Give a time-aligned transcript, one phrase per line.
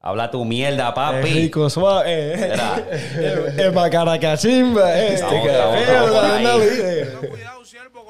[0.00, 1.28] Habla tu mierda, Es papi.
[1.28, 2.52] rico, suave.
[3.18, 4.96] Eh, Macaracachimba.
[4.96, 6.16] Eh, Estamos, este estamos, café, estamos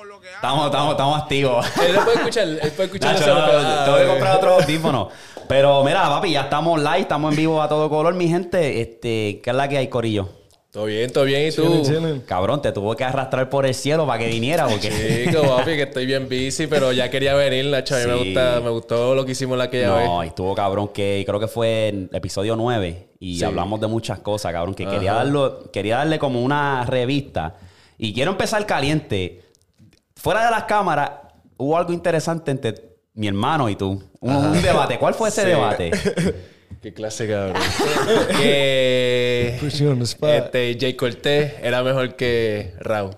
[0.06, 1.66] lo Estamos, estamos, estamos activos.
[1.86, 5.08] Él no puede escuchar, él puede escuchar Nacho, no, no, tengo que comprar otro audífono.
[5.48, 8.80] Pero mira, papi, ya estamos live, estamos en vivo a todo color, mi gente.
[8.82, 10.28] Este, ¿qué es la que hay, Corillo?
[10.70, 11.48] Todo bien, todo bien.
[11.48, 11.62] ¿Y tú?
[11.62, 12.20] Chilling, chilling.
[12.20, 14.90] Cabrón, te tuvo que arrastrar por el cielo para que viniera, porque.
[15.26, 17.96] Chico, papi, que estoy bien busy, pero ya quería venir, Nacho.
[17.96, 18.24] A mí me, Sí.
[18.26, 20.06] gusta, me gustó lo que hicimos la aquella vez.
[20.06, 23.44] No, y estuvo cabrón que creo que fue en episodio 9 y Sí.
[23.44, 24.92] hablamos de muchas cosas, cabrón, que Ajá.
[24.92, 27.54] quería darlo, quería darle como una revista.
[27.96, 29.42] Y quiero empezar caliente.
[30.16, 31.10] Fuera de las cámaras,
[31.56, 32.74] hubo algo interesante entre
[33.14, 34.02] mi hermano y tú.
[34.20, 34.98] Un, un debate.
[34.98, 35.48] ¿Cuál fue ese Sí.
[35.48, 35.90] debate?
[36.80, 37.56] Qué clase, cabrón.
[38.36, 43.16] que este, Jay Cortés era mejor que Raúl,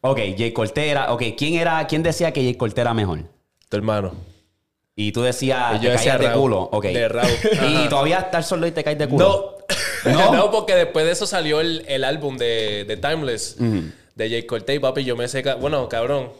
[0.00, 1.12] Ok, Jay Cortés era.
[1.12, 3.20] Ok, ¿quién era, quién decía que Jay Cortés era mejor?
[3.68, 4.14] tu hermano.
[4.96, 6.60] Y tú decías, Y yo te decía caías de culo.
[6.72, 6.86] Ok.
[6.86, 7.30] De Raúl.
[7.84, 9.58] Y todavía estás solo y te caes de culo.
[10.04, 10.12] No.
[10.12, 10.32] ¿No?
[10.32, 14.76] no, porque después de eso salió el, el álbum de, de Timeless de Jay Cortés
[14.76, 15.42] y papi, yo me sé.
[15.60, 16.30] Bueno, cabrón.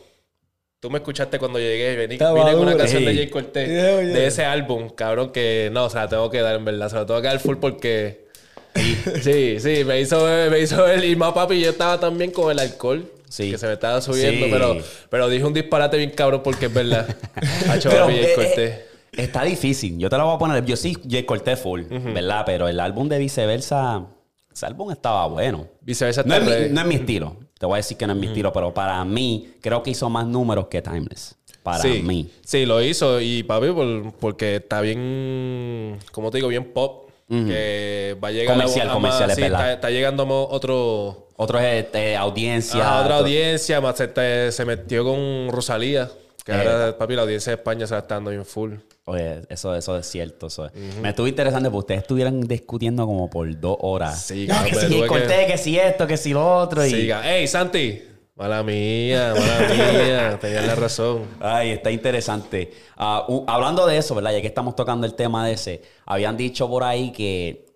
[0.81, 1.97] Tú me escuchaste cuando llegué.
[1.97, 3.15] Vení, vine con una canción de.
[3.15, 3.27] Jay.
[3.53, 4.01] Yeah, yeah.
[4.01, 6.89] De ese álbum, cabrón, que no, se la tengo que dar en verdad.
[6.89, 8.29] Se la tengo que dar full porque.
[9.23, 11.05] Sí, sí, me hizo, me hizo él.
[11.05, 13.11] Y más papi, yo estaba también con el alcohol.
[13.29, 13.51] Sí.
[13.51, 14.53] Que se me estaba subiendo, Sí.
[14.53, 14.77] pero,
[15.11, 17.09] pero dije un disparate bien cabrón porque es verdad.
[17.69, 19.99] Hacho, Pero, papi, Jay eh, eh, está difícil.
[19.99, 20.65] Yo te lo voy a poner.
[20.65, 22.45] Yo sí, Jay Cortés full, ¿verdad?
[22.47, 24.07] Pero el álbum de viceversa,
[24.53, 25.67] ese álbum estaba bueno.
[25.81, 27.37] Viceversa No es, mi, no es mi estilo.
[27.59, 30.09] Te voy a decir que no es mi estilo, pero para mí, creo que hizo
[30.09, 31.35] más números que Timeless.
[31.63, 32.31] Para sí, mí.
[32.45, 33.21] Sí, lo hizo.
[33.21, 37.09] Y papi, por- porque está bien, como te digo, bien pop.
[37.29, 39.43] Que va a llegar Comercial, a, comercial, más, sí.
[39.43, 42.89] Está, está llegando mo- otro, Otros este, audiencia.
[42.89, 43.83] a otra audiencia.
[43.83, 46.11] Más se, se metió con Rosalía.
[46.49, 46.67] Que Eh.
[46.67, 48.73] ahora, papi, la audiencia de España se la está dando bien full.
[49.05, 50.47] Oye, eso, eso es cierto.
[50.47, 50.73] Eso es.
[51.03, 54.23] Me estuvo interesante porque ustedes estuvieran discutiendo como por dos horas.
[54.23, 56.87] Sí, No, cabrón, que si Jay que- que si esto, que si lo otro.
[56.87, 56.91] Y...
[56.91, 57.31] Siga.
[57.37, 58.03] ¡Ey, Santi!
[58.35, 60.39] Mala mía, mala mía.
[60.41, 61.25] Tenías la razón.
[61.39, 62.73] Ay, está interesante.
[62.97, 64.33] Ah, hablando de eso, ¿verdad?
[64.33, 67.67] Ya que estamos tocando el tema de ese, habían dicho por ahí que.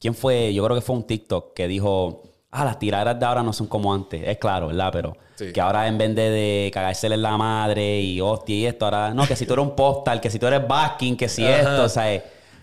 [0.00, 0.52] ¿Quién fue?
[0.52, 2.24] Yo creo que fue un TikTok que dijo.
[2.54, 4.22] Ah, las tiraderas de ahora no son como antes.
[4.26, 4.90] Es claro, ¿verdad?
[4.92, 5.52] Pero Sí.
[5.52, 9.14] que ahora en vez de, de cagársele en la madre y hostia y esto, ahora.
[9.14, 11.56] No, que si tú eres un postal, que si tú eres basking, que si Ajá.
[11.58, 12.22] esto, o sea.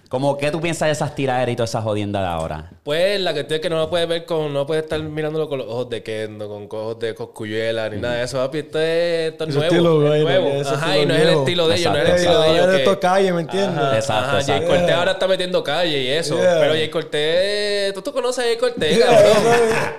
[0.10, 2.72] Como, ¿qué tú piensas de esas tiraderas y todas esas jodiendas de ahora?
[2.84, 5.60] Pues la cuestión es que no lo puedes ver con, no puedes estar mirándolo con
[5.60, 8.58] los ojos de Kendo, con ojos de coscuyuela, ni nada de eso, papi.
[8.58, 9.64] Esto es, esto es nuevo.
[9.72, 10.62] estilo, es güey, nuevo.
[10.62, 12.68] ese Ajá, y no es el estilo de ellos, no es el estilo de ellos.
[12.68, 13.78] de que- esto calle, ¿me entiendes?
[13.78, 14.66] Ajá, Exacto, ajá, Jay.
[14.66, 16.36] Cortés ahora está metiendo calle y eso.
[16.40, 16.58] Yeah.
[16.60, 19.32] Pero Jay Cortés, tú, tú conoces a Jay Cortés, cabrón.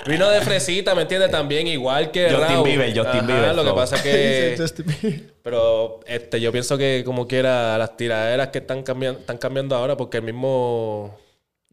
[0.09, 1.31] Vino de fresita, ¿me entiendes?
[1.31, 2.65] También igual que Justin Raúl.
[2.69, 5.25] Bieber, Justin Ajá, Bieber, Lo que pasa es que...
[5.51, 9.97] Pero este, yo pienso que como quiera las tiraderas que están cambiando, están cambiando ahora
[9.97, 11.19] porque el mismo...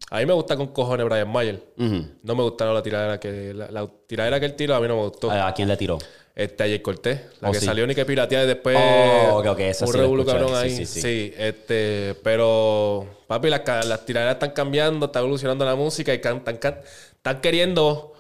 [0.10, 1.62] A mí me gusta con cojones Brian Mayer.
[1.78, 3.54] No me gustaron la tiradera que...
[3.54, 5.30] La, la tiradera que él tiró a mí no me gustó.
[5.30, 6.00] ¿A quién le tiró?
[6.34, 7.20] Este, a Jay Cortés.
[7.40, 7.66] La Oh, que sí.
[7.68, 8.76] salió ni que piratear y después...
[8.80, 10.72] Oh, ok, ok, esa Un sí revuelo cabrón ahí.
[10.72, 11.34] sí, Sí, sí.
[11.38, 12.16] este...
[12.24, 13.06] Pero...
[13.28, 16.80] Papi, las, tiraderas están cambiando, está evolucionando la música y can- están, can-
[17.16, 18.14] están queriendo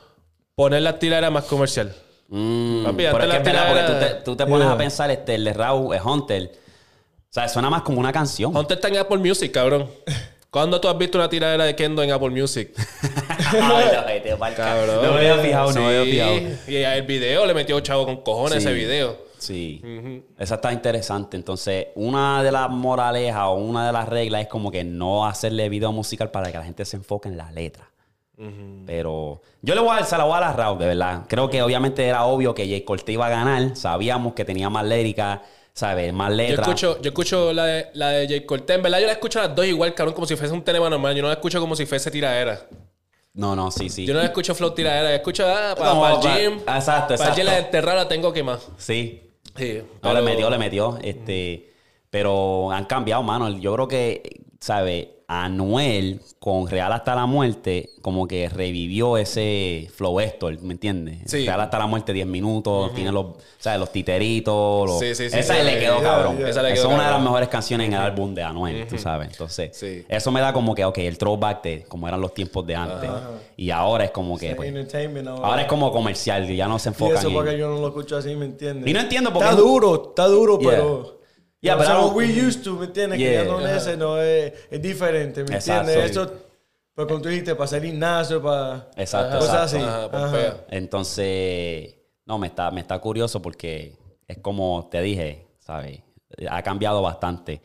[0.55, 1.95] poner las tiraderas más comercial.
[2.29, 4.73] Mm, Papi, pero es que es verdad, porque tú te, tú te pones Yeah.
[4.73, 6.51] a pensar, este, el de Raúl, es Hunter.
[7.29, 8.55] O sea, suena más como una canción.
[8.55, 9.89] Hunter está en Apple Music, cabrón.
[10.49, 12.71] ¿Cuándo tú has visto una tiradera de Kendo en Apple Music?
[13.51, 14.21] Ay,
[14.55, 14.95] Cabrón.
[15.03, 16.11] No me había fijado, no me había Sí.
[16.11, 16.35] fijado.
[16.67, 18.69] Y el video le metió chavo con cojones Sí.
[18.69, 19.17] ese video.
[19.37, 19.81] Sí.
[20.39, 21.37] Esa está interesante.
[21.37, 25.69] Entonces, una de las moralejas o una de las reglas es como que no hacerle
[25.69, 27.89] video musical para que la gente se enfoque en la letra.
[28.85, 31.23] Pero yo le voy a dar, se la voy a dar a Raúl, de verdad.
[31.27, 33.75] Creo que obviamente era obvio que Jay Cortés iba a ganar.
[33.75, 35.41] Sabíamos que tenía más lírica,
[35.73, 36.13] ¿sabes?
[36.13, 36.61] Más Yo letra.
[36.63, 38.75] escucho, yo escucho la de, la de Jay Cortez.
[38.77, 40.89] En verdad, yo la escucho a las dos igual, cabrón, como si fuese un tema
[40.89, 41.15] normal.
[41.15, 42.67] Yo no la escucho como si fuese tiradera.
[43.33, 44.05] No, no, sí, sí.
[44.05, 45.09] Yo no la escucho flow tiradera.
[45.09, 46.53] Yo escucho ah, para Como el pa- gym.
[46.53, 47.77] exacto, Para el exacto.
[47.77, 48.67] gym la tengo que más.
[48.77, 49.23] Sí.
[49.55, 49.81] Sí.
[50.03, 50.99] No, le pero- metió, le metió.
[51.03, 51.73] Este,
[52.09, 53.49] pero han cambiado, mano.
[53.49, 55.07] Yo creo que, ¿sabes?
[55.29, 61.17] Anuel, con Real hasta la muerte, como que revivió ese flow Héctor, ¿me entiendes?
[61.25, 61.45] Sí.
[61.45, 63.25] Real hasta la muerte, 10 minutos, tiene los,
[63.57, 63.77] ¿sabes?
[63.77, 64.87] Los titeritos.
[64.89, 65.63] los- Sí, sí, sí, Esa sí.
[65.65, 66.37] le quedó cabrón.
[66.37, 66.47] yeah.
[66.47, 68.87] Esa le Esa quedó es una de las mejores canciones en el álbum de Anuel,
[68.87, 69.29] tú sabes.
[69.31, 70.05] Entonces, Sí.
[70.07, 73.09] eso me da como que, ok, el throwback de como eran los tiempos de antes.
[73.57, 75.45] Y ahora es como que, pues, Entertainment ahora.
[75.47, 77.33] ahora es como comercial, ya no se Y enfocan eso en...
[77.33, 78.87] porque yo no lo escucho así, ¿me entiendes?
[78.89, 80.69] Y no entiendo por qué- Está duro, está duro, Yeah.
[80.71, 81.16] pero...
[81.61, 83.17] Yeah, I so don't- we used to, ¿me entiendes?
[83.19, 83.29] Yeah.
[83.29, 85.89] Que ya no es ese, no es, es diferente, ¿me Exacto.
[85.89, 86.11] entiendes?
[86.11, 86.31] Eso,
[86.93, 88.89] pues como tú dijiste, para hacer gimnasio, para...
[88.95, 90.17] Exacto, Cosas exacto.
[90.17, 90.35] así.
[90.37, 90.57] Ajá.
[90.69, 91.95] Entonces,
[92.25, 93.95] no, me está, me está curioso porque
[94.27, 96.01] es como te dije, ¿sabes?
[96.49, 97.61] Ha cambiado bastante.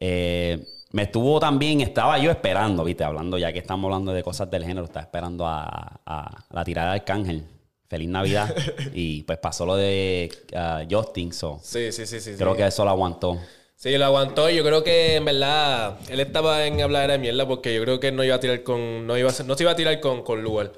[0.00, 4.50] Eh, me estuvo también, estaba yo esperando, viste, hablando ya que estamos hablando de cosas
[4.50, 7.46] del género, estaba esperando a, a la tirada de Arcángel.
[7.92, 8.56] Feliz Navidad.
[8.94, 11.60] y pues pasó lo de ah, Justin, so.
[11.62, 12.32] Sí, sí, sí, sí.
[12.38, 12.56] Creo sí.
[12.56, 13.38] que eso lo aguantó.
[13.76, 14.48] Sí, lo aguantó.
[14.48, 18.10] Yo creo que en verdad él estaba en hablar de mierda porque yo creo que
[18.10, 19.06] no iba a tirar con.
[19.06, 20.72] No, iba a ser- no se iba a tirar con, con Lugar.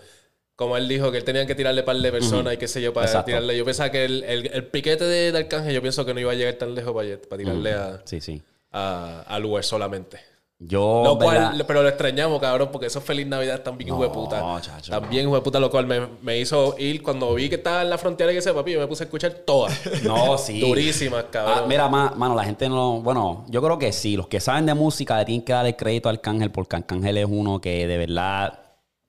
[0.57, 2.93] Como él dijo, que él tenía que tirarle par de personas y qué sé yo
[2.93, 3.27] para Exacto.
[3.27, 3.57] tirarle.
[3.57, 6.33] Yo pensaba que el, el, el piquete de, de Arcángel, yo pienso que no iba
[6.33, 8.43] a llegar tan lejos para, para tirarle a, Sí, sí.
[8.73, 10.19] a, a Lugar solamente.
[10.67, 11.65] Yo, Lo cual, ¿verdad?
[11.67, 14.43] pero lo extrañamos, cabrón, porque esos Feliz Navidad bien No, hueputa.
[14.63, 14.91] chacho.
[14.93, 18.31] También hueputa, lo cual me, me hizo ir cuando vi que estaba en la frontera
[18.33, 19.79] y que ese papi, yo me puse a escuchar todas.
[20.05, 20.61] No, sí.
[20.61, 21.55] Durísimas, cabrón.
[21.59, 23.01] Ah, mira, ma- mano, la gente no.
[23.03, 24.17] Bueno, yo creo que sí.
[24.17, 27.19] Los que saben de música le tienen que dar el crédito a Arcángel porque Arcángel
[27.19, 28.61] es uno que de verdad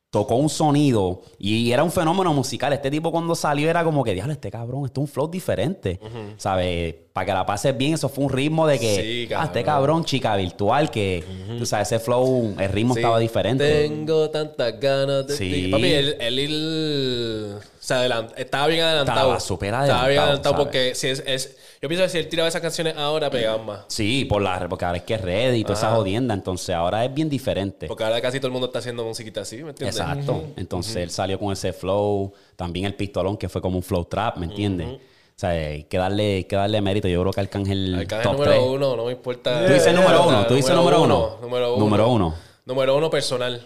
[0.09, 2.71] tocó un sonido y era un fenómeno musical.
[2.73, 5.99] Este tipo cuando salió era como que, diablo, este cabrón, esto es un flow diferente.
[6.37, 6.95] ¿Sabes?
[7.15, 8.95] Para que la pases bien, eso fue un ritmo de que,
[9.27, 9.63] Sí, ah, este cabrón.
[9.63, 11.23] cabrón, chica virtual, que,
[11.57, 12.99] tú sabes, ese flow, el ritmo Sí.
[12.99, 13.87] estaba diferente.
[13.87, 15.49] Tengo tantas ganas de Sí.
[15.49, 15.67] ti.
[15.71, 17.93] Papi, él, él, él se
[18.35, 19.19] estaba bien adelantado.
[19.19, 20.65] Estaba súper Estaba bien adelantado, adelantado ¿sabes?
[20.65, 23.85] porque si es, es- yo pienso que si él tiraba esas canciones ahora pegaban más.
[23.87, 26.33] Sí, por la, porque ahora es que es ready y toda esa jodienda.
[26.33, 27.87] Entonces ahora es bien diferente.
[27.87, 29.95] Porque ahora casi todo el mundo está haciendo musiquita así, ¿me entiendes?
[29.97, 30.43] Exacto.
[30.57, 32.33] Entonces él salió con ese flow.
[32.57, 34.87] También el pistolón, que fue como un flow trap, ¿me entiendes?
[35.35, 37.09] O sea, hay que darle, hay que darle mérito.
[37.09, 38.63] Yo creo que Arcángel, Arcángel top número 3.
[38.67, 39.65] uno, no me importa.
[39.67, 41.37] Tú dices número uno, tú dices número uno.
[41.41, 41.83] Número uno.
[41.85, 42.35] Número uno.
[42.65, 43.61] Número uno personal.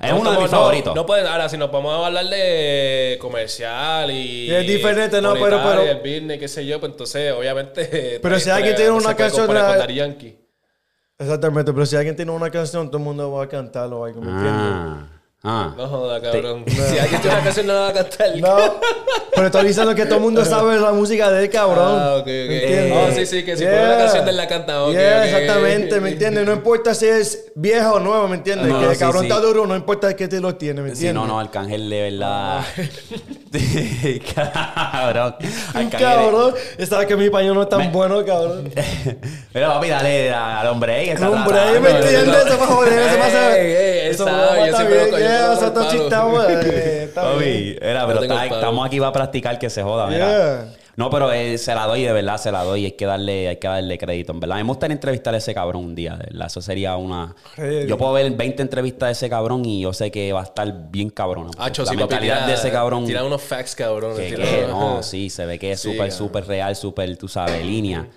[0.00, 0.94] Es No uno de mis no, favoritos.
[0.94, 4.46] No pueden, ahora, si nos vamos a hablar de comercial y.
[4.46, 8.18] Y es diferente, no, pero- pero- el business, qué sé yo, pues entonces, obviamente.
[8.22, 9.48] Pero si eh, alguien eh, tiene una canción.
[11.16, 14.20] Exactamente, pero si alguien tiene una canción, todo el mundo va a cantarlo o algo,
[14.20, 15.10] ¿me entiendes?
[15.46, 15.68] Ah.
[15.70, 15.74] Ah.
[15.76, 16.64] No joda, cabrón.
[16.68, 18.36] Si alguien tiene una canción, no la va a cantar.
[18.38, 18.56] No,
[19.34, 21.84] pero estoy diciendo que todo el mundo sabe la música de él, cabrón.
[22.00, 22.92] Ah, ok, ok.
[22.94, 25.24] Oh, sí, sí, que si pone una canción de él la canta, ok, Yeah, ok.
[25.26, 26.46] exactamente, ¿me entiendes?
[26.46, 28.68] No importa si es vieja o nueva, ¿me entiendes?
[28.68, 29.28] No, que el sí, cabrón sí.
[29.28, 31.14] está duro, no importa qué te lo tiene, ¿me Sí, entiendes?
[31.22, 32.64] no, no, Arcángel de verdad.
[34.34, 35.34] cabrón.
[35.40, 36.54] Un Arcángel- cabrón,
[36.88, 38.70] sabes que mi español no es tan bueno, cabrón.
[39.52, 41.80] Pero papi, dale al hombre está Hombre, tratando.
[41.80, 42.46] ¿me entiendes?
[42.46, 43.58] Eso para joder, eso pasa.
[43.58, 45.18] Eso sabe, va a yo siempre lo-
[46.78, 47.10] eh.
[47.14, 50.66] Papi, era, pero estamos aquí para practicar que se joda, mira.
[50.96, 52.84] No, pero eh, se la doy, de verdad, se la doy.
[52.84, 54.56] Hay que darle, hay que darle crédito, en verdad.
[54.56, 56.46] Me gustaría entrevistar a ese cabrón un día, de verdad.
[56.46, 57.34] Eso sería una...
[57.88, 60.90] Yo puedo ver 20 entrevistas de ese cabrón y yo sé que va a estar
[60.90, 61.50] bien cabrón.
[61.58, 63.06] Hacho, la sí, mentalidad tira- de ese cabrón...
[63.06, 64.16] Tira unos facts, cabrón.
[64.16, 66.18] que, tira- que no, sí, se ve que es Sí, súper, cabrón.
[66.18, 68.08] súper real, súper, tú sabes, línea.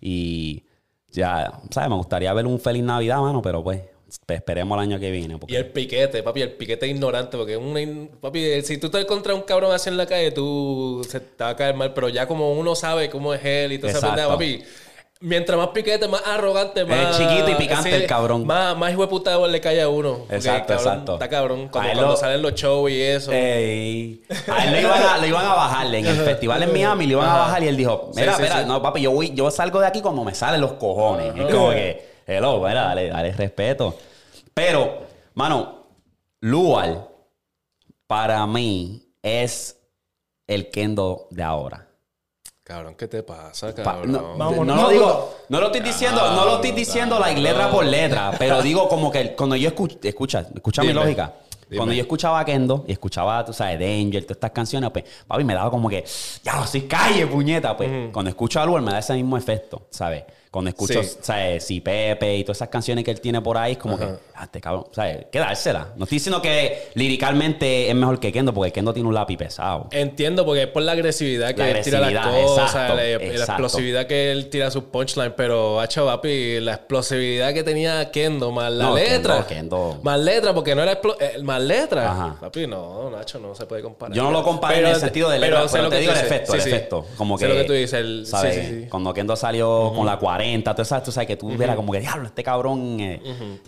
[0.00, 0.64] Y
[1.12, 1.88] ya, ¿sabes?
[1.88, 3.80] Me gustaría ver un feliz Navidad, mano, pero pues
[4.28, 5.38] esperemos el año que viene.
[5.46, 9.00] Y el piquete, papi, el piquete ignorante, porque es una in- papi, si tú te
[9.00, 12.08] encuentras un cabrón así en la calle, tú se te va a caer mal, pero
[12.08, 14.62] ya como uno sabe cómo es él y toda esa pendeja, papi,
[15.20, 18.46] mientras más piquete, más arrogante, más chiquito y picante el cabrón.
[18.46, 20.26] Más, más hijo de le cae a uno.
[20.30, 21.12] Exacto, cabrón, exacto.
[21.14, 21.68] Está cabrón.
[21.68, 23.32] Cuando, cuando lo- salen los shows y eso.
[23.32, 24.22] Ey.
[24.48, 27.12] A él lo iban a, lo iban a bajarle en el festival en Miami, lo
[27.12, 29.80] iban a bajar y él dijo, mira, sí, mira, no, papi, yo voy, yo salgo
[29.80, 31.34] de aquí cuando me salen los cojones.
[31.36, 33.96] Es como que, hello, mira, dale, dale respeto.
[34.52, 35.00] Pero,
[35.34, 35.84] mano,
[36.40, 37.08] Lual,
[38.06, 39.78] para mí, es
[40.46, 41.88] el Kendo de ahora.
[42.62, 44.12] Cabrón, ¿qué te pasa, Pa- cabrón?
[44.12, 44.76] no, Vámonos.
[44.76, 47.42] no lo digo, no lo estoy diciendo, no lo estoy diciendo like, cabrón.
[47.58, 51.34] letra por letra, pero digo como que cuando yo escucho, escucha, escucha mi lógica.
[51.68, 51.76] dime.
[51.76, 55.44] Cuando yo escuchaba a Kendo y escuchaba, tú sabes, Danger, todas estas canciones, pues, papi,
[55.44, 56.04] me daba como que,
[56.42, 57.76] ya no soy calle, puñeta.
[57.76, 60.24] Pues, cuando escucho a Luar me da ese mismo efecto, ¿sabes?
[60.54, 61.16] Cuando escucho, Sí.
[61.20, 61.64] ¿sabes?
[61.64, 64.04] Si Pepe y todas esas canciones que él tiene por ahí, es como que,
[64.36, 65.26] ah, este cabrón, ¿sabes?
[65.32, 65.88] Que dársela.
[65.96, 69.88] No estoy diciendo que liricalmente es mejor que Kendo, porque Kendo tiene un lápiz pesado.
[69.90, 74.06] Entiendo, porque es por la agresividad que La él tira las cosas, exacto, la, explosividad
[74.06, 78.84] que él tira sus punchlines, pero, hacho, papi, la explosividad que tenía Kendo, más la
[78.84, 79.44] No, letra.
[79.48, 82.12] Kendo- Kendo- Más letra, porque no era eh, más letra.
[82.12, 82.36] Ajá.
[82.40, 84.16] Papi, no, Nacho, no se puede comparar.
[84.16, 86.18] Yo no lo comparo en el sentido de letra, pero, lo te que digo el
[86.18, 86.70] efecto, Sí, el sí.
[86.70, 87.06] efecto.
[87.16, 87.94] Como Sé que, lo que tú dices.
[87.94, 88.88] El, ¿sabes?
[88.88, 90.43] Cuando Kendo salió con la 40,
[90.76, 92.98] tú sabes, tú sabes que tú vieras como que, diablo, este cabrón.
[93.00, 93.20] eh".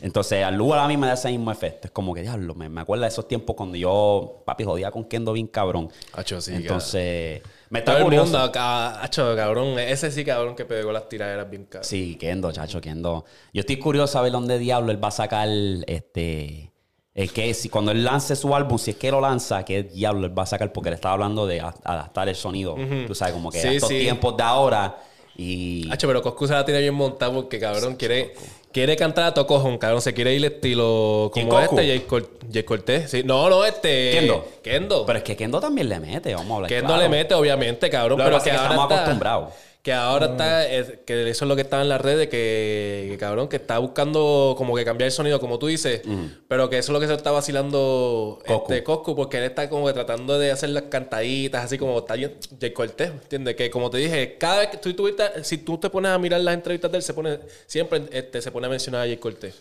[0.02, 1.88] Entonces, al lugar a mí me da ese mismo efecto.
[1.88, 5.04] Es como que, diablo, me, me acuerda de esos tiempos cuando yo, papi, jodía con
[5.04, 5.88] Kendo bien cabrón.
[6.12, 8.33] Hacho, sí, Entonces, me Todo está el curioso.
[8.38, 9.78] mundo, ca- hacho, cabrón.
[9.78, 11.85] Ese sí, cabrón, que pegó las tiraderas bien cabrón.
[11.88, 13.25] Sí, Kendo, chacho, Kendo.
[13.52, 15.49] Yo estoy curioso a ver dónde diablo él va a sacar
[15.87, 16.73] este.
[17.14, 20.26] Es que si cuando él lance su álbum, si es que lo lanza, ¿qué diablo
[20.26, 20.71] él va a sacar?
[20.71, 22.76] Porque le estaba hablando de adaptar el sonido.
[23.06, 24.00] Tú sabes, como que Sí, estos sí.
[24.00, 24.99] tiempos de ahora.
[25.37, 25.88] Y.
[25.90, 28.33] Hacho, pero Coscu se la tiene bien montada porque, cabrón, quiere,
[28.73, 30.00] quiere cantar a tocojón, cabrón.
[30.00, 33.11] Se quiere ir estilo ¿Quién, como este, Jay, Cor- Jay Cortés.
[33.11, 33.23] Sí.
[33.25, 34.12] No, no, este...
[34.12, 34.49] Kendo.
[34.62, 35.05] Kendo.
[35.07, 36.69] Pero es que Kendo también le mete, vamos a hablar.
[36.71, 37.02] Kendo claro.
[37.02, 38.19] le mete, obviamente, cabrón.
[38.19, 39.55] Lo pero que que ahora estamos está- acostumbrados.
[39.87, 43.16] Que ahora está, es- que eso es lo que está en las redes, que, que
[43.19, 46.02] cabrón, que está buscando como que cambiar el sonido, como tú dices,
[46.49, 48.73] pero que eso es lo que se está vacilando Coscu.
[48.73, 52.16] este Coscu, porque él está como que tratando de hacer las cantaditas, así como está
[52.16, 53.55] Jay Cortez, ¿entiendes?
[53.55, 55.09] Que como te dije, cada vez que tú, tú
[55.43, 58.50] si tú te pones a mirar las entrevistas de él, se pone, siempre este, se
[58.50, 59.55] pone a mencionar a Jay Cortez.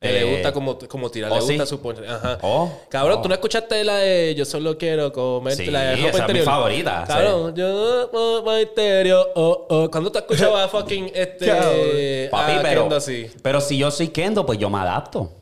[0.00, 1.68] Que Eh, le gusta como, como tirar, ¿oh, le gusta sí?
[1.70, 2.08] su ponche.
[2.08, 2.38] Ajá.
[2.40, 6.20] Oh, Cabrón, ¿tú no escuchaste la de Yo solo quiero comer Sí, la de esa
[6.22, 7.12] ropa es mi favorita, sí.
[7.12, 9.90] Cabrón, yo ropa interior, oh, oh.
[9.90, 12.28] Cuando te escuchabas a fucking este.
[12.30, 13.30] Papi, pero, Kendo así.
[13.42, 15.32] pero si yo soy Kendo, pues yo me adapto.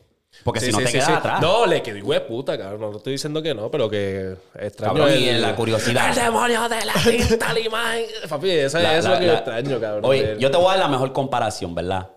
[0.43, 1.13] Porque Sí, si no sí, te quedas sí.
[1.13, 1.41] atrás.
[1.41, 2.91] No, le quedó hijo de puta, cabrón.
[2.91, 6.09] No estoy diciendo que no, pero que extraño Cabrón, y en la curiosidad.
[6.17, 8.05] El demonio de la tinta, la imagen.
[8.27, 10.03] Papi, eso, La- eso la- es lo que yo extraño, cabrón.
[10.05, 12.09] Oye, yo te voy a dar la mejor comparación, ¿verdad?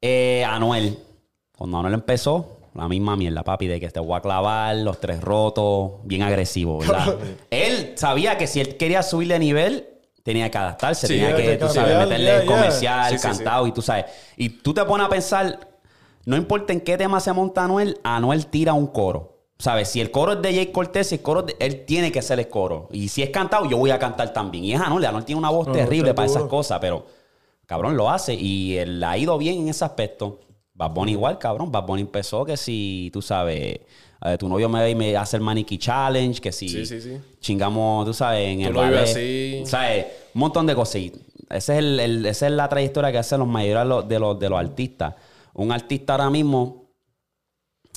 [0.00, 0.98] Eh, Anuel.
[1.56, 5.20] Cuando Anuel empezó, la misma mierda, papi, de que te voy a clavar, los tres
[5.20, 7.16] rotos, bien agresivo, ¿verdad?
[7.50, 9.86] él sabía que si él quería subir de nivel,
[10.22, 13.22] tenía que adaptarse, Sí, tenía que, tú que sabes, meterle ya, el comercial, Sí, sí,
[13.28, 14.06] cantado y tú sabes.
[14.36, 15.68] Y tú te pones a pensar,
[16.24, 19.36] no importa en qué tema se monta Anuel, Anuel tira un coro.
[19.58, 19.88] ¿Sabes?
[19.88, 22.22] Si el coro es de Jay Cortez, si el coro es de- él tiene que
[22.22, 22.88] ser el coro.
[22.92, 24.64] Y si es cantado, yo voy a cantar también.
[24.64, 27.04] Y es Anuel, Anuel tiene una voz No, terrible para esas cosas, pero
[27.70, 30.40] cabrón lo hace y él ha ido bien en ese aspecto.
[30.74, 31.70] Bad Bunny igual, cabrón.
[31.70, 33.78] Bad Bunny empezó que si, tú sabes,
[34.24, 37.00] eh, tu novio me ve y me hace el Maniquí Challenge, que si Sí, sí,
[37.00, 37.16] sí.
[37.38, 39.02] chingamos, tú sabes, en el ballet.
[39.04, 39.62] así.
[39.66, 40.06] ¿Sabes?
[40.34, 40.96] Un montón de cosas.
[40.96, 41.12] Y
[41.48, 44.18] Ese es el, el- esa es la trayectoria que hacen los mayores de los, de
[44.18, 45.14] los, de los artistas.
[45.54, 46.90] Un artista ahora mismo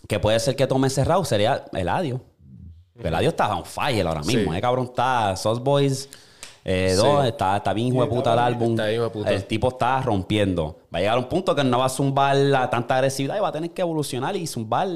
[0.07, 2.21] que puede ser que tome cerrado sería Eladio.
[3.03, 4.51] Eladio está on fire ahora mismo.
[4.51, 4.57] Sí.
[4.57, 6.09] Eh, cabrón, está Sauce Boys
[6.65, 6.95] eh, Sí.
[6.95, 8.71] dos, está, está bien hijo de puta el álbum.
[8.71, 9.31] Está bien hijo de puta.
[9.31, 10.77] El tipo está rompiendo.
[10.93, 13.39] Va a llegar a un punto que no va a zumbar la tanta agresividad y
[13.39, 14.87] va a tener que evolucionar y zumbar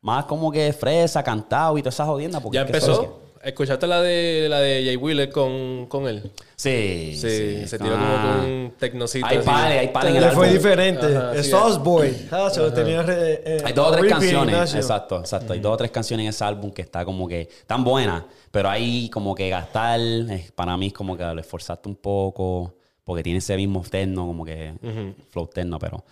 [0.00, 2.42] más como que fresa, cantado y todas esas jodiendas.
[2.42, 3.19] porque ¿Ya es empezó?
[3.42, 6.22] ¿Escuchaste la de la de Jay Wheeler con, con él?
[6.22, 7.98] que- Sí, Sí, se tiró Ah.
[8.34, 9.26] como con un tecnocito.
[9.26, 9.46] Hay así.
[9.46, 10.58] pares, hay pares en el Le fue álbum.
[10.58, 11.06] diferente.
[11.16, 12.28] Ajá, sí, Sauce Boy.
[12.30, 14.78] Ah, se lo tenía re- eh, Hay dos o tres canciones, Ignacio.
[14.78, 15.52] exacto, exacto.
[15.54, 18.68] Hay dos o tres canciones en ese álbum que está como que tan buenas, pero
[18.68, 23.22] ahí como que gastar, eh, para mí es como que lo esforzaste un poco, porque
[23.22, 24.74] tiene ese mismo terno, como que
[25.30, 26.04] flow terno, pero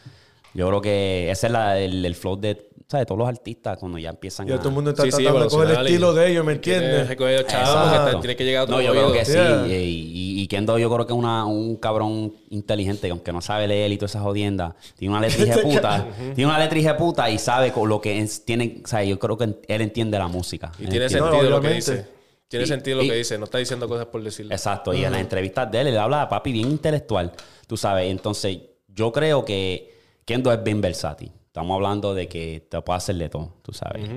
[0.55, 3.07] yo creo que ese es la- el, el flow de, ¿sabes?
[3.07, 4.57] todos los artistas cuando ya empiezan Y a...
[4.59, 7.07] todo el mundo está Sí, sí, tratando de coger el estilo de ellos, ¿me entiendes?
[7.17, 9.33] tiene que llegar a otro No, yo creo que sí.
[9.33, 9.67] Yeah.
[9.67, 13.43] Y, y- y Kendo yo creo que es una- un cabrón inteligente, que aunque no
[13.43, 16.95] sabe leer y todas esas jodiendas, tiene una letra de puta, tiene una letra de
[16.99, 20.19] puta y sabe con lo que es- tiene, o sea, yo creo que él entiende
[20.19, 20.73] la música.
[20.79, 22.07] Y tiene entiende- sentido No, lo que dice.
[22.49, 23.37] Tiene Y- sentido lo y- que dice.
[23.37, 24.55] No está diciendo cosas por decirlo.
[24.55, 27.33] Exacto, y en las entrevistas de él, él habla de papi bien intelectual,
[27.67, 28.11] tú sabes.
[28.11, 31.31] Entonces, yo creo que Kendo es bien versátil.
[31.59, 34.09] Estamos hablando de que te puede hacer de todo, tú sabes.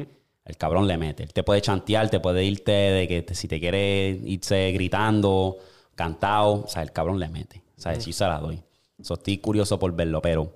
[0.45, 1.23] El cabrón le mete.
[1.23, 5.57] Él te puede chantear, te puede irte de que te- si te quiere irse gritando,
[5.95, 7.63] cantado, o sea, el cabrón le mete.
[7.77, 8.61] O sea, sí se la doy.
[9.01, 10.55] So, estoy curioso por verlo, pero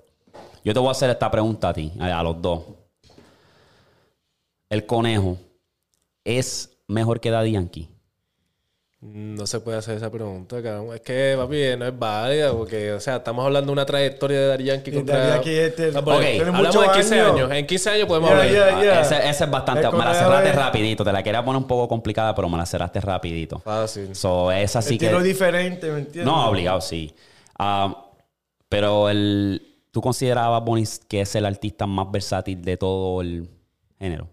[0.64, 2.62] yo te voy a hacer esta pregunta a ti, a, a los dos.
[4.70, 5.38] ¿El conejo
[6.24, 7.88] es mejor que Daddy Yankee?
[8.98, 10.94] No se puede hacer esa pregunta, cabrón.
[10.94, 14.46] Es que, papi, no es válida porque, o sea, estamos hablando de una trayectoria de
[14.48, 15.18] Daddy Yankee contra...
[15.18, 16.48] Daddy Yankee este- Ah, pues, Ok.
[16.48, 17.34] Hablamos de 15 años.
[17.34, 17.50] años.
[17.52, 18.52] En 15 años podemos Yeah, hablar.
[18.52, 18.98] yeah, yeah.
[18.98, 19.90] Ah, Ese, ese es bastante.
[19.92, 21.04] Me la cerraste rapidito.
[21.04, 23.58] Te la quería poner un poco complicada, pero me la cerraste rapidito.
[23.58, 24.14] Fácil.
[24.16, 25.06] So, esa sí el que.
[25.06, 26.24] estilo diferente, ¿me entiendes?
[26.24, 27.14] No, obligado, sí.
[27.58, 28.06] Ah,
[28.68, 29.62] pero el.
[29.92, 33.48] ¿Tú considerabas Bonis que es el artista más versátil de todo el
[33.98, 34.28] género?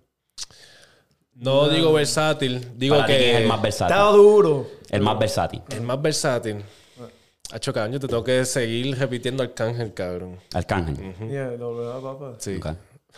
[1.36, 3.20] No digo versátil, digo Para ti, que...
[3.20, 3.96] ¿quién es el más versátil?
[3.96, 4.68] Está duro.
[4.90, 5.62] El más versátil.
[5.70, 6.58] El más versátil.
[7.52, 10.40] Hacho, cabrón, yo te tengo que seguir repitiendo Arcángel, cabrón.
[10.54, 11.16] Arcángel.
[11.30, 12.36] Yeah, doble A, papá.
[12.40, 12.56] Sí.
[12.58, 12.68] Ok.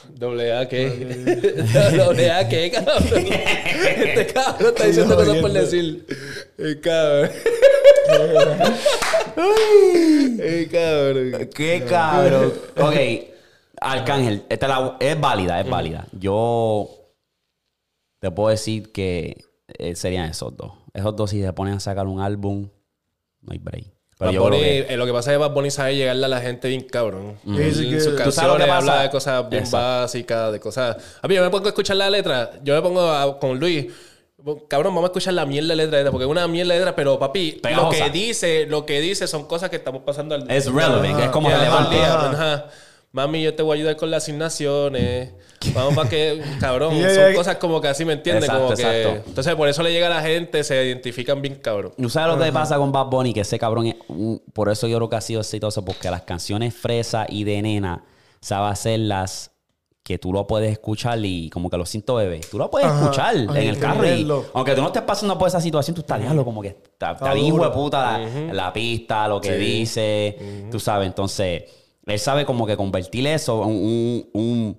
[0.10, 0.90] Doble A, ¿qué?
[1.98, 3.04] Doble A, ¿qué, cabrón?
[3.08, 6.06] Este cabrón está diciendo cosas por decir.
[6.58, 7.30] El cabrón.
[10.40, 11.50] El cabrón.
[11.54, 12.54] ¡Qué cabrón!
[12.78, 12.96] ok.
[13.82, 16.08] Arcángel, esta la- es válida, es válida.
[16.14, 16.90] Yo
[18.30, 20.74] te puedo decir que eh, serían esos dos.
[20.94, 22.70] Esos dos, si se ponen a sacar un álbum,
[23.42, 23.86] no hay break.
[24.18, 25.96] Pero Bad yo creo Bunny, que- eh, lo que pasa es que Bad Bunny sabe
[25.96, 27.38] llegarle a la gente bien cabrón.
[27.46, 28.78] Sí, sí, En que- sus ¿Tú sabes lo que pasa?
[28.78, 29.86] habla de cosas bien Exacto.
[30.02, 30.98] básicas, de cosas...
[31.22, 33.88] A mí yo me pongo a escuchar la letra, yo me pongo a- con Luis...
[34.70, 36.96] Cabrón, vamos a escuchar la mierda de letra, esta, porque es una mierda de letra,
[36.96, 40.72] pero papi, lo que dice, lo que dice son cosas que estamos pasando al es
[40.72, 41.98] relevant, es como relevante.
[43.16, 45.32] Mami, yo te voy a ayudar con las asignaciones.
[45.74, 48.44] Vamos para que, cabrón, son cosas como que así me entiendes.
[48.44, 49.30] Exacto, como que, exacto.
[49.30, 51.94] Entonces, por eso le llega a la gente, se identifican bien, cabrón.
[51.98, 53.34] ¿Tú sabes lo que pasa con Bad Bunny?
[53.34, 56.24] Que ese cabrón es un- por eso yo creo que ha sido exitoso, porque las
[56.24, 58.04] canciones fresa y de nena
[58.42, 59.52] sabe hacerlas
[60.04, 62.42] que tú lo puedes escuchar y como que lo siento bebé.
[62.52, 65.48] Tú lo puedes Ajá, escuchar en el carro y aunque tú no estés pasando por
[65.48, 68.74] esa situación, tú estás diablo como que está, está bien hijo de puta la, la
[68.74, 69.66] pista, lo que Sí.
[69.66, 71.08] dice, tú sabes.
[71.08, 71.64] Entonces,
[72.06, 74.78] él sabe como que convertir eso, un, un,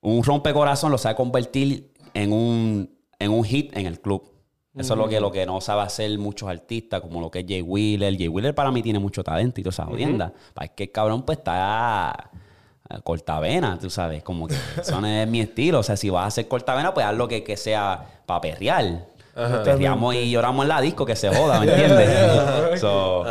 [0.00, 4.32] un, rompecorazón lo sabe convertir en un, en un hit en el club.
[4.74, 7.46] Eso es lo que, lo que no sabe hacer muchos artistas, como lo que es
[7.48, 8.14] Jay Wheeler.
[8.16, 10.34] Jay Wheeler para mí tiene mucho talento y toda esa jodienda.
[10.60, 15.26] Es que el cabrón pues está a cortavena, tú sabes, como que eso no es
[15.28, 15.78] mi estilo.
[15.78, 19.06] O sea, si vas a hacer cortavena, pues haz lo que, que sea para perrear.
[19.36, 22.80] Perreamos y lloramos en la disco, que se joda, ¿me entiendes?
[22.80, 23.26] So,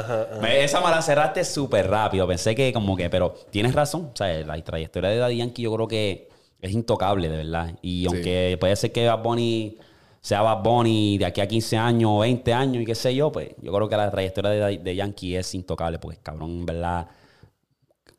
[0.47, 2.27] esa me la cerraste súper rápido.
[2.27, 4.11] Pensé que como que, pero tienes razón.
[4.13, 6.29] O sea, la trayectoria de Daddy Yankee yo creo que
[6.61, 7.73] es intocable, de verdad.
[7.81, 9.77] Y aunque puede ser que Bad Bunny
[10.21, 13.31] sea Bad Bunny de aquí a 15 años o 20 años y qué sé yo,
[13.31, 17.07] pues yo creo que la trayectoria de, de Yankee es intocable porque, cabrón, en verdad,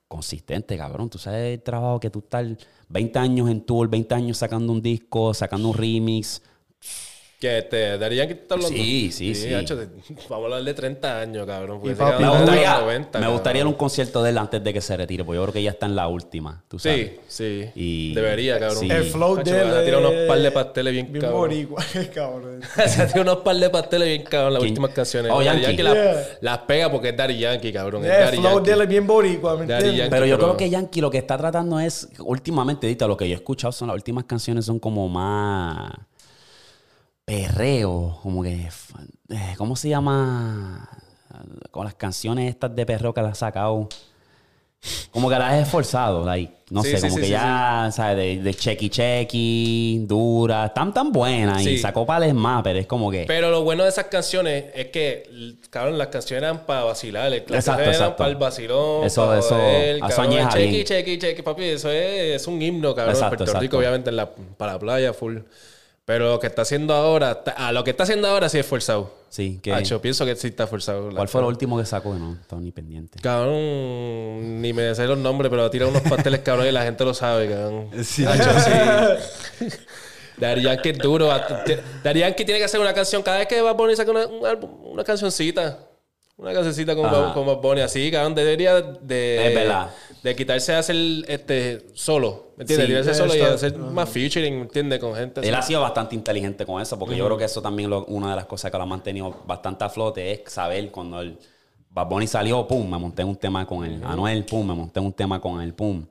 [0.08, 1.08] consistente, cabrón.
[1.08, 2.46] Tú sabes el trabajo que tú estás
[2.88, 6.42] 20 años en tour, 20 años sacando un disco, sacando un remix.
[7.38, 8.74] Que este, Daddy Yankee está hablando.
[8.74, 9.52] Sí, sí, sí.
[9.52, 9.88] hacho, de-
[10.30, 11.80] vamos a hablar de 30 años, cabrón.
[11.82, 14.72] porque papi, Me gustaría, 90, me gustaría ir a un concierto de él antes de
[14.72, 17.10] que se retire, porque yo creo que ya está en la última, tú sabes.
[17.28, 17.70] Sí, sí.
[17.74, 18.78] Y- Debería, cabrón.
[18.78, 18.88] Sí.
[18.90, 19.68] El flow Hacho, de él.
[19.68, 21.40] van a tirar unos par de pasteles bien, Bien cabrón.
[21.40, 22.60] boricua, cabrón.
[22.86, 24.72] Se ha tirado unos par de pasteles bien cabrón las ¿Quién?
[24.72, 25.30] últimas canciones.
[25.34, 25.62] Oh, Yankee.
[25.62, 25.94] Yankee Yeah.
[25.94, 28.02] las, las pega porque es Daddy Yankee, cabrón.
[28.06, 28.66] Es El flow Yankee.
[28.70, 29.58] de él es bien boricua.
[29.66, 33.34] Pero yo creo que Yankee lo que está tratando es, últimamente, ahorita, lo que yo
[33.34, 35.92] he escuchado son las últimas canciones son como más
[37.26, 38.68] perreo, como que,
[39.30, 40.88] eh, ¿cómo se llama?
[41.72, 43.88] Con las canciones estas de perreo que las ha sacado.
[45.10, 48.16] Como que las he esforzado, like, no Sí, sé, sí, como sí, que ya, ¿sabes?
[48.16, 53.10] De, de checky checky, dura, tan tan buenas y sacó pales más, pero es como
[53.10, 53.24] que...
[53.26, 57.28] Pero lo bueno de esas canciones es que, cabrón, las canciones eran para vacilar.
[57.30, 59.04] Las Exacto, canciones eran para el vacilón.
[59.04, 60.84] Eso- para eso- eso cabrón, chequi, bien.
[60.84, 61.64] chequi, chequi, papi.
[61.64, 63.14] Eso es, es un himno, cabrón.
[63.14, 63.60] Exacto, Puerto exacto.
[63.62, 65.38] Rico, obviamente, en la, para la playa, full.
[66.06, 69.12] Pero lo que está haciendo ahora, ah, lo que está haciendo ahora sí es forzado.
[69.28, 69.72] sí, que...
[69.72, 71.10] Ah, yo pienso que sí está forzado.
[71.12, 72.14] ¿Cuál fue lo último que sacó?
[72.14, 73.18] No, estaba ni pendiente.
[73.20, 77.12] Cabrón, ni me sé los nombres, pero tira unos pasteles, cabrón, y la gente lo
[77.12, 77.90] sabe, cabrón.
[78.04, 78.24] Sí.
[78.24, 79.66] Hacho, sí.
[80.38, 81.28] Daddy Yankee es duro.
[82.04, 83.22] Daddy Yankee tiene que hacer una canción.
[83.22, 85.78] Cada vez que va a poner saca una, un álbum- una cancioncita.
[86.36, 87.18] Una cancioncita con, Ajá.
[87.18, 87.80] Bad- con Bad Bunny.
[87.80, 88.34] Así, cabrón.
[88.34, 89.48] Debería de...
[89.48, 89.90] Es verdad.
[90.22, 90.96] De quitarse a hacer
[91.28, 92.52] este solo.
[92.56, 93.06] ¿Me entiendes?
[93.06, 93.14] Sí.
[93.14, 94.98] Solo y hacer más featuring, ¿me entiendes?
[94.98, 95.48] Con gente así.
[95.48, 98.30] Él ha sido bastante inteligente con eso, porque yo creo que eso también lo- una
[98.30, 101.38] de las cosas que lo ha mantenido bastante a flote es saber cuando el
[101.90, 104.02] Bad Bunny salió, pum, me monté en un tema con él.
[104.04, 106.04] Anuel, pum, me monté en un tema con él, pum.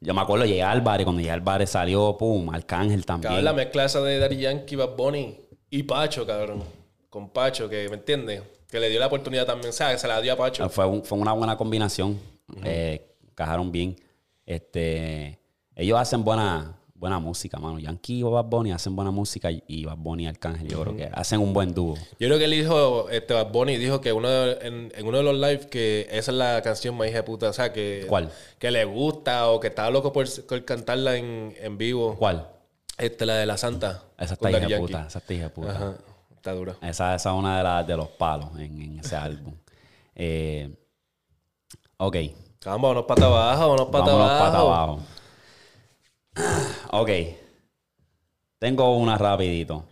[0.00, 3.28] Yo me acuerdo, llegué al y cuando llegué al bar salió, pum, Arcángel también.
[3.30, 5.36] Cabrón, la mezcla esa de Daddy Yankee, Bad Bunny
[5.70, 6.62] y Pacho, cabrón.
[7.08, 8.42] Con Pacho, que, ¿me entiendes?
[8.68, 10.68] Que le dio la oportunidad también, o sea, que se la dio a Pacho.
[10.68, 12.18] Fue, un- fue una buena combinación.
[12.64, 13.96] Eh, encajaron bien.
[14.46, 15.38] Este,
[15.74, 17.78] ellos hacen buena, buena música, mano.
[17.78, 21.04] Yankee y Bad Bunny hacen buena música y- Bad Bunny y Arcángel, yo creo que
[21.12, 21.94] hacen un buen dúo.
[22.18, 25.18] Yo creo que él dijo, este Bad Bunny dijo que uno de- en, en uno
[25.18, 28.04] de los lives que esa es la canción más hija de puta, o sea, que...
[28.08, 28.30] ¿Cuál?
[28.58, 32.16] Que le gusta o que estaba loco por, por cantarla en, en vivo.
[32.18, 32.48] ¿Cuál?
[32.98, 34.02] Este, la de la Santa.
[34.18, 35.06] Esa está hija de puta.
[35.06, 35.70] Esa está hija de puta.
[35.70, 35.94] Ajá,
[36.36, 36.76] está dura.
[36.82, 39.54] Esa, esa es una de, las de los palos en, en ese álbum.
[40.14, 40.68] Eh,
[41.96, 42.16] ok.
[42.64, 44.52] Vamos, vámonos para abajo, vámonos para Vámonos abajo.
[44.52, 45.00] para abajo.
[46.92, 47.10] Ok.
[48.58, 49.84] Tengo una rapidito.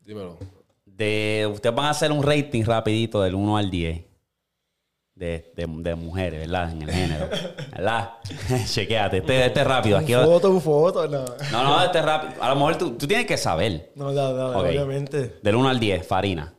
[0.00, 0.36] Dímelo.
[0.84, 4.04] De, ustedes van a hacer un rating rapidito del 1 al 10.
[5.14, 6.70] De, de, de mujeres, ¿verdad?
[6.72, 7.28] En el género.
[7.72, 8.10] ¿Verdad?
[8.66, 9.18] Chequéate.
[9.18, 9.98] Este, este es rápido.
[9.98, 11.24] Aquí, no, Foto, foto, no.
[11.52, 12.42] no, este es rápido.
[12.42, 13.92] A lo mejor tú, tú tienes que saber.
[13.96, 14.64] No, dale, dale, Ok.
[14.66, 15.38] obviamente.
[15.42, 16.54] Del 1 al 10, Farina.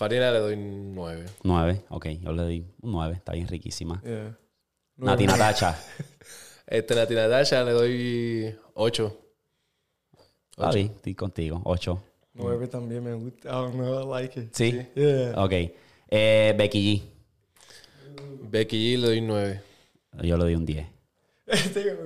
[0.00, 1.26] Farina le doy nueve.
[1.42, 1.84] 9.
[1.90, 3.16] Ok, yo le un 9.
[3.16, 4.00] Está bien riquísima.
[4.02, 4.34] Yeah.
[4.96, 5.78] Nati Natacha.
[6.66, 9.14] Este, Nati Natasha le doy ocho.
[10.56, 11.60] Javi, estoy contigo.
[11.64, 12.02] 8.
[12.32, 13.50] Nueve también me gusta.
[13.50, 14.54] I don't know, I like it.
[14.54, 14.86] ¿Sí?
[14.94, 15.34] Yeah.
[15.36, 15.52] Ok.
[16.08, 17.02] Eh, Becky
[18.50, 19.60] Becky G le doy nueve.
[20.16, 20.26] G.
[20.26, 20.86] Yo le di un 10.
[21.46, 21.96] Este,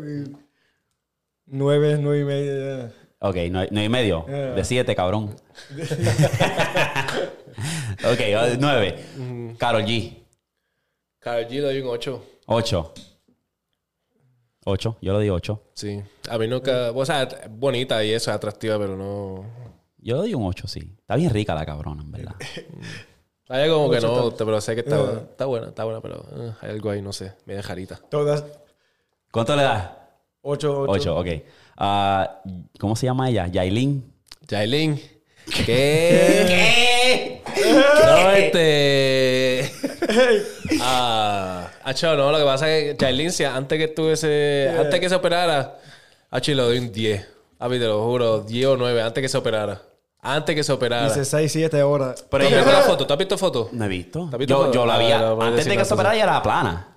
[1.46, 2.52] nueve, nueve y media.
[2.54, 2.92] yeah.
[3.20, 4.26] Ok, 9 y medio.
[4.26, 4.54] Yeah.
[4.54, 5.37] De 7, cabrón.
[8.04, 9.57] ok, 9.
[9.59, 10.14] Carol G.
[11.18, 12.24] Karol G le doy un ocho.
[12.46, 12.92] 8.
[14.66, 14.98] 8.
[15.00, 15.62] Yo le di 8.
[15.74, 16.02] Sí.
[16.28, 16.90] A mí nunca...
[16.92, 19.44] O sea, es bonita y eso, es atractiva, pero no...
[19.98, 20.94] Yo le di un 8, sí.
[20.98, 22.35] Está bien rica la cabrona, en verdad.
[23.48, 25.20] Hay como que Ocho no, pero sé que está, Yeah.
[25.30, 27.96] está buena, está buena, pero eh, hay algo ahí, no sé, media jarita.
[28.11, 28.42] Todas.
[29.30, 29.90] ¿Cuánto le das?
[30.40, 31.14] Ocho, ocho.
[31.14, 31.26] 8, ok.
[31.76, 32.42] Ah,
[32.78, 33.46] ¿Cómo se llama ella?
[33.48, 34.02] Yailin.
[34.48, 34.98] Jailin.
[35.66, 37.34] ¿Qué?
[37.94, 39.72] No, este.
[40.80, 45.09] Ah, acho, no, lo que pasa es que Jailin, si antes que estuviese, antes que
[45.09, 45.76] se operara,
[46.30, 47.26] Hacho, le doy un 10.
[47.59, 49.80] Papi, te lo juro, 10 o 9 antes que se operara.
[50.20, 51.09] Antes que se operara.
[51.09, 52.24] Dice 6, 7 horas.
[52.30, 53.07] Pero ¿Tú yo has visto la foto?
[53.07, 53.68] ¿Tú has visto foto?
[53.72, 54.28] no he visto.
[54.30, 54.72] ¿Te has visto Yo, foto?
[54.72, 55.12] yo la vi.
[55.12, 56.93] Ah, antes de que se operara ya era plana.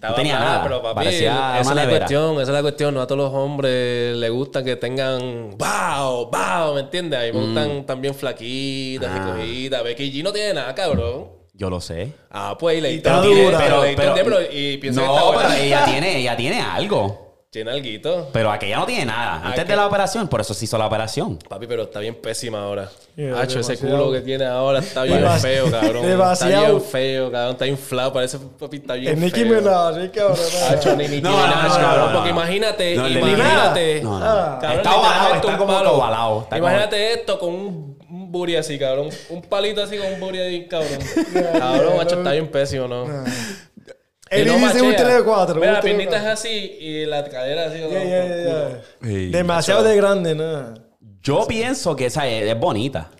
[0.00, 0.62] No tenía plana, nada.
[0.62, 2.94] Pero papi, Parecía esa es la cuestión, esa es la cuestión.
[2.94, 6.30] No a todos los hombres les gusta que tengan ¡Wow!
[6.30, 6.74] ¡Wow!
[6.74, 7.18] ¿Me entiendes?
[7.18, 9.14] A mí me gustan también flaquitas, Mm.
[9.14, 9.24] Ah.
[9.34, 9.82] recogidas.
[9.84, 11.26] Becky G no tiene nada, cabrón.
[11.52, 12.12] Yo lo sé.
[12.30, 13.58] Ah, pues y le está dura.
[13.58, 16.60] pero, le Pero- pero- pero- y piensa que No, está pero ella tiene, ella tiene
[16.60, 17.27] algo.
[17.50, 18.28] Tiene alguito.
[18.30, 19.36] Pero aquella no tiene nada.
[19.36, 21.38] Antes Aquel- de la operación, por eso se hizo la operación.
[21.48, 22.90] Papi, pero está bien pésima ahora.
[23.16, 24.04] Yeah, Hacho, ese demasiado.
[24.04, 26.06] culo que tiene ahora está bien Demasi- feo, cabrón.
[26.06, 26.52] demasiado.
[26.52, 27.52] Está bien feo, cabrón.
[27.52, 28.12] Está inflado.
[28.12, 29.62] Parece papi, está bien Es Nicki feo.
[29.62, 30.36] Minaj, sí, cabrón.
[30.70, 31.98] Hacho, ni Nicki No, Minaj, no, no, cabrón.
[32.00, 32.12] no, no.
[32.16, 34.00] Porque imagínate, No, imagínate.
[34.02, 34.26] No, no.
[34.26, 34.58] Ah.
[34.60, 35.92] Cabrón, está ovalado, literalmente está un como palo.
[35.94, 36.40] ovalado.
[36.42, 39.08] Está Imagínate esto con un, un booty así, cabrón.
[39.30, 40.98] Un palito así con un booty ahí, cabrón.
[41.58, 43.06] cabrón, macho, está bien pésimo, ¿no?
[44.30, 45.04] Él Y no dice un machea.
[45.06, 45.54] 3 4.
[45.56, 47.78] Mira, la piernita es así y la cadera así.
[47.78, 48.82] Yeah, yeah, yeah, yeah.
[49.02, 49.30] Sí.
[49.30, 50.74] Demasiado de grande, ¿no?
[51.22, 53.10] Yo pienso que esa es, es bonita.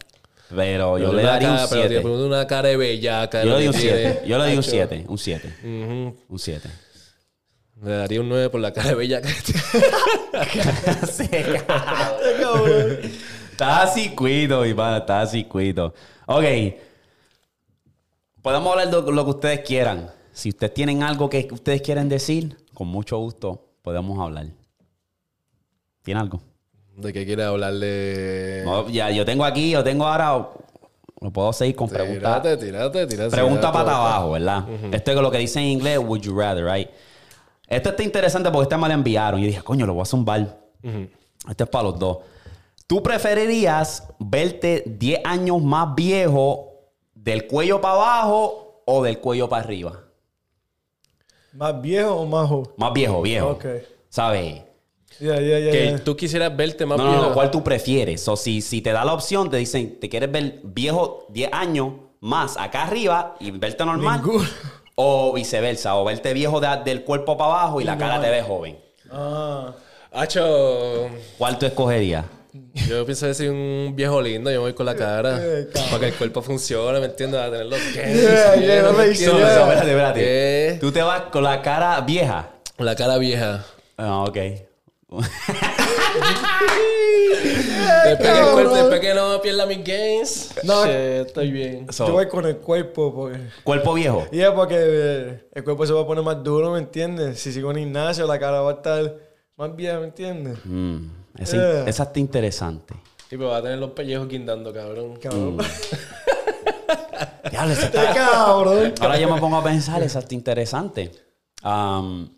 [0.55, 2.01] Pero yo Pero le daría un cara- pero 7.
[2.01, 3.45] tiene una cara de bellaca.
[3.45, 4.03] Yo le que un tiene.
[4.15, 4.23] 7.
[4.27, 4.71] Yo le doy un Hacho.
[4.71, 5.05] 7.
[5.09, 5.55] Un 7.
[5.63, 6.17] Ujú.
[6.29, 6.69] Un 7.
[7.83, 9.29] Le daría un 9 por la cara de bellaca.
[13.51, 14.99] Está así cuido, mi pana.
[14.99, 15.95] Está así cuido.
[16.27, 16.45] Ok.
[18.43, 20.11] Podemos hablar de lo que ustedes quieran.
[20.39, 24.47] Si ustedes tienen algo que ustedes quieren decir, con mucho gusto podemos hablar.
[26.05, 26.41] ¿Tiene algo?
[26.97, 28.63] ¿De qué quiere hablarle?
[28.65, 30.49] No, ya, yo tengo aquí, yo tengo ahora.
[31.21, 32.41] Lo puedo seguir con preguntas.
[32.41, 33.31] Tírate, tírate, tírate.
[33.31, 34.65] Pregunta para abajo, ¿verdad?
[34.93, 36.89] Esto es lo que dice en inglés, would you rather, right?
[37.67, 39.43] Esto está interesante porque este me lo enviaron.
[39.43, 40.57] Y dije, coño, lo voy a zumbar.
[41.49, 42.19] Este es para los dos.
[42.87, 49.65] ¿Tú preferirías verte 10 años más viejo del cuello para abajo o del cuello para
[49.65, 50.05] arriba?
[51.53, 52.71] ¿Más viejo o más joven?
[52.77, 53.49] Más viejo, viejo.
[53.51, 53.65] Ok.
[54.09, 54.63] ¿Sabes?
[55.21, 55.71] Ya, ya, ya.
[55.73, 57.27] Que tú quisieras verte más No, no, viejo.
[57.29, 58.27] no, ¿cuál tú prefieres?
[58.29, 61.93] O si, si te da la opción, te dicen, te quieres ver viejo 10 años
[62.21, 64.21] más acá arriba y verte normal.
[64.23, 64.49] Ninguno.
[64.95, 68.43] O viceversa, o verte viejo de- del cuerpo para abajo y la cara te ve
[68.43, 68.79] joven.
[69.11, 69.73] Ah.
[70.13, 71.09] Hacho,
[71.39, 72.25] ¿Cuál tú escogerías?
[72.89, 75.41] Yo pienso decir un viejo lindo, yo me voy con la cara.
[75.91, 77.41] Para que el cuerpo funcione, ¿me entiendes?
[77.41, 79.75] A tener los Yeah, yeah, Yeah.
[79.75, 80.79] espérate.
[80.81, 82.51] Tú te vas con la cara vieja.
[82.79, 83.65] La cara vieja.
[83.97, 84.37] Ah, ok.
[88.05, 88.53] Después que, el cabrón.
[88.55, 90.85] cuerpo, después que no pierda mis gains, No.
[90.85, 90.95] shit,
[91.27, 91.93] estoy bien.
[91.93, 93.39] So, Yo voy con el cuerpo, porque...
[93.65, 94.27] cuerpo viejo.
[94.33, 97.39] Y es porque eh, el cuerpo se va a poner más duro, ¿me entiendes?
[97.41, 99.15] Si sigo en gimnasio, la cara va a estar
[99.57, 100.59] más vieja, ¿me entiendes?
[100.65, 101.07] Mm,
[101.39, 101.89] esa, Yeah.
[101.89, 102.95] esa está interesante.
[103.31, 105.17] Y pues va a tener los pellejos guindando, cabrón.
[105.17, 105.57] Cabrón.
[105.57, 105.61] Mm.
[107.51, 108.95] Esa Este está- cabrón.
[109.01, 111.11] Ahora yo me pongo a pensar, esa está interesante.
[111.65, 112.29] Um,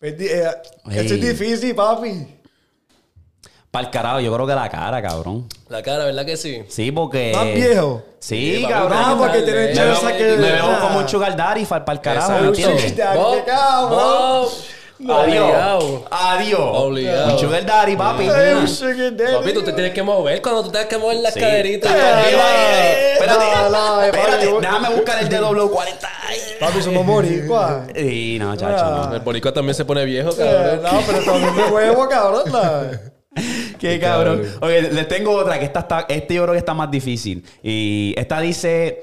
[0.00, 0.50] Es eh,
[0.90, 1.20] Eso Ey.
[1.20, 2.26] es difícil, papi.
[3.70, 5.46] para el carajo, yo creo que la cara, cabrón.
[5.68, 6.62] La cara, ¿verdad que sí?
[6.68, 7.32] Sí, porque.
[7.34, 8.02] Más viejo.
[8.18, 8.92] Sí, Sí, cabrón.
[9.00, 10.24] Ah, porque tiene veo, chance que...
[10.36, 10.78] me veo Ah.
[10.80, 12.96] como un sugar daddy para el carajo, ¿me entiendes?
[12.96, 13.14] Ya,
[13.46, 14.48] cabrón.
[15.08, 15.44] Adiós.
[15.44, 16.04] Obligado.
[16.10, 16.60] Adiós.
[16.60, 17.32] Obligado.
[17.32, 18.28] Un sugar daddy, papi.
[18.28, 19.34] Ay, un sugar daddy.
[19.34, 21.40] Papi, tú te tienes que mover cuando tú tengas que mover las Sí.
[21.40, 21.90] caderitas.
[21.92, 26.08] Eh, eh, Espérate, no, no, eh, espérate, papi, déjame buscar el de W40.
[26.60, 27.96] Papi, somos boricuas.
[27.98, 29.14] Y no, chacho, no.
[29.14, 30.82] El boricua también se pone viejo, Eh, cabrón.
[30.82, 32.42] No, pero también me huevo, cabrón.
[33.80, 34.42] Qué cabrón.
[34.60, 37.44] Oye, les tengo otra que esta está, este yo creo que está más difícil.
[37.62, 39.02] Y esta dice,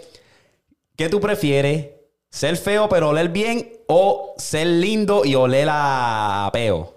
[0.95, 1.87] ¿qué tú prefieres?
[2.31, 6.93] ¿Ser feo pero oler bien o ser lindo y oler a peo?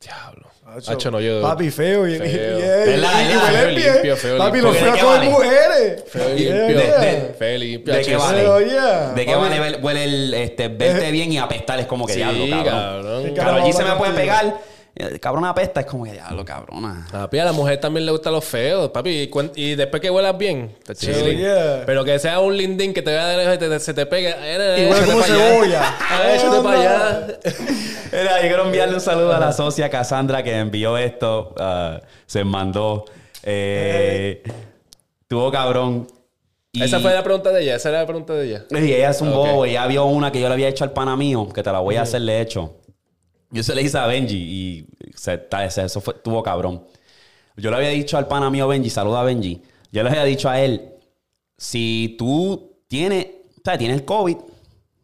[0.00, 0.46] Diablo.
[0.88, 1.40] Hacho, no, yo.
[1.40, 2.06] Papi, feo.
[2.06, 2.28] Y, y, Feo.
[2.58, 6.04] y- y- ¿Verdad, y Feo limpio, feo Papi, los ¿De feos son mujeres.
[6.06, 6.78] Feo Yeah, limpio.
[7.00, 7.94] de- Feo limpio.
[7.94, 8.38] ¿De qué vale?
[8.40, 9.58] Pero, yeah, ¿De qué papi.
[9.58, 11.80] vale huele el este, verte bien y apestar?
[11.80, 12.64] Es como que Sí, diablo, cabrón.
[13.02, 13.34] cabrón.
[13.34, 14.58] Claro, allí se me puede pegar.
[14.96, 17.06] Eh, Cabrón apesta, es como que diablo, cabrona.
[17.12, 19.10] Papi, a la mujer también le gustan los feos, papi.
[19.10, 19.30] Y,
[19.62, 21.38] y después que huelas bien, está chilling.
[21.38, 21.82] yeah.
[21.86, 24.34] Pero que sea un lindín que te vea de lejos y te- se te pegue.
[24.38, 25.82] Eh, Y huele échate como cebolla.
[26.10, 27.26] Ah, échate para allá.
[28.12, 31.54] Era, yo quiero enviarle un saludo a la socia Cassandra que envió esto.
[31.58, 33.04] ah, se mandó.
[33.42, 34.42] Eh,
[35.28, 36.06] tuvo cabrón.
[36.72, 37.76] Y- Esa fue la pregunta de ella.
[37.76, 38.64] Esa era la pregunta de ella.
[38.70, 39.64] Y ella es un bobo.
[39.64, 41.96] Ella vio una que yo le había hecho al pana mío, que te la voy
[41.96, 42.74] a hacer de hecho.
[43.50, 46.84] Yo se le hice a Benji y se- ta- se- eso fue, tuvo cabrón.
[47.56, 49.62] Yo le había dicho al pana mío Benji, saluda a Benji.
[49.92, 50.90] Yo le había dicho a él,
[51.56, 53.26] si tú tienes,
[53.58, 54.36] o sea, tienes el COVID,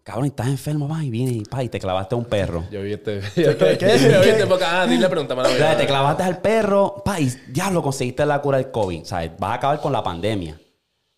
[0.02, 2.64] cabrón, y estás enfermo, va, y viene y, pa, y te clavaste a un perro.
[2.70, 3.20] Yo vi este.
[3.34, 3.42] qué?
[3.42, 4.46] Yo vi este ¿Qué?
[4.46, 8.26] porque, ah, dile pregunta, mala O sea, te clavaste al perro, pa, y diablo, conseguiste
[8.26, 9.02] la cura del COVID.
[9.02, 10.58] O sea, vas a acabar con la pandemia.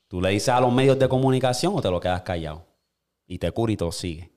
[0.07, 2.65] Tú le dices a los medios de comunicación o te lo quedas callado.
[3.27, 4.31] Y te cura y todo sigue.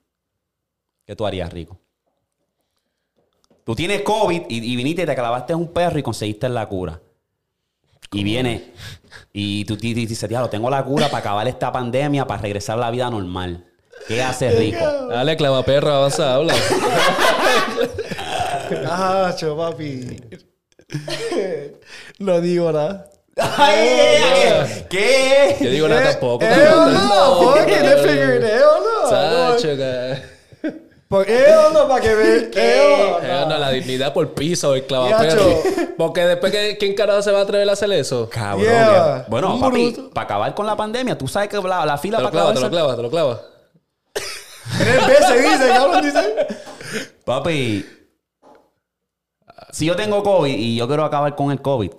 [1.04, 1.78] ¿Qué tú harías, Rico?
[3.68, 6.98] Tú tienes COVID y, y viniste y te clavaste un perro y conseguiste la cura.
[8.12, 8.72] Y viene
[9.30, 12.78] y tú di- di- dices, diablo, tengo la cura para acabar esta pandemia, para regresar
[12.78, 13.66] a la vida normal.
[14.06, 14.82] ¿Qué hace rico?
[15.10, 16.54] Dale, clava perro, avanza, habla.
[18.86, 20.16] Ah, papi.
[22.20, 23.10] no digo nada.
[23.36, 25.56] Ay, ¿Qué?
[25.60, 26.42] Yo digo nada tampoco.
[26.46, 30.28] Eh, no, fuck it, let's figure it out, no.
[31.10, 31.88] Sacho, que- ¿Por qué no?
[31.88, 32.50] Para que vean.
[32.50, 32.80] ¿Qué?
[33.22, 35.62] Eh, no, la dignidad por piso, el clavaperro.
[35.96, 38.28] Porque después, que, ¿quién carajo se va a atrever a hacer eso?
[38.30, 38.62] Cabrón.
[38.64, 39.24] Yeah.
[39.28, 42.22] Bueno, Un papi, para acabar con la pandemia, tú sabes que la, la fila Te
[42.24, 42.70] lo para clava, te lo acabar.
[42.70, 43.40] clava, te lo clava.
[44.78, 46.46] Tres veces dice, cabrón, dice.
[47.24, 47.86] Papi,
[49.70, 51.90] si yo tengo COVID y yo quiero acabar con el COVID,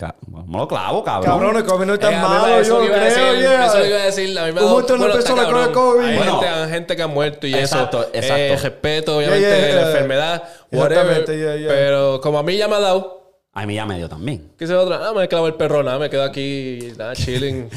[0.47, 1.31] me lo clavo, cabrón.
[1.31, 3.65] Cabrón, el COVID no es tan Eh, malo, eso yo iba a creo, decir, yeah.
[3.65, 4.39] Eso iba a decir.
[4.39, 5.73] A mí me ha Un montón de personas con el cabrón.
[5.95, 6.05] COVID.
[6.05, 6.31] Hay Bueno.
[6.39, 8.09] gente, hay gente que ha muerto y Exacto, eso.
[8.13, 8.35] exacto.
[8.43, 10.91] Eh, respeto, obviamente, Yeah, yeah, la enfermedad, whatever.
[11.19, 11.67] Exactamente, yeah, yeah.
[11.69, 13.19] Pero como a mí ya me ha dado,
[13.53, 14.51] A mí ya me dio también.
[14.57, 15.07] ¿qué se otra?
[15.09, 17.69] Ah, me clavo el perro, nada, me quedo aquí, nada, chilling.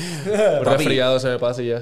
[0.61, 1.81] Un resfriado se me pasa y ya.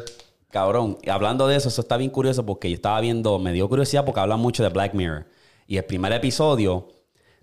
[0.51, 3.69] Cabrón, y hablando de eso, eso está bien curioso porque yo estaba viendo, me dio
[3.69, 5.27] curiosidad porque hablan mucho de Black Mirror.
[5.67, 6.89] Y el primer episodio,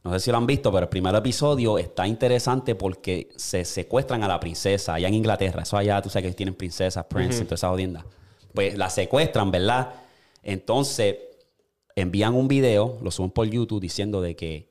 [0.04, 4.24] no sé si lo han visto, pero el primer episodio está interesante porque se secuestran
[4.24, 5.64] a la princesa allá en Inglaterra.
[5.64, 8.06] Eso allá, tú sabes que tienen princesas, prince, y toda esa jodienda.
[8.54, 9.94] Pues la secuestran, ¿verdad?
[10.44, 11.18] Entonces,
[11.96, 14.70] envían un video, lo suben por YouTube diciendo de que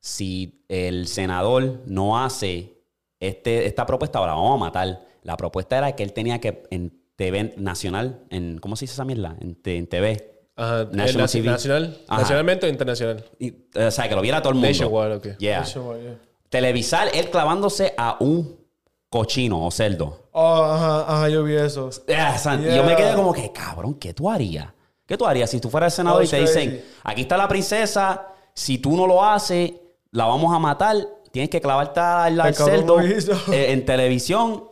[0.00, 2.78] si el senador no hace
[3.20, 5.04] este, esta propuesta, ahora vamos a matar.
[5.22, 9.04] La propuesta era que él tenía que en TV nacional, en ¿cómo se dice esa
[9.04, 9.36] mierda?
[9.40, 10.37] En, en TV.
[10.58, 10.84] Ajá.
[10.92, 11.46] National ¿El naci- TV.
[11.50, 11.98] ¿Nacional?
[12.08, 12.20] Ajá.
[12.22, 13.24] ¿Nacionalmente o internacional?
[13.38, 14.68] Y, eh, o sea, que lo viera todo el mundo.
[14.68, 15.38] Nationwide, ok.
[15.38, 15.62] Yeah.
[15.62, 16.18] Eso, yeah.
[16.50, 18.58] Televisar él clavándose a un
[19.08, 20.28] cochino o cerdo.
[20.32, 21.88] Oh, ajá, ajá, yo vi eso.
[22.14, 22.76] Ah, Yeah.
[22.76, 24.66] Yo me quedé como que, cabrón, ¿qué tú harías?
[25.06, 28.26] ¿Qué tú harías si tú fueras el senador y te dicen, aquí está la princesa,
[28.52, 29.72] si tú no lo haces,
[30.10, 30.96] la vamos a matar,
[31.30, 34.64] tienes que clavarte al, al cerdo eh, en televisión.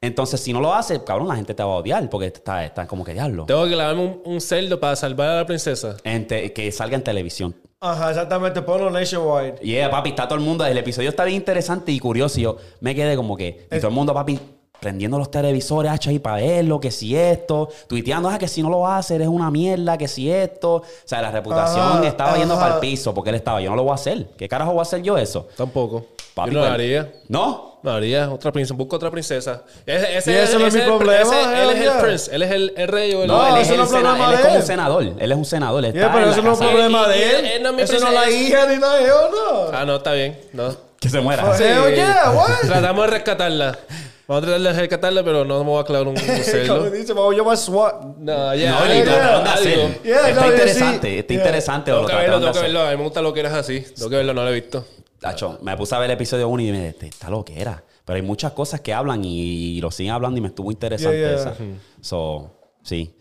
[0.00, 2.86] Entonces, si no lo haces, cabrón, la gente te va a odiar porque está, está
[2.86, 3.44] como que diablo.
[3.46, 5.96] Tengo que clavarme un, un cerdo para salvar a la princesa.
[6.04, 7.56] En te- que salga en televisión.
[7.80, 9.56] Ajá, exactamente, ponlo nationwide.
[9.62, 10.64] Y yeah, papi, está todo el mundo.
[10.64, 12.38] El episodio está bien interesante y curioso.
[12.38, 13.66] Y yo me quedé como que.
[13.70, 14.38] Y todo el mundo, papi,
[14.80, 17.68] prendiendo los televisores, hacha ahí para verlo, que si esto.
[17.88, 20.74] Tuiteando, ah, que si no lo hace, eres una mierda, que si esto.
[20.76, 23.60] O sea, la reputación Ajá, estaba yendo para el piso porque él estaba.
[23.60, 24.28] Yo no lo voy a hacer.
[24.36, 25.46] ¿Qué carajo voy a hacer yo eso?
[25.56, 26.06] Tampoco.
[26.38, 27.12] Papi, Yo no lo pues, haría.
[27.28, 27.80] ¿No?
[27.82, 28.30] No haría.
[28.30, 28.74] Otra princesa.
[28.74, 29.62] Busco otra princesa.
[29.86, 32.34] Ese, ese Y ese no es mi problema, ese- él es el prince.
[32.34, 33.28] Él es el, el rey o el...
[33.28, 34.60] No, No, él es, eso el no es sena- problema él es de como él.
[34.60, 35.02] un senador.
[35.18, 35.82] Él es un senador.
[35.82, 37.62] Yeah, está pero en eso no es casa- problema Y- y de él- él.
[37.62, 39.70] no es mi eso no es la hija ni nada, yo no.
[39.72, 40.38] Ah, no, está bien.
[40.52, 40.76] No.
[41.00, 41.56] Que se muera.
[41.56, 41.62] Sí.
[41.64, 42.48] Yeah, what?
[42.66, 43.78] Tratamos de rescatarla.
[44.26, 46.90] Vamos a tratar de rescatarla, pero no me voy a clavar un, un Como cerdo.
[46.90, 47.94] dice, vamos a llamar SWAT.
[48.18, 48.70] No, ya.
[48.72, 49.60] No, ni ya, trataron de algo.
[49.60, 50.02] hacer.
[50.02, 51.18] Yeah, está no, yo interesante, sí.
[51.20, 51.42] está Yeah.
[51.44, 51.92] interesante.
[51.92, 52.72] o Tengo lo que verlo, trataron de tengo que hacer.
[52.74, 52.86] verlo.
[52.86, 53.80] A mí me gusta lo que eres así.
[53.96, 54.84] Tengo que verlo, no lo he visto.
[55.20, 57.82] Tacho, me puse a ver el episodio 1 y me dije, está lo que era.
[58.04, 61.36] Pero hay muchas cosas que hablan y, lo siguen hablando y me estuvo interesante Yeah,
[61.36, 61.52] yeah.
[61.52, 61.56] esa.
[62.00, 62.50] So,
[62.82, 63.14] sí.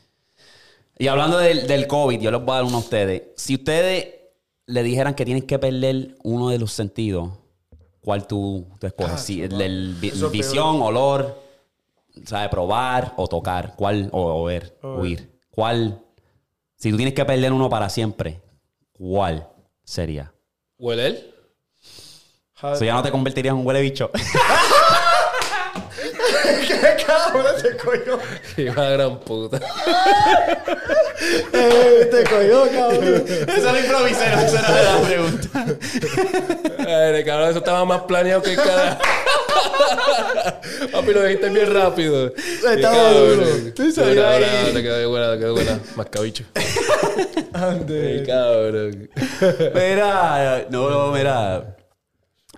[0.97, 3.23] Y hablando del, del COVID, yo les voy a dar uno a ustedes.
[3.35, 4.15] Si ustedes
[4.65, 7.31] le dijeran que tienen que perder uno de los sentidos,
[8.01, 9.19] ¿cuál tú, tú escoges?
[9.21, 9.95] Si el,
[10.31, 11.41] visión, olor,
[12.25, 12.49] ¿sabes?
[12.49, 13.75] Probar o tocar.
[13.75, 14.09] ¿Cuál?
[14.11, 15.39] O, o ver, oír.
[15.49, 16.01] ¿Cuál?
[16.75, 18.41] Si tú tienes que perder uno para siempre,
[18.93, 19.49] ¿cuál
[19.83, 20.33] sería?
[20.77, 21.33] ¿Huele él?
[22.57, 24.09] Eso ya no te convertirías en un huele bicho.
[26.67, 28.19] ¿Qué cabrón te cogió?
[28.57, 29.59] Hijo de gran puta.
[31.53, 33.25] Eh, te cogió, cabrón.
[33.27, 35.65] Eso lo improvisé, no eso era la pregunta.
[36.79, 38.97] Ay, cabrón, eso estaba más planeado que el cara.
[40.91, 42.33] Papi, lo dijiste bien rápido.
[42.35, 43.45] Estaba duro.
[43.75, 44.71] Tú sabías ahí.
[44.73, 45.79] Te quedó buena, te quedó buena.
[45.95, 46.43] Mascabicho.
[46.53, 48.23] Qué Ande.
[48.25, 49.09] cabrón.
[49.75, 51.76] Mira, no, no, mira.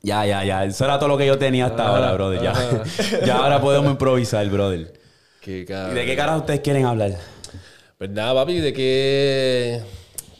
[0.01, 0.65] Ya, ya, ya.
[0.65, 2.41] Eso era todo lo que yo tenía hasta ahora, brother.
[2.41, 2.53] Ya,
[3.25, 4.93] ya ahora podemos improvisar, brother.
[5.41, 7.11] Qué ¿Y de qué carajo ustedes quieren hablar?
[7.97, 9.81] Pues nada, papi, de que.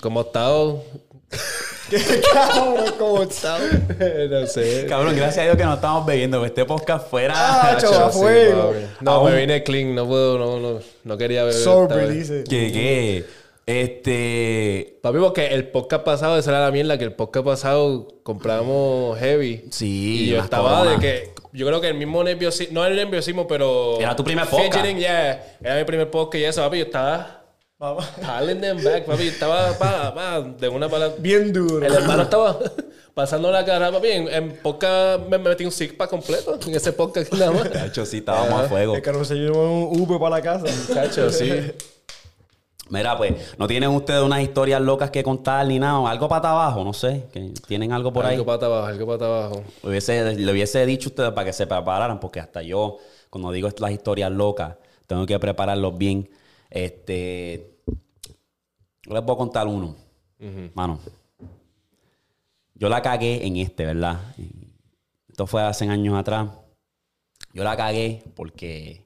[0.02, 0.84] ¿Cómo ha estado?
[1.90, 2.94] ¿Qué cabrón?
[2.98, 3.60] ¿Cómo estás?
[4.30, 4.86] no sé.
[4.88, 6.40] Cabrón, gracias a Dios que no estamos bebiendo.
[6.42, 7.34] que Este podcast fuera...
[7.36, 8.80] Ah, chaval, sí.
[9.02, 11.60] No, Aún- me vine clean, no puedo, no, no, no quería beber.
[11.62, 12.44] Sober, dice.
[12.48, 13.26] ¿Qué, qué?
[13.70, 14.98] Este...
[15.04, 19.66] Papi, porque el podcast pasado, esa era la mierda, que el podcast pasado compramos heavy.
[19.70, 21.34] Sí, Y yo estaba de que.
[21.54, 22.74] Yo creo que el mismo nerviosismo.
[22.74, 24.00] No el nerviosismo, pero.
[24.00, 24.84] Era tu primer podcast.
[24.98, 25.58] Yeah.
[25.62, 26.80] Era mi primer podcast y eso, papi.
[26.80, 27.44] Yo estaba.
[27.80, 29.28] Piling them back, papi.
[29.28, 31.10] Estaba pa, pa, de una para.
[31.10, 31.86] Bien duro.
[31.86, 32.58] El hermano estaba
[33.14, 34.08] pasando la cara, papi.
[34.08, 36.58] En, en podcast me metí un six pack completo.
[36.66, 37.70] En ese podcast nada más.
[37.70, 38.96] Cacho, sí, estábamos a fuego.
[38.96, 40.66] El carro se llevó un Uber para la casa.
[40.92, 41.52] Cacho, sí.
[42.90, 46.10] Mira, pues, ¿no tienen ustedes unas historias locas que contar ni nada?
[46.10, 47.28] Algo para abajo, no sé.
[47.32, 48.36] Que ¿Tienen algo por ahí?
[48.36, 49.64] Algo para abajo, algo para abajo.
[49.84, 52.98] Le hubiese, le hubiese dicho a ustedes para que se prepararan, porque hasta yo,
[53.30, 54.76] cuando digo las historias locas,
[55.06, 56.30] tengo que prepararlos bien.
[56.70, 57.78] Este.
[59.04, 59.96] Yo les voy a contar uno.
[60.74, 61.00] Mano.
[62.74, 64.20] Yo la cagué en este, ¿verdad?
[65.28, 66.50] Esto fue hace años atrás.
[67.54, 69.06] Yo la cagué porque.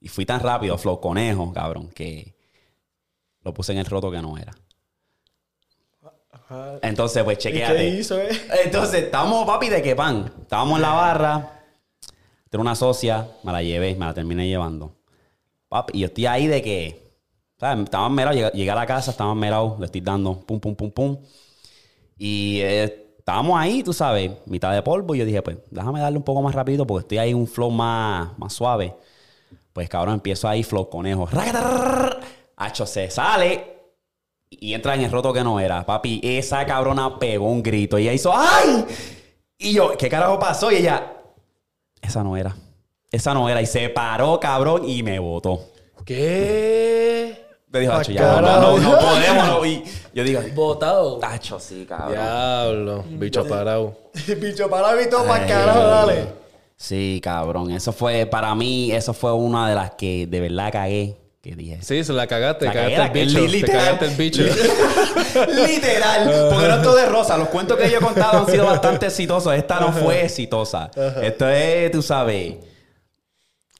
[0.00, 2.37] Y fui tan rápido, flow conejo, cabrón, que
[3.48, 4.52] lo puse en el roto que no era.
[6.82, 7.76] Entonces, pues, ¿Y chequeate.
[7.76, 8.28] qué hizo, eh?
[8.64, 10.30] Entonces, estábamos, papi, de qué pan.
[10.42, 11.62] Estábamos en la barra.
[12.50, 14.94] Tengo una socia, me la llevé, me la terminé llevando.
[15.68, 17.12] Papi, y yo estoy ahí de que,
[17.58, 17.84] ¿sabes?
[17.84, 20.90] Estaba merado, llegué, llegué a la casa, estaba merado, le estoy dando pum, pum, pum,
[20.90, 21.18] pum.
[22.16, 25.14] Y eh, estábamos ahí, tú sabes, mitad de polvo.
[25.14, 27.70] Y yo dije, pues, déjame darle un poco más rápido porque estoy ahí un flow
[27.70, 28.94] más, más suave.
[29.74, 31.28] Pues, cabrón, empiezo ahí, flow conejo.
[32.58, 33.78] Hacho, se sale
[34.50, 35.84] y entra en el roto que no era.
[35.84, 38.84] Papi, esa cabrona pegó un grito y ella hizo ¡ay!
[39.58, 40.70] Y yo, ¿qué carajo pasó?
[40.70, 41.12] Y ella,
[42.00, 42.54] esa no era.
[43.10, 43.60] Esa no era.
[43.62, 45.60] Y se paró, cabrón, y me botó.
[46.04, 47.46] ¿Qué?
[47.68, 49.46] Me dijo, Pa' Tacho, ya no, no, no podemos.
[49.46, 49.66] no".
[49.66, 51.18] Y yo digo, Botado.
[51.18, 52.12] Tacho, sí, cabrón.
[52.12, 53.96] Diablo, bicho parado.
[54.40, 56.26] Bicho, para mí todo para carajo, dale.
[56.76, 57.70] Sí, cabrón.
[57.70, 61.16] Eso fue, para mí, eso fue una de las que de verdad cagué.
[61.48, 61.78] Que dije.
[61.80, 63.40] Sí, se la cagaste, La cagaste cagué, el bicho.
[63.46, 64.42] li- Te cagaste el bicho.
[65.66, 67.38] Literal, porque no es todo de rosa.
[67.38, 69.54] Los cuentos que yo he contado han sido bastante exitosos.
[69.54, 70.90] Esta no fue exitosa.
[71.22, 72.56] Esto es, tú sabes,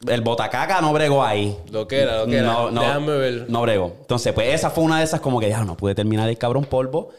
[0.07, 1.59] el botacaca no bregó ahí.
[1.71, 2.47] Lo que era, lo que era.
[2.47, 3.47] No, no, Déjame ver.
[3.51, 3.97] no bregó.
[4.01, 6.65] Entonces, pues esa fue una de esas como que ya no pude terminar el cabrón
[6.65, 7.11] polvo.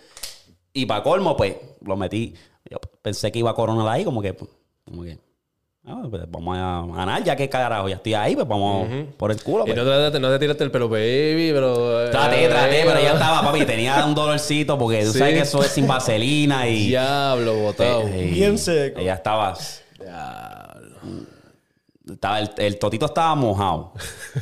[0.73, 2.33] Y para colmo, pues, lo metí.
[2.69, 4.35] Yo pensé que iba a coronar ahí, como que,
[4.85, 5.19] como que,
[5.89, 9.41] ah, pues, vamos a ganar, ya que carajo, ya estoy ahí, pues vamos por el
[9.43, 9.63] culo.
[9.67, 9.77] Y pues.
[9.83, 12.05] no te, no te tiraste el pelo, baby, pero...
[12.05, 13.65] eh, Traté, traté, pero ya pero- estaba, papi.
[13.65, 15.19] Tenía un dolorcito porque tú Sí.
[15.19, 16.87] sabes que eso es sin vaselina y.
[16.89, 18.01] Diablo, botado.
[18.07, 18.99] Eh, eh, Bien seco.
[18.99, 19.55] Ella estaba.
[19.99, 20.95] Diablo.
[22.11, 23.93] estaba el, el totito estaba mojado.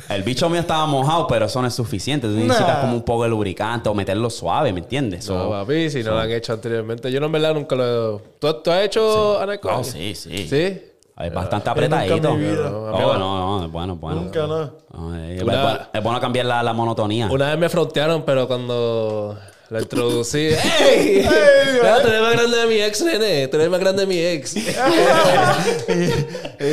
[0.08, 2.26] El bicho mío estaba mojado, pero eso no es suficiente.
[2.26, 2.80] Tú necesitas Nah.
[2.80, 5.28] como un poco de lubricante o meterlo suave, ¿me entiendes?
[5.28, 7.10] No, papi, si no lo han hecho anteriormente.
[7.12, 8.20] Yo no, en verdad, nunca lo he...
[8.38, 9.78] ¿Tú, tú has hecho Anaconda?
[9.78, 10.48] No, sí, sí.
[10.48, 10.82] ¿Sí?
[11.20, 12.34] Es bastante nunca en apretadito.
[12.34, 12.70] mi vida.
[12.70, 14.20] No, No, no, bueno, es bueno.
[14.22, 14.72] Nunca no.
[14.92, 17.26] No, es, Una- es bueno, es bueno cambiar la, la monotonía.
[17.30, 19.36] Una vez me frontearon, pero cuando
[19.70, 20.38] la introducí...
[20.88, 21.26] ¡Ey!
[21.74, 23.48] Mira, tú eres más grande de mi ex, nene.
[23.48, 24.54] Tú eres más grande de mi ex.
[24.56, 24.60] Y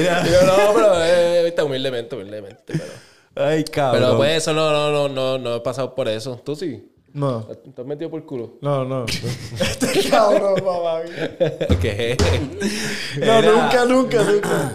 [0.04, 1.04] yo, no, pero...
[1.04, 2.74] Eh, viste, humildemente, humildemente.
[3.34, 4.02] Pero, Ay, cabrón.
[4.04, 6.40] pero pues eso no, no, no, no, no he pasado por eso.
[6.44, 6.88] ¿Tú sí?
[7.16, 8.56] No, ¿Te has metido por el culo?
[8.60, 9.06] no, no.
[9.06, 11.02] este cabrón, papá.
[11.82, 12.18] ¿Qué?
[13.22, 14.74] No, nunca, nunca, nunca.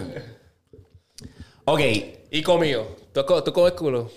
[1.65, 1.79] Ok.
[2.31, 2.87] Y comido.
[3.13, 4.09] ¿Tú, co- tú comes culo?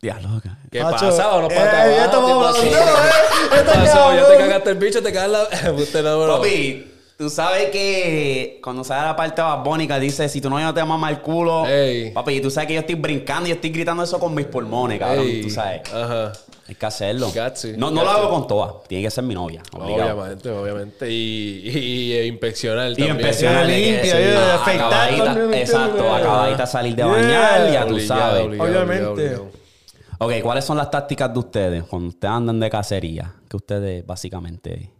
[0.00, 0.56] Ya, loca.
[0.70, 1.34] ¿Qué Macho, pasa?
[1.34, 1.90] ¿O no eh, pasa?
[1.90, 4.14] ya estamos hablando, ¿Qué eh, pasó?
[4.14, 5.72] Ya te cagaste el bicho, te cagas la...
[5.72, 6.36] Usted no, bro.
[6.36, 10.82] Papi, tú sabes que cuando sale la parte babónica dice, si tu novio no te
[10.82, 12.10] mama el culo, Ey.
[12.12, 15.26] papi, tú sabes que yo estoy brincando y estoy gritando eso con mis pulmones, cabrón,
[15.26, 15.82] Ey, tú sabes.
[15.92, 16.32] Ajá.
[16.68, 17.32] Hay que hacerlo.
[17.78, 20.20] No no lo hago con todas, tiene que ser mi novia, obligado.
[20.20, 21.10] Obviamente, obviamente.
[21.10, 23.16] Y, y, e inspeccionar Y también.
[23.16, 27.10] inspeccionar Limpia, yeah, afeitar acabadita, también, ¿me Exacto, acabadita salir de Yeah.
[27.12, 28.44] bañar, ya tú sabes.
[28.44, 29.06] obligado, Obviamente.
[29.06, 29.58] obligado, obligado.
[30.20, 33.34] Ok, ¿cuáles son las tácticas de ustedes cuando ustedes andan de cacería?
[33.48, 34.90] Que ustedes básicamente...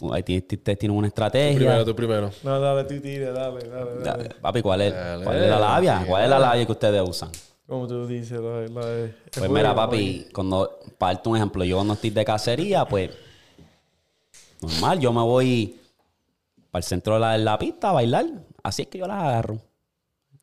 [0.00, 1.56] Ustedes tienen una estrategia.
[1.56, 2.30] Primero, tú primero.
[2.42, 4.30] No, dale, tú tira, dale, dale, dale.
[4.40, 5.92] Papi, ¿cuál es, Dale, ¿cuál es la labia?
[5.94, 6.06] dale.
[6.08, 7.30] ¿Cuál es la labia que ustedes usan?
[7.66, 11.94] Como tú dices, la, la Pues juego, mira, papi, cuando parto un ejemplo, yo cuando
[11.94, 13.10] estoy de cacería, pues
[14.60, 15.80] normal, yo me voy
[16.70, 18.26] para el centro de la, de la pista a bailar.
[18.62, 19.58] Así es que yo la agarro.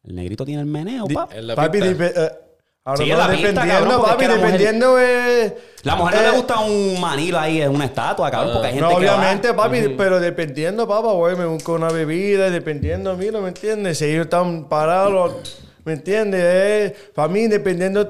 [0.03, 1.35] El negrito tiene el meneo, papi,
[1.79, 1.85] pista.
[1.87, 2.31] depe- eh,
[2.85, 5.57] ahora Sí, no, en la pista, dependiendo, cabrón, porque papi, es la mujer- dependiendo, eh,
[5.83, 8.73] La mujer no eh, le gusta un manilo ahí, es una estatua, cabrón, porque hay
[8.73, 13.15] gente No, que va- obviamente, papi, pero dependiendo, papá, güey, me busco una bebida, dependiendo,
[13.15, 13.99] mira, ¿me entiendes?
[13.99, 16.41] Si ellos están parados, ¿me entiendes?
[16.43, 18.09] Eh, para mí, dependiendo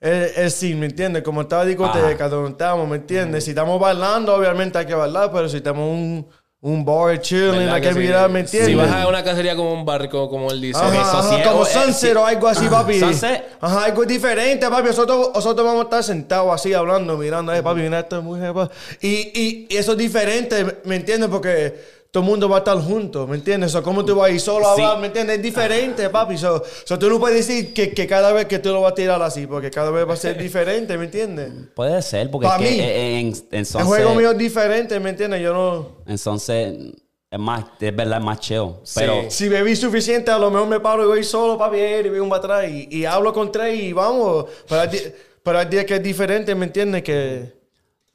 [0.00, 1.22] el, el sí, ¿me entiendes?
[1.22, 3.44] Como estaba discoteca, donde estamos, ¿me entiendes?
[3.44, 6.26] Si estamos bailando, obviamente hay que bailar, pero si estamos un,
[6.62, 8.68] un bar chilling, ¿Verdad hay que mirar, ¿me entiendes?
[8.70, 10.78] Si vas a una cacería como un barco, como él dice.
[10.78, 12.16] Ajá, Eso ajá, sí es- como eh, Sunset sí.
[12.16, 12.98] o algo así, papi.
[13.00, 13.44] Sunset.
[13.60, 14.88] Ajá, algo diferente, papi.
[14.88, 18.68] Nosotros, nosotros vamos a estar sentados así hablando, mirando, eh, papi, mira esto muy jefa.
[19.00, 21.28] Y, y, y eso es diferente, ¿me entiendes?
[21.30, 23.74] Porque todo el mundo va a estar juntos, ¿me entiendes?
[23.74, 25.36] O ¿Cómo tú vas a ir solo a hablar, ¿me entiendes?
[25.36, 26.36] Es diferente, papi.
[26.36, 28.94] So, so tú no puedes decir que, que cada vez que tú lo vas a
[28.96, 31.52] tirar así, porque cada vez va a ser diferente, ¿me entiendes?
[31.74, 35.40] Puede ser, porque es mí, en, El juego mío es diferente, ¿me entiendes?
[35.40, 36.02] Yo no...
[36.06, 36.76] en Sunset
[37.30, 38.72] es más, es verdad, es más chill.
[38.96, 42.08] Pero Si bebí suficiente, a lo mejor me paro y voy solo, papi, eh, y
[42.08, 44.46] voy un para atrás y, y hablo con tres y vamos.
[44.68, 44.98] Pero, di-
[45.44, 47.04] Pero hay días que es diferente, ¿me entiendes?
[47.04, 47.52] Que...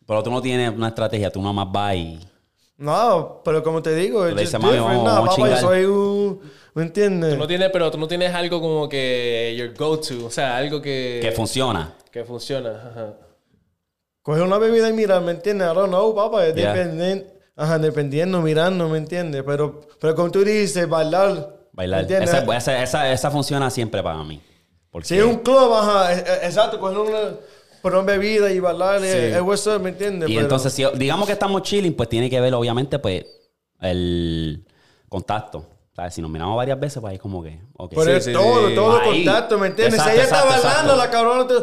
[0.06, 2.20] Pero tú no tienes una estrategia, tú nomás vas y...
[2.78, 4.98] No, pero como te digo, es le just dices, "Mami, different.
[4.98, 5.62] vamos- No, vamos papá, yo chingar".
[5.62, 6.42] soy un...
[6.74, 7.34] ¿Me entiendes?
[7.34, 10.26] Tú no tienes, pero tú no tienes algo como que your go-to.
[10.26, 11.20] O sea, algo que...
[11.22, 11.94] Que funciona.
[12.12, 12.72] que funciona.
[12.72, 13.14] Ajá.
[14.22, 15.72] Coge una bebida y mira, ¿me entiendes?
[15.72, 16.46] I don't know, papá.
[16.48, 16.74] Es Yeah.
[16.76, 19.42] dependen- Ajá, dependiendo, mirando, ¿me entiendes?
[19.46, 21.32] Pero, pero como tú dices, bailar.
[21.72, 22.02] ¿me Bailar.
[22.02, 22.30] entiendes?
[22.34, 24.42] Esa, esa, esa, esa funciona siempre para mí.
[24.92, 27.36] Porque Si es un club, ajá, e- e- exacto, coger una,
[27.86, 30.28] poner una bebida y bailar, es, es up, ¿me entiendes?
[30.28, 33.26] Y Pero- entonces, si digamos que estamos chilling, pues tiene que ver, obviamente, pues,
[33.82, 34.66] el
[35.10, 35.68] contacto.
[35.96, 36.14] ¿Sabes?
[36.14, 37.58] Si nos miramos varias veces, pues ahí como que...
[37.92, 38.76] Pero Sí, es sí, todo, sí.
[38.76, 39.24] todo Ahí.
[39.24, 39.94] contacto, ¿me entiendes?
[40.00, 40.96] Exacto, si ella está bailando, exacto.
[40.98, 41.54] la cabrona te,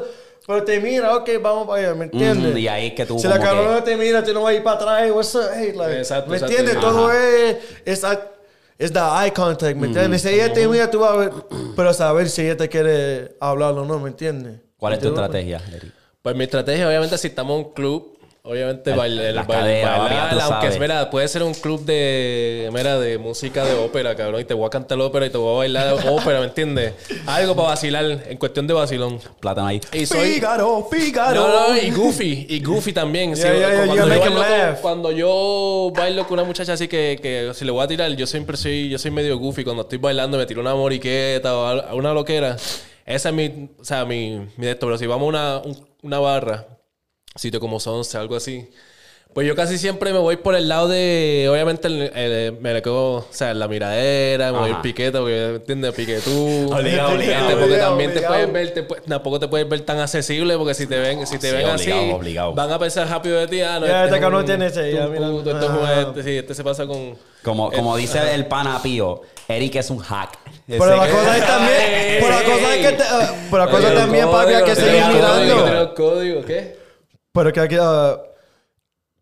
[0.46, 2.48] pero te mira, ok, vamos para allá, ¿me entiendes?
[2.50, 4.52] Ujú, y ahí es que tú Si la cabrona que- te mira, tú no vas
[4.52, 6.76] a ir para atrás, hey, what's up, hey, like, Exacto, ¿me entiendes?
[6.76, 6.80] Ajá.
[6.80, 8.06] Todo es, es,
[8.78, 10.22] es the eye contact, ¿me entiendes?
[10.22, 11.32] Si ella te mira, tú vas a ver,
[11.76, 14.60] pero saber si ella te quiere hablar o no, ¿me entiendes?
[14.78, 15.92] ¿Cuál es tu estrategia, Eric?
[16.22, 19.98] Pues mi estrategia, obviamente, si estamos en un club, obviamente El- bailar, las bail- caderas,
[19.98, 24.40] bailar, aunque es, mira, puede ser un club de, mira, de música de ópera, cabrón,
[24.40, 26.94] y te voy a cantar ópera y te voy a bailar ópera, ¿me entiendes?
[27.26, 29.18] Algo para vacilar, en cuestión de vacilón.
[29.40, 29.80] Plátano ahí.
[29.92, 31.40] Y soy- Fígaro, Fígaro.
[31.40, 33.34] No, no, y Goofy, y Goofy también.
[33.34, 37.18] Yeah, yeah, cuando, you yo bailo con, cuando yo bailo con una muchacha así que,
[37.20, 39.64] que si le voy a tirar, yo siempre soy, yo soy medio Goofy.
[39.64, 42.56] Cuando estoy bailando me tiro una moriqueta o una loquera.
[43.04, 44.86] Esa es mi, o sea, mi, mi de esto.
[44.86, 46.78] Pero si vamos a una, un- una barra,
[47.36, 48.68] sitio como Sonce, algo así.
[49.34, 52.82] Pues yo casi siempre me voy por el lado de, obviamente, el, el- me le
[52.82, 55.94] quedo, o sea, la miradera, me voy el piqueta, porque, ¿entiendes?
[55.94, 56.70] Piquetú.
[56.70, 57.48] Obligado, obligado.
[57.48, 60.86] Porque Obligado, también te puedes ver, te tampoco te puedes ver tan accesible, porque si
[60.86, 62.54] te ven, si te Sí, ven obligado, así, obligado.
[62.54, 63.62] van a pensar rápido de ti.
[63.62, 65.30] Ah, no, Ya, este es cabrón tiene ese, ya, mira.
[65.30, 66.04] puto, este Ah.
[66.08, 67.16] este, sí, este se pasa con...
[67.42, 70.38] Como, como dice el pana Pío, Eric es un hack.
[70.68, 71.78] Pero la que- cosa es también,
[72.20, 74.74] pero la ey, cosa es que, te- ah, pero la cosa también, papi, hay que
[74.76, 75.94] seguir mirando.
[76.46, 76.76] ¿qué?
[77.32, 78.16] Pero que hay que, ah,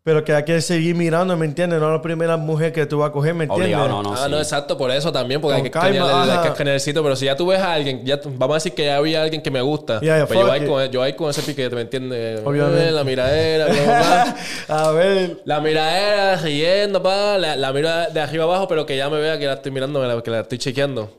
[0.03, 1.79] pero que hay que seguir mirando, ¿me entiendes?
[1.79, 3.67] No la primera mujer que tú vas a coger, ¿me entiendes?
[3.75, 4.31] Obligado, no, no, ah, sí.
[4.31, 6.79] no, exacto, por eso también, porque hay Con que, calma, el, hay que escanear el
[6.81, 9.21] sitio, pero si ya tú ves a alguien, ya vamos a decir que ya había
[9.21, 10.67] alguien que me gusta, Ya, ya, pues yo voy, it.
[10.67, 12.41] con, yo voy con ese piquete, ¿me entiendes?
[12.43, 12.87] Obviamente.
[12.87, 13.67] Eh, La miradera,
[14.67, 19.09] a ver, La miradera, riendo, pa, la, la miro de arriba abajo, pero que ya
[19.09, 21.13] me vea que la estoy mirando, me la- que la estoy chequeando.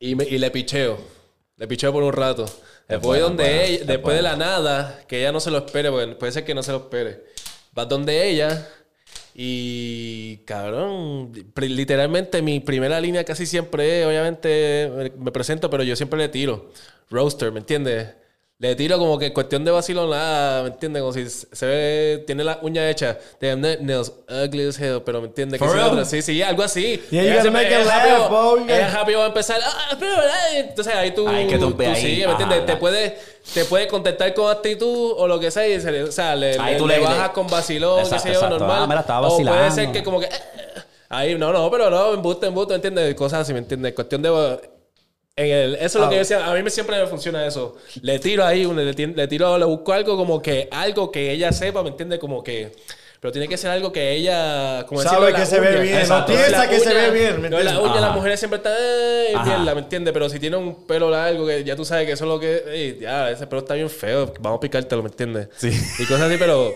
[0.00, 0.98] Y, me- y le picheo.
[1.56, 2.46] Le picheo por un rato.
[2.88, 5.90] Después, donde buena, ella, es después de la nada, que ella no se lo espere,
[5.90, 7.31] porque puede ser que no se lo espere.
[7.72, 8.68] Vas donde ella
[9.34, 16.18] y, cabrón, literalmente mi primera línea casi siempre obviamente, me, me presento, pero yo siempre
[16.18, 16.70] le tiro.
[17.10, 18.08] Roaster, ¿me entiendes?
[18.62, 21.02] Le tiro como que en cuestión de vacilón, ah, ¿me entiendes?
[21.02, 23.18] Como si se ve, tiene la uña hecha.
[23.40, 25.60] Damn, na- nails ugly as hell, pero ¿me entiendes?
[25.60, 27.02] Que otra- sí, sí, algo así.
[27.10, 27.82] Yeah, you Ella siempre- make it ella
[28.68, 31.76] ella rápido va a empezar, ah, pero, ah", entonces ahí tú, Ahí que tú tú
[31.76, 32.66] ve ahí, sí, ¿me ajá, entiendes?
[32.66, 32.80] Te ajá.
[32.80, 33.18] puede,
[33.52, 36.56] te puede contestar con actitud o lo que sea, y se le- o sea, le,
[36.60, 38.78] Ahí le- tú le le- bajas le- con vacilón, Exacto, qué sé yo, normal.
[38.82, 39.74] Ah, mira, estaba o puede vacilando.
[39.74, 40.30] ser que como que, eh,
[41.08, 43.12] ahí, no, no, pero no, embuste, embuste, ¿entiendes?
[43.16, 43.92] Cosas así, ¿me entiendes?
[43.92, 44.70] Cuestión de...
[45.34, 46.08] En el, eso es lo Ah.
[46.10, 46.46] que yo decía.
[46.46, 47.76] A mí me siempre me funciona eso.
[48.02, 51.82] Le tiro ahí, le, le tiro, le busco algo como que, algo que ella sepa,
[51.82, 52.18] ¿me entiendes?
[52.18, 52.72] Como que.
[53.18, 54.84] Pero tiene que ser algo que ella.
[54.86, 55.80] Como Sabe decirlo, que se ve uña.
[55.80, 56.32] bien, no Exacto.
[56.32, 58.74] piensa La que se uña- ve bien, ¿me no, la uña, las mujeres siempre están.
[58.76, 59.44] "Ay, Ajá.
[59.58, 60.12] mierda", ¿me entiendes?
[60.12, 62.64] Pero si tiene un pelo largo, que ya tú sabes que eso es lo que.
[62.66, 65.48] "Ey, ya, ese pelo está bien feo, vamos a picártelo, ¿me entiendes?
[65.56, 65.68] Sí.
[65.98, 66.74] Y cosas así, pero.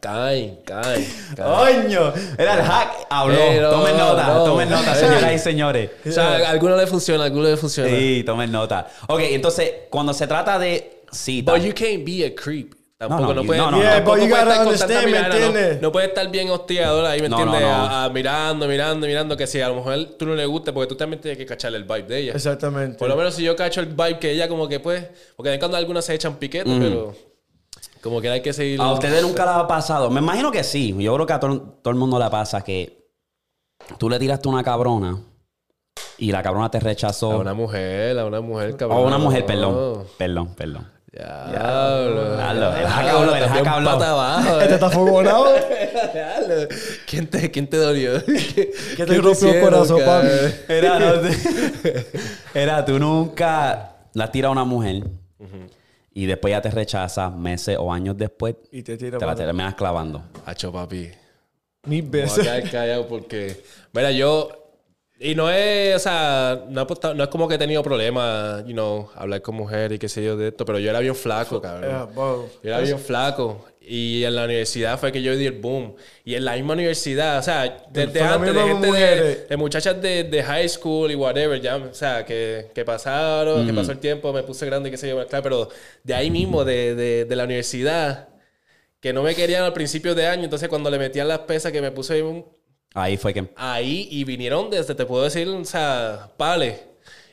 [0.00, 1.06] Caen, caen.
[1.36, 2.12] ¡Coño!
[2.38, 3.36] Era el hack, habló.
[3.36, 4.44] Pero, tomen nota, no.
[4.44, 5.90] tomen nota, señoras y señores.
[6.08, 7.88] O sea, a alguno le funciona, a alguno le funciona.
[7.90, 8.88] Sí, tomen nota.
[9.08, 11.52] Ok, entonces, cuando se trata de cita.
[11.52, 12.74] But you can't be a creep.
[12.98, 15.06] Tampoco, no, no, you- puedes, no, no, Yeah, puedes gotta estar con tanta understand, ¿me
[15.12, 15.34] mirada, ¿no?
[15.46, 15.82] entiendes?
[15.82, 17.68] No estar bien hostigador ahí, ¿me No, no, entiendes?
[17.68, 17.74] no.
[17.84, 20.88] A- a mirando, mirando, mirando, que si a lo mejor tú no le guste, porque
[20.88, 22.32] tú también tienes que cacharle el vibe de ella.
[22.34, 22.98] Exactamente.
[22.98, 25.04] Por lo menos si yo cacho el vibe que ella como que pues,
[25.36, 27.12] porque de cuando algunas se echan piquete, pero
[28.02, 28.80] como que hay que seguir.
[28.80, 30.10] A ustedes nunca les ha pasado.
[30.10, 30.94] Me imagino que sí.
[30.98, 33.08] Yo creo que a todo, todo el mundo le pasa que
[33.98, 35.18] tú le tiraste una cabrona
[36.18, 37.32] y la cabrona te rechazó.
[37.32, 38.98] A una mujer, a una mujer, cabrón.
[38.98, 40.04] o una mujer, perdón.
[40.18, 40.90] Perdón, perdón.
[41.12, 42.36] Diablo.
[42.36, 43.90] Diablo, el hack habló, el hack habló.
[43.90, 44.60] pata abajo.
[44.60, 45.44] Este está fogonado.
[46.14, 46.68] Diablo.
[47.06, 48.24] ¿Quién te, ¿Quién te dolió?
[48.26, 50.28] ¿Qué, ¿Qué te rompió el corazón, papi?
[50.68, 51.12] Era, no
[52.54, 55.04] era, tú nunca la tiras a una mujer
[56.14, 59.74] y después ya te rechaza meses o años después Y te tira te la terminas
[59.74, 60.22] clavando.
[60.46, 61.10] Hacho, papi.
[61.84, 62.44] Mil Me voy a veces.
[62.44, 63.62] quedar callado porque...
[63.92, 64.61] Mira, yo...
[65.24, 68.72] Y no es, o sea, no, apostado- no es como que he tenido problemas, you
[68.72, 71.60] know, hablar con mujeres y qué sé yo de esto, pero yo era bien flaco,
[71.62, 71.90] cabrón.
[71.90, 72.14] Yeah.
[72.62, 73.64] Yo era bien flaco.
[73.84, 75.94] Y en la universidad fue que yo di el boom.
[76.24, 80.24] Y en la misma universidad, o sea, desde antes, de gente de, de muchachas de,
[80.24, 84.32] de high school y whatever, ya, o sea, que, que pasaron, que pasó el tiempo,
[84.32, 85.68] me puse grande y qué sé yo, claro, pero
[86.04, 88.28] de ahí mismo, de, de, de la universidad,
[89.00, 91.80] que no me querían al principio de año, entonces cuando le metían las pesas que
[91.82, 92.44] me puse un-
[92.94, 93.48] Ahí fue que...
[93.56, 96.80] ahí y vinieron desde, te puedo decir, o sea, pales.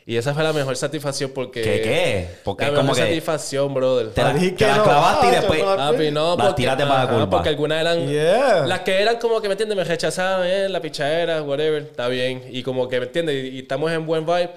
[0.06, 1.62] Y esa fue la mejor satisfacción porque...
[1.62, 2.28] ¿Qué qué?
[2.44, 3.10] Porque la es como mejor que...
[3.10, 4.12] satisfacción, brother.
[4.12, 5.64] Te la, Dije te que la no, clavaste y ah, después...
[5.64, 7.30] Papi, no, Las porque, tiraste para la curva.
[7.30, 8.08] porque algunas eran...
[8.08, 8.66] Yeah.
[8.66, 9.78] Las que eran como que, ¿me entiendes?
[9.78, 12.44] Me rechazaban, eh, la pichadera, whatever, está bien.
[12.50, 13.36] Y como que, ¿me entiendes?
[13.36, 14.50] Y, y estamos en buen vibe.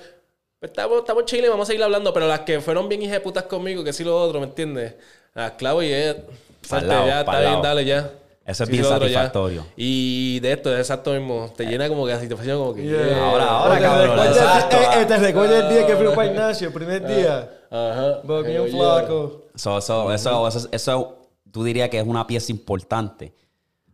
[0.59, 2.15] Pues estamos, estamos chile, vamos a seguir hablando.
[2.15, 4.95] Pero las que fueron bien putas conmigo, que sí lo otro, ¿me entiendes?
[5.35, 6.17] Las clavo y es...
[6.63, 8.11] Salte ya, está bien, dale ya.
[8.45, 9.65] Eso es Sí, bien satisfactorio.
[9.77, 12.83] Y de esto, de exacto mismo, te llena como que la satisfacción como que...
[12.83, 13.07] Yeah.
[13.07, 13.25] yeah.
[13.25, 14.77] Ahora, ahora, te cabrón, exacto.
[14.77, 17.51] eh, eh, te recuerdas el día que fui para el gimnasio, el primer día.
[17.71, 18.23] Ajá.
[18.23, 18.67] Yeah.
[18.69, 19.45] flaco.
[19.55, 21.19] So, so, eso, eso, eso,
[21.53, 23.33] tú dirías que es una pieza importante.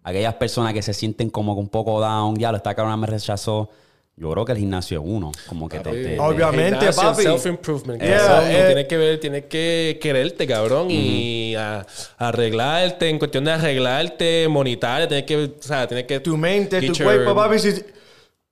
[0.02, 3.06] Aquellas personas que se sienten como que un poco down, ya lo está cabrona me
[3.06, 3.68] rechazó.
[4.20, 5.30] Yo creo que el gimnasio es uno.
[5.46, 7.22] Como que te, te- te- Obviamente, Gimnasio, papi.
[7.22, 8.02] Self-improvement.
[8.02, 8.50] Yeah, cabrón.
[8.50, 8.64] eh.
[8.66, 10.88] Tienes que ver, tienes que quererte, cabrón.
[10.90, 16.20] Y a- arreglarte, en cuestión de arreglarte, monetaria, tienes que, o sea, tienes que...
[16.20, 17.58] Tu mente, tu your- cuerpo, papi.
[17.58, 17.72] Si,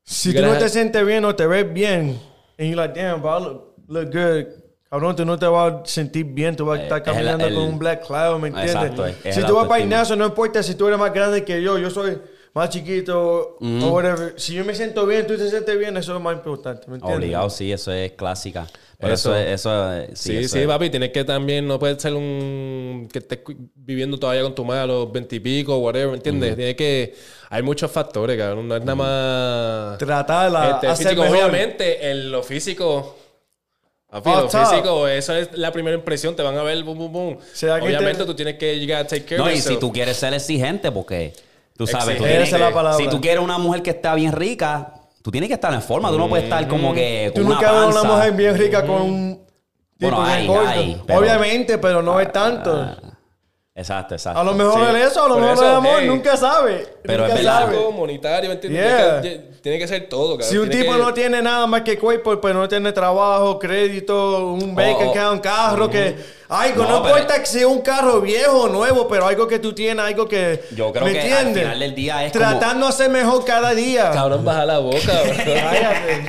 [0.04, 2.18] si tú no te sientes bien o te ves bien,
[2.58, 4.44] and you're like, damn, bro, I look, look good.
[4.88, 7.14] Cabrón, tú no te vas a sentir bien, tú vas a estar Eh, es el-
[7.14, 8.74] caminando el- con un black cloud, ¿me entiendes?
[8.76, 10.98] Exacto, es- es si el tú vas para el gimnasio, no importa si tú eres
[10.98, 12.18] más grande que yo, yo soy
[12.56, 14.34] más chiquito o whatever.
[14.38, 16.94] Si yo me siento bien, tú te sientes bien, eso es lo más importante, ¿me
[16.96, 17.18] entiendes?
[17.18, 18.66] Obligado, sí, eso es clásica.
[18.98, 19.34] Pero Eso.
[19.36, 22.00] eso, es- eso, es- sí, Sí, eso sí, es- papi, tienes que también, no puedes
[22.00, 23.08] ser un...
[23.12, 23.40] que estés
[23.74, 26.56] viviendo todavía con tu madre a los veintipico, whatever, ¿me entiendes?
[26.56, 27.14] Tienes que...
[27.50, 29.98] Hay muchos factores, cabrón, no es nada más...
[29.98, 31.36] Tratarla, Este, hacer físico, mejor.
[31.36, 33.16] obviamente, en lo físico.
[34.08, 34.60] Papi, Oh, lo top.
[34.66, 37.38] físico, eso es la primera impresión, te van a ver, boom, boom, boom.
[37.82, 40.16] Obviamente, te- tú tienes que llegar a take care No, of y si tú quieres
[40.16, 41.34] ser exigente, porque
[41.76, 42.94] tú sabes, tú tienes palabra.
[42.94, 46.10] si tú quieres una mujer que está bien rica, tú tienes que estar en forma.
[46.10, 48.86] Tú no puedes estar como que Tú con nunca una ves una mujer bien rica
[48.86, 49.46] con un
[49.98, 50.68] Bueno, tipo bien hay, gordo.
[50.68, 52.96] hay, pero- Obviamente, pero no es tanto.
[53.78, 54.40] Exacto, exacto.
[54.40, 54.96] A lo mejor Sí.
[54.96, 56.08] es eso, a lo Por mejor eso, es amor, hey.
[56.08, 56.86] nunca sabe.
[57.02, 57.60] Pero nunca es verdad.
[57.66, 57.76] sabe.
[57.92, 58.82] Monetario, ¿me entiendes?
[58.82, 59.20] Yeah.
[59.20, 60.48] Tiene, que, tiene que ser todo, cabrón.
[60.48, 63.58] Si un Tiene tipo que- no tiene nada más que cuerpo, pero no tiene trabajo,
[63.58, 65.10] crédito, un bank oh.
[65.10, 66.16] account, carro, que
[66.48, 69.58] algo, No, no, pero- importa que sea un carro viejo o nuevo, pero algo que
[69.58, 70.64] tú tienes, algo que.
[70.74, 71.62] Yo creo ¿me que al entiendes?
[71.64, 74.10] final del día es como- Tratando de ser mejor cada día.
[74.10, 75.34] Cabrón, baja la boca, bro.
[75.44, 76.26] Cállate.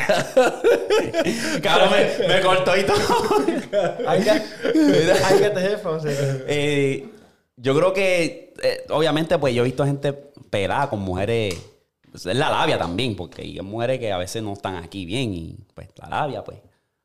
[1.63, 2.97] Cabrón, me, me cortó y todo.
[2.97, 4.41] I got,
[4.75, 6.03] I got the headphones.
[6.05, 7.05] Eh,
[7.57, 11.55] yo creo que, eh, obviamente, pues yo he visto gente pelada con mujeres.
[12.11, 15.33] pues, es la labia también, porque hay mujeres que a veces no están aquí bien
[15.33, 16.59] y pues la labia, pues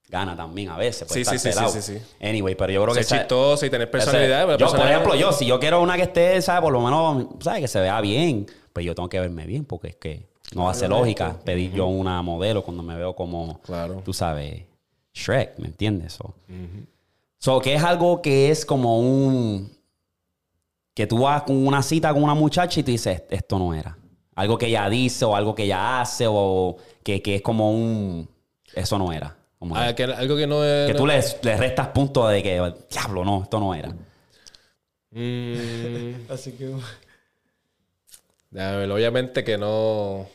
[0.09, 1.09] gana también a veces.
[1.09, 1.71] Pues, Sí, sí, sí, pelado.
[1.71, 2.05] sí, sí, sí.
[2.27, 3.03] Anyway, pero yo creo que.
[3.03, 4.49] Ser chistoso y tener personalidad.
[4.51, 6.63] ese- yo, por ejemplo, yo, si yo quiero una que esté, ¿sabes?
[6.63, 7.61] Por lo menos, ¿sabes?
[7.63, 10.87] Que se vea bien, pues yo tengo que verme bien, porque es que no hace
[10.87, 14.03] lógica pedir yo una modelo cuando me veo como, Claro.
[14.05, 14.63] tú sabes,
[15.15, 16.13] Shrek, ¿me entiendes?
[16.13, 16.35] So,
[17.39, 19.73] so, que es algo que es como un.
[20.95, 23.97] Que tú vas con una cita con una muchacha y tú dices, esto no era.
[24.35, 28.29] Algo que ella dice o algo que ella hace o que, que es como un.
[28.75, 29.37] Eso no era.
[29.59, 30.87] Como Ah, que, algo que no es...
[30.89, 33.95] que no- tú le, le restas puntos de que, diablo, no, esto no era.
[35.11, 36.75] Mm, Así que.
[38.51, 40.27] déjame ver, obviamente que no...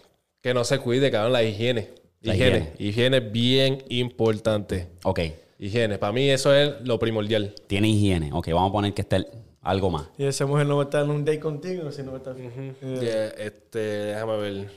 [0.41, 1.89] Que no se cuide, cabrón, la higiene.
[2.21, 2.73] La higiene.
[2.79, 4.87] Higiene es bien importante.
[5.03, 5.19] Ok.
[5.59, 5.97] Higiene.
[5.97, 7.53] Para mí eso es lo primordial.
[7.67, 8.29] Tiene higiene.
[8.31, 9.25] Ok, vamos a poner que esté
[9.61, 10.05] algo más.
[10.17, 12.19] Y esa mujer no va a estar en un date contigo, si no va a
[12.19, 12.35] estar.
[12.35, 12.99] Yeah.
[13.01, 14.69] Yeah, este, déjame ver.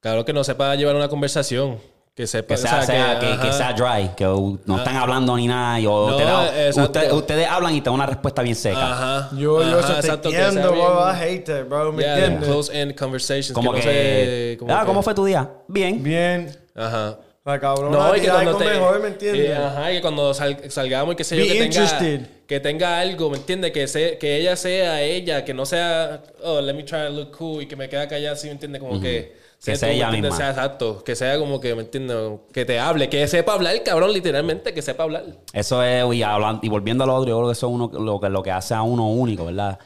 [0.00, 1.78] Claro que no sepa llevar una conversación.
[2.14, 3.42] Que sepa, Que sea, o sea, sea- que, ajá.
[3.42, 5.78] que sea dry, que uh, no están hablando ni nada.
[5.78, 8.92] Y, o No, te da- usted- ustedes hablan y te dan una respuesta bien seca.
[8.92, 9.36] Ajá.
[9.36, 11.12] Yo, yo Ajá, te exacto, que entiendo, bien- bro.
[11.12, 11.92] I hate that, bro.
[11.92, 12.48] ¿Me Yeah, entiendes?
[12.48, 13.52] close end conversations.
[13.52, 13.86] Como que, que.
[13.86, 15.50] no sé, como ah, que- ¿cómo fue tu día?
[15.68, 16.02] Bien.
[16.02, 16.56] Bien.
[16.74, 17.18] Ajá.
[17.46, 19.48] La cabrona No, y que cuando algo te, mejor, ¿me entiendes?
[19.48, 21.98] y, ajá, y que cuando sal- salgamos y que sé yo, tenga,
[22.46, 23.70] que tenga algo, ¿me entiendes?
[23.70, 27.30] Que, se- que ella sea ella, que no sea, oh, let me try to look
[27.36, 28.80] cool y que me queda callada así, ¿me entiendes?
[28.82, 29.35] Como que...
[29.64, 30.36] Que sea ¿me ella misma.
[30.36, 31.02] Sea exacto.
[31.02, 32.16] Que sea como que, ¿me entiendes?
[32.52, 33.08] Que te hable.
[33.08, 34.72] Que sepa hablar, cabrón, literalmente.
[34.72, 35.24] Que sepa hablar.
[35.52, 37.90] Eso es, y, hablando, y volviendo a lo otro, yo creo que eso es uno,
[37.92, 39.78] lo, que, lo que hace a uno único, ¿verdad?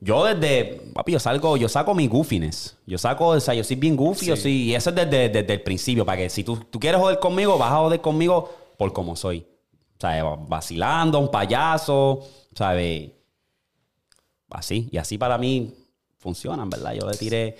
[0.00, 2.76] Yo desde, papi, yo salgo, yo saco mi goofiness.
[2.86, 5.52] Yo saco, o sea, yo soy bien goofy, yo soy, y eso es desde, desde
[5.52, 8.92] el principio, para que si tú, tú quieres joder conmigo, vas a joder conmigo por
[8.92, 9.46] como soy.
[9.98, 12.20] O sea, vacilando, un payaso,
[12.54, 13.12] ¿sabes?
[14.50, 15.72] Así, y así para mí
[16.22, 16.94] funcionan, ¿verdad?
[16.94, 17.56] Yo le tiré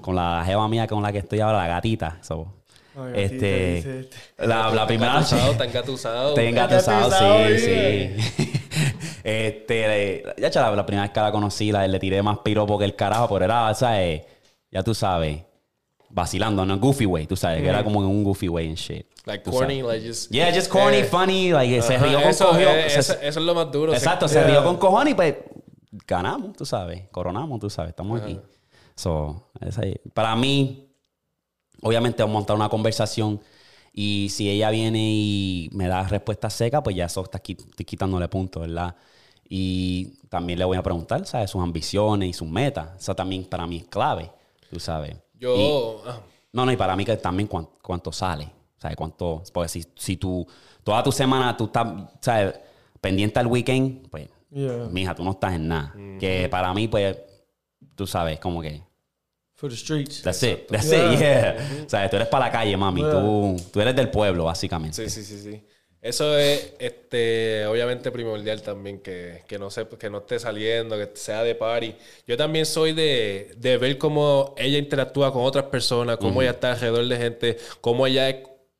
[0.00, 2.18] con la jeva mía con la que estoy ahora, la gatita.
[2.22, 2.54] So,
[2.96, 4.16] Ay, este, dice este.
[4.46, 5.36] la, la primera noche.
[5.50, 6.34] Está engatusado.
[6.34, 7.10] Te engatusado,
[7.56, 8.52] sí, sí.
[9.24, 12.84] este, ya chaval, la primera vez que la conocí, la, le tiré más piropo que
[12.86, 14.22] el carajo, pero era, ¿sabes?
[14.70, 15.42] Ya tú sabes,
[16.08, 19.06] vacilando, no goofy way, tú sabes, que era como en un goofy way and shit.
[19.26, 19.94] Like corny, sabes.
[19.94, 20.30] like just...
[20.32, 23.40] Yeah, just corny, Eh, funny, like, se ajá, rió con cogió- eh, se- eso, eso
[23.40, 23.92] es lo más duro.
[23.92, 24.34] Exacto, Sí.
[24.34, 24.64] se rió Yeah.
[24.64, 25.34] con cojones y pues
[26.06, 28.38] ganamos, tú sabes, coronamos, tú sabes, estamos aquí.
[28.94, 29.94] So, es ahí.
[30.14, 30.88] Para mí,
[31.82, 33.40] obviamente vamos a montar una conversación
[33.92, 38.62] y si ella viene y me da respuesta seca, pues ya eso está quitándole puntos,
[38.62, 38.94] ¿verdad?
[39.48, 41.50] Y también le voy a preguntar, ¿sabes?
[41.50, 42.90] Sus ambiciones y sus metas.
[42.98, 44.30] Eso también para mí es clave,
[44.70, 45.16] tú sabes.
[45.34, 46.02] Y- Yo...
[46.06, 46.20] ah,
[46.52, 48.50] no, no, y para mí que también cuán- cuánto, sale.
[48.78, 48.96] ¿Sabes?
[48.96, 49.42] Cuánto.
[49.52, 50.46] Porque si, si tú.
[50.84, 51.86] Toda tu semana tú estás,
[52.20, 52.54] ¿sabes?
[53.00, 54.28] Pendiente al weekend, pues.
[54.50, 54.88] Yeah.
[54.90, 55.94] Mija, tú no estás en nada.
[56.18, 57.16] Que para mí, pues.
[57.94, 58.82] Tú sabes, como que.
[59.54, 60.22] For the streets.
[60.22, 60.68] That's it.
[60.68, 61.12] That's Yeah.
[61.14, 61.84] it, yeah.
[61.88, 62.10] ¿Sabes?
[62.10, 63.00] Tú eres para la calle, mami.
[63.00, 63.10] Yeah.
[63.10, 65.08] Tú, tú eres del pueblo, básicamente.
[65.08, 65.64] Sí, sí, sí, sí.
[66.00, 71.10] Eso es, este, obviamente primordial también, que, que no se, que no esté saliendo, que
[71.14, 71.92] sea de party.
[72.24, 76.72] Yo también soy de, de ver cómo ella interactúa con otras personas, cómo ella está
[76.72, 78.36] alrededor de gente, cómo ella es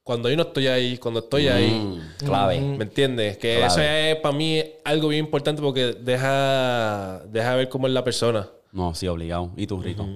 [0.08, 1.70] cuando yo no estoy ahí, cuando estoy ahí.
[1.70, 2.58] Mm, clave.
[2.62, 3.36] ¿Me entiendes?
[3.36, 3.66] Que Clave.
[3.66, 8.48] eso es para mí algo bien importante porque deja, deja ver cómo es la persona.
[8.72, 9.52] No, sí, obligado.
[9.54, 10.08] ¿Y tú, Rico?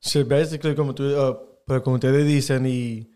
[0.00, 1.36] Sí, basically, como, tú, uh,
[1.66, 2.72] pero como ustedes dicen, y.
[3.00, 3.10] I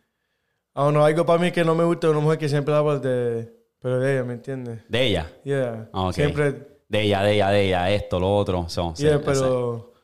[0.75, 3.51] don't know, algo para mí que no me gusta una mujer que siempre habla de.
[3.81, 4.83] Pero de ella, ¿me entiendes?
[4.87, 5.33] De ella.
[5.45, 5.89] Yeah.
[5.95, 6.13] Ah, ok.
[6.13, 6.53] Siempre.
[6.91, 7.91] De ella, de ella, de ella.
[7.91, 8.69] Esto, lo otro.
[8.69, 9.95] Son, sí, Yeah, ese- pero.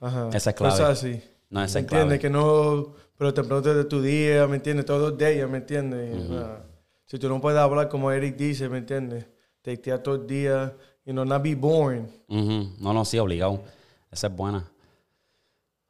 [0.00, 0.28] Ajá.
[0.32, 0.70] Esa es clave.
[0.72, 1.20] Cosas así.
[1.50, 2.02] No, esa ¿Me es clave.
[2.04, 2.20] entiendes?
[2.20, 2.94] Que no.
[3.16, 4.86] Pero te preguntas de tu día, ¿me entiendes?
[4.86, 6.28] Todo de ella, ¿me entiendes?
[6.28, 6.64] Y, ah,
[7.06, 9.26] si tú no puedes hablar como Eric dice, ¿me entiendes?
[9.62, 12.08] Te quedas todo el día, you know, not be boring.
[12.28, 12.72] Ujú.
[12.80, 13.62] No, no, sí, obligado.
[14.10, 14.70] Esa es buena.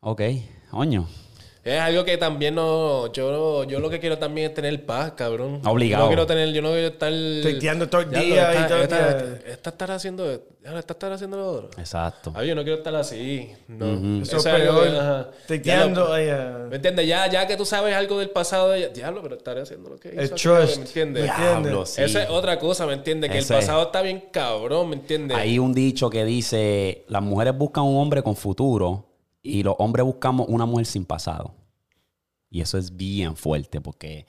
[0.01, 0.20] Ok,
[0.72, 1.09] oño.
[1.65, 3.11] Es algo que también no.
[3.12, 5.62] Yo, yo lo que quiero también es tener paz, cabrón.
[5.65, 6.03] Obligado.
[6.03, 6.53] Yo no quiero tener.
[6.53, 7.11] Yo no quiero estar.
[7.11, 9.39] Texteando todo el Ya, día esta- y todo el esta, día.
[9.47, 10.31] esta estar haciendo.
[10.62, 11.71] Esta estar haciendo lo otro.
[11.79, 12.33] Exacto.
[12.35, 13.51] Ay, yo no quiero estar así.
[13.69, 14.23] No.
[14.23, 14.89] Eso Eso es peor.
[15.01, 17.07] ah, ¿Me entiendes?
[17.07, 19.97] Ya, ya que tú sabes algo del pasado de ella, diablo, pero estaré haciendo lo
[19.97, 20.21] que hizo.
[20.21, 20.77] El trust.
[20.79, 21.23] ¿Me entiendes?
[21.25, 21.62] ¿Me entiendes?
[21.62, 22.03] Diablo, sí.
[22.03, 23.31] Esa es otra cosa, ¿me entiendes?
[23.31, 25.37] Que Ese el pasado está bien cabrón, ¿me entiendes?
[25.37, 29.07] Hay un dicho que dice, las mujeres buscan un hombre con futuro
[29.45, 31.55] y los hombres buscamos una mujer sin pasado.
[32.51, 34.26] Y eso es bien fuerte porque,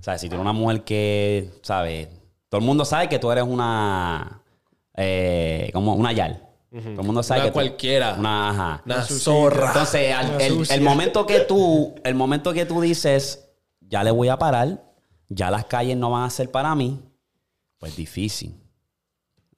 [0.00, 0.20] ¿sabes?
[0.22, 2.08] Si tú eres una mujer que, ¿sabes?
[2.48, 4.42] Todo el mundo sabe que tú eres una,
[4.96, 6.40] eh, como una yal.
[6.70, 8.14] Todo el mundo sabe Una que tú- cualquiera.
[8.18, 8.82] Una, ajá.
[8.84, 9.68] Una zorra.
[9.68, 10.40] Entonces, al-
[10.70, 13.48] el momento que tú, el momento que tú dices,
[13.80, 14.82] ya le voy a parar,
[15.28, 17.00] ya las calles no van a ser para mí,
[17.78, 18.54] pues difícil.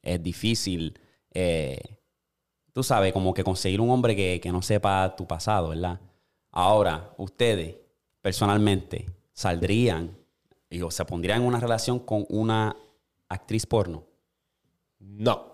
[0.03, 0.99] Es difícil,
[1.32, 1.80] eh,
[2.77, 5.99] tú sabes, como que conseguir un hombre que, que no sepa tu pasado, ¿verdad?
[6.51, 7.74] Ahora, ustedes,
[8.20, 10.14] personalmente, saldrían
[10.68, 12.77] y o se pondrían en una relación con una
[13.31, 14.05] actriz porno.
[14.99, 15.53] No.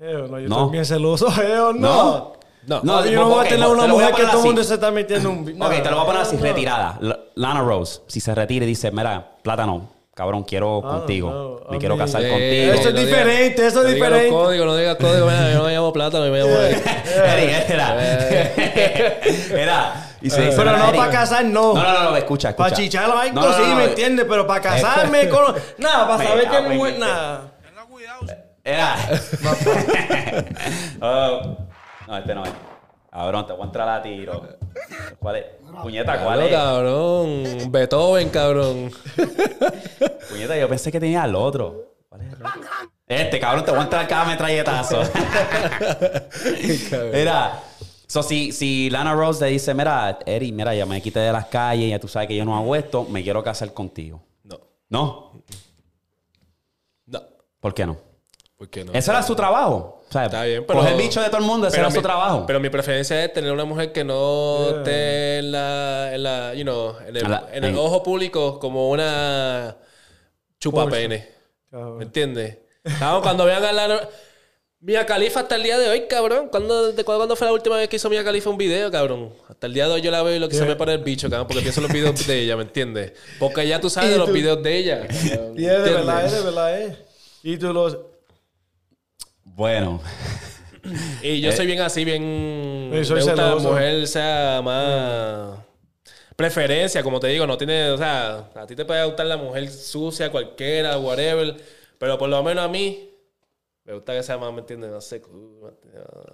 [0.00, 0.70] no, yo No.
[0.70, 1.82] bien celoso, hell no.
[1.82, 2.32] No.
[2.66, 2.80] No.
[2.82, 4.90] No, yo no voy a tener te una mujer que todo el mundo se está
[4.90, 5.62] metiendo un...
[5.62, 6.42] Ok, te lo voy a poner así, no.
[6.44, 6.98] retirada.
[7.34, 11.60] Lana Rose, si se retira y dice, mira, plátano, cabrón, quiero contigo.
[11.64, 12.72] no, Me quiero casar Eh, contigo.
[12.74, 14.30] Eso es no diga- diferente, eso es no diga diferente.
[14.30, 15.26] los códigos, no digas código.
[15.26, 16.52] Mira, yo no me llamo Plátano, yo me llamo...
[16.60, 17.96] Eric, era.
[19.60, 20.10] era.
[20.22, 21.74] Y se dice, Pero no para casar, no.
[21.74, 22.68] No, no, no, no, escucha, escucha.
[22.70, 23.76] Para chichar No, no, sí, no, no.
[23.76, 24.24] ¿me entiendes?
[24.28, 25.54] Pero para casarme con...
[25.78, 27.50] Nada, para Mira, saber que es mujer, que- nada.
[28.64, 28.96] Era.
[32.06, 32.50] No, este no es.
[33.14, 34.42] Cabrón, te voy a entrar a tiro.
[35.20, 35.44] ¿Cuál es?
[35.80, 36.50] Puñeta, ¿cuál es?
[36.50, 37.70] cabrón.
[37.70, 38.90] Beethoven, cabrón.
[40.28, 41.94] Puñeta, yo pensé que tenía al otro.
[42.08, 42.60] ¿Cuál es el otro?
[43.06, 45.00] Este, cabrón, te voy a entrar cada metralletazo.
[47.12, 47.62] Mira,
[48.08, 51.46] so, si, si Lana Rose le dice, mira, Eri, mira, ya me quité de las
[51.46, 54.24] calles, ya tú sabes que yo no hago esto, me quiero casar contigo.
[54.42, 54.58] No.
[54.88, 55.32] ¿No?
[57.06, 57.22] No.
[57.60, 57.96] ¿Por qué no?
[58.56, 58.92] ¿Por qué no?
[58.92, 60.02] Ese era su trabajo.
[60.14, 60.78] Sea, Está bien, pero...
[60.78, 62.44] coger bicho de todo el mundo, ese era mi- su trabajo.
[62.46, 66.62] Pero mi preferencia es tener una mujer que no esté en la, en la, you
[66.62, 69.76] know, en el, En la- en el ojo público como una
[70.60, 71.28] chupapene.
[71.72, 72.58] ¿Me entiendes?
[72.98, 74.08] Cabrón, cuando vean a la...
[74.80, 76.48] Mia Califa hasta el día de hoy, cabrón.
[76.50, 79.32] ¿Cuándo, de cuándo, fue la última vez que hizo Mia Califa un video, cabrón?
[79.48, 80.98] Hasta el día de hoy yo la veo y lo que se me para el
[81.02, 83.14] bicho, cabrón, porque pienso en los videos de ella, ¿me entiendes?
[83.38, 85.06] Porque ya tú sabes de los videos de ella.
[85.08, 86.98] cabrón, Y es de verdad, es de verdad, es.
[87.42, 87.96] Y tú los...
[89.54, 90.00] Bueno.
[91.22, 92.90] Y yo soy bien así, bien.
[92.92, 93.70] Sí, soy me gusta la celoso.
[93.70, 95.58] mujer sea más.
[96.36, 97.90] Preferencia, como te digo, no tiene.
[97.90, 101.56] O sea, a ti te puede gustar la mujer sucia, cualquiera, whatever.
[101.98, 103.10] Pero por lo menos a mí,
[103.86, 104.90] Me gusta que sea más, ¿me entiendes?
[104.90, 105.20] No sé,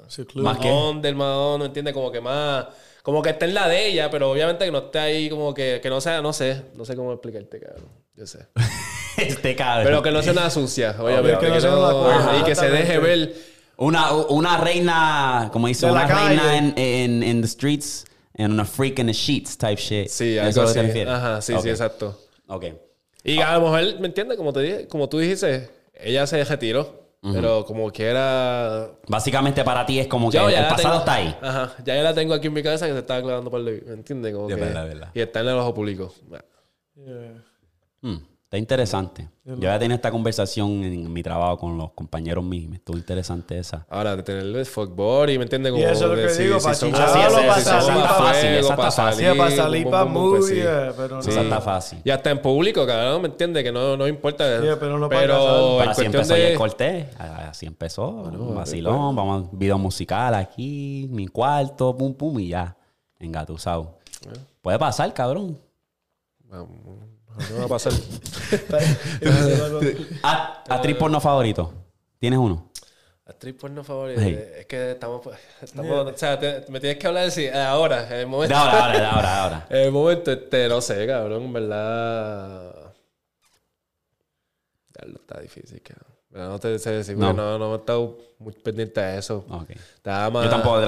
[0.08, 0.44] Sí, club.
[0.44, 1.92] Más que- Under, más ¿me entiendes?
[1.94, 2.66] Como que más...
[3.02, 5.80] Como que esté en la de ella, pero obviamente que no esté ahí como que...
[5.82, 6.62] Que no sea, no sé.
[6.76, 7.88] No sé cómo explicarte, cabrón.
[8.14, 8.46] Yo sé.
[9.28, 9.84] Este cabrón.
[9.84, 11.38] Pero que no sea una sucia, obviamente.
[11.38, 13.34] que no que sea no- una cosa, ajá, y que se deje ver...
[13.76, 18.04] Una, una reina, como dice, una reina en, en, en the streets
[18.36, 20.08] and una freak in the sheets type shit.
[20.08, 20.74] Sí, ¿Eso algo es lo que así.
[20.80, 21.14] te refieres?
[21.14, 21.62] Ajá, sí, Ok.
[21.62, 22.20] sí, exacto.
[22.48, 22.64] Ok.
[23.24, 24.36] Y a lo mejor, ¿me entiendes?
[24.36, 27.00] Como, te dije, como tú dijiste, ella se retiró.
[27.22, 28.90] Pero como que era...
[29.08, 31.36] Básicamente para ti es como que Yo el ya la pasado tengo- está ahí.
[31.42, 31.74] Ajá.
[31.84, 33.82] Ya yo la tengo aquí en mi cabeza que se estaba clavando por el...
[33.86, 34.34] ¿Me entiendes?
[34.34, 35.08] Como De que- verdad, verdad.
[35.14, 36.14] Y está en el ojo público.
[36.96, 37.44] Yeah.
[38.02, 38.16] Hmm,
[38.50, 39.28] está interesante.
[39.44, 42.72] Yo ya tenía esta conversación en mi trabajo con los compañeros míos.
[42.74, 43.86] estuvo interesante esa.
[43.88, 45.72] Ahora, de tener el fuckboard y ¿me entiendes?
[45.76, 47.94] Y eso es lo que si- digo, si para somos- chicharlo, si para somos salir
[48.00, 49.26] más para- fácil, esa está para fácil.
[49.32, 50.54] Sí, para salir, para pues sí.
[50.56, 51.98] yeah, pero Esa está fácil.
[52.02, 53.62] Y hasta en público, cabrón, ¿me entiendes?
[53.62, 54.60] Que no, no importa.
[54.60, 56.42] Yeah, pero no para pero así cuestión empezó de...
[56.42, 57.06] Jay Cortés.
[57.18, 58.08] Así empezó.
[58.08, 59.14] un vacilón.
[59.14, 62.76] Vamos a video musical aquí, mi cuarto, pum, pum, y ya.
[63.20, 63.98] Engatusado.
[64.60, 65.56] Puede pasar, cabrón.
[66.48, 66.68] Vamos,
[67.50, 67.92] No va a pasar.
[70.22, 71.72] A- Actriz porno favorito.
[72.18, 72.70] ¿Tienes uno?
[73.26, 74.20] Actriz porno favorita.
[74.22, 74.36] Sí.
[74.58, 75.22] Es que estamos...
[75.62, 77.48] estamos O sea, te- me tienes que hablar de si...
[77.48, 78.54] Ahora, en el momento...
[78.54, 79.66] De ahora, ahora, de ahora, de ahora.
[79.70, 82.92] En el momento, este, no sé, cabrón, en verdad...
[84.98, 86.06] Ya lo está difícil, cabrón.
[86.32, 87.32] No te sé decir, No.
[87.32, 89.44] no, no he estado muy pendiente de eso.
[89.48, 89.70] Ok.
[89.70, 90.44] Estaba más...
[90.44, 90.80] Yo tampoco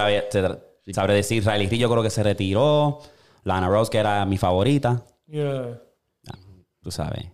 [0.92, 1.44] sabré decir.
[1.46, 3.00] Riley Reid yo creo que se retiró.
[3.44, 5.02] Lana Rose, que era mi favorita.
[5.26, 5.80] Yeah.
[6.82, 7.26] Tú sabes.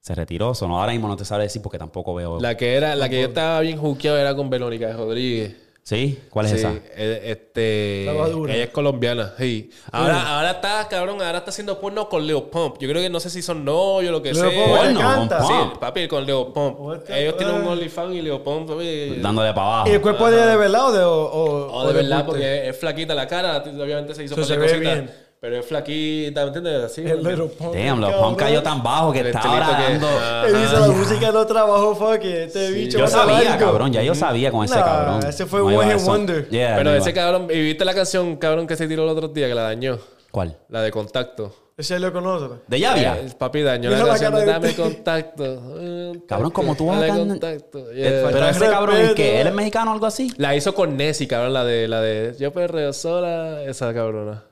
[0.00, 0.54] Se retiró.
[0.54, 2.40] So, no, ahora mismo no te sabré decir porque tampoco veo.
[2.40, 5.56] La que era, la que yo estaba bien juqueado era con Verónica Rodríguez.
[5.82, 6.20] ¿Sí?
[6.28, 6.74] ¿Cuál es Sí, esa?
[6.96, 9.70] eh, este, ella es colombiana, sí.
[9.90, 12.76] Ahora, ahora está, cabrón, ahora está haciendo porno con Leo Pump.
[12.78, 14.66] Yo creo que no sé si son novios o lo que Leo sea.
[14.66, 17.04] Pump, Porno, Sí, papi, con Leo Pump.
[17.06, 17.66] The Ellos tienen un?
[17.68, 19.16] OnlyFans y Leo Pump, papi.
[19.22, 19.88] Dándole para abajo.
[19.88, 22.26] ¿Y el cuerpo de ella de verdad o de, o, o- Oh, o de verdad,
[22.26, 25.10] porque es flaquita la cara, obviamente se hizo se de ve bien.
[25.40, 26.82] Pero es flaquita, ¿me entiendes?
[26.84, 27.02] Así.
[27.02, 28.28] El little punk, Damn, los cabrón.
[28.30, 30.08] punk cayó tan bajo que El que- dando...
[30.20, 30.44] Ah.
[30.46, 32.24] Él dice, la música no trabajó, fuck it.
[32.26, 33.92] Este bicho Yo sabía, cabrón.
[33.92, 35.26] Ya yo sabía con ese Nah, cabrón.
[35.28, 36.04] ese fue One Hit.
[36.06, 36.48] Wonder.
[36.48, 39.46] Yeah, Pero ese cabrón, ¿y viste la canción, cabrón, que se tiró el otro día
[39.46, 39.98] que la dañó?
[40.32, 40.56] ¿Cuál?
[40.68, 41.54] La de contacto.
[41.76, 42.56] Ese lo conoce.
[42.66, 43.20] ¿De Llavia?
[43.20, 45.44] El papi dañó la la canción de Dame contacto.
[45.78, 47.92] eh, Cabrón, como tú vas a contacto.
[47.92, 48.28] Eh, Yeah.
[48.32, 50.32] Pero ese cabrón es que él es mexicano o algo así.
[50.36, 54.42] La hizo con Nessie, cabrón, la de, la de Yo perreo sola, esa cabrona.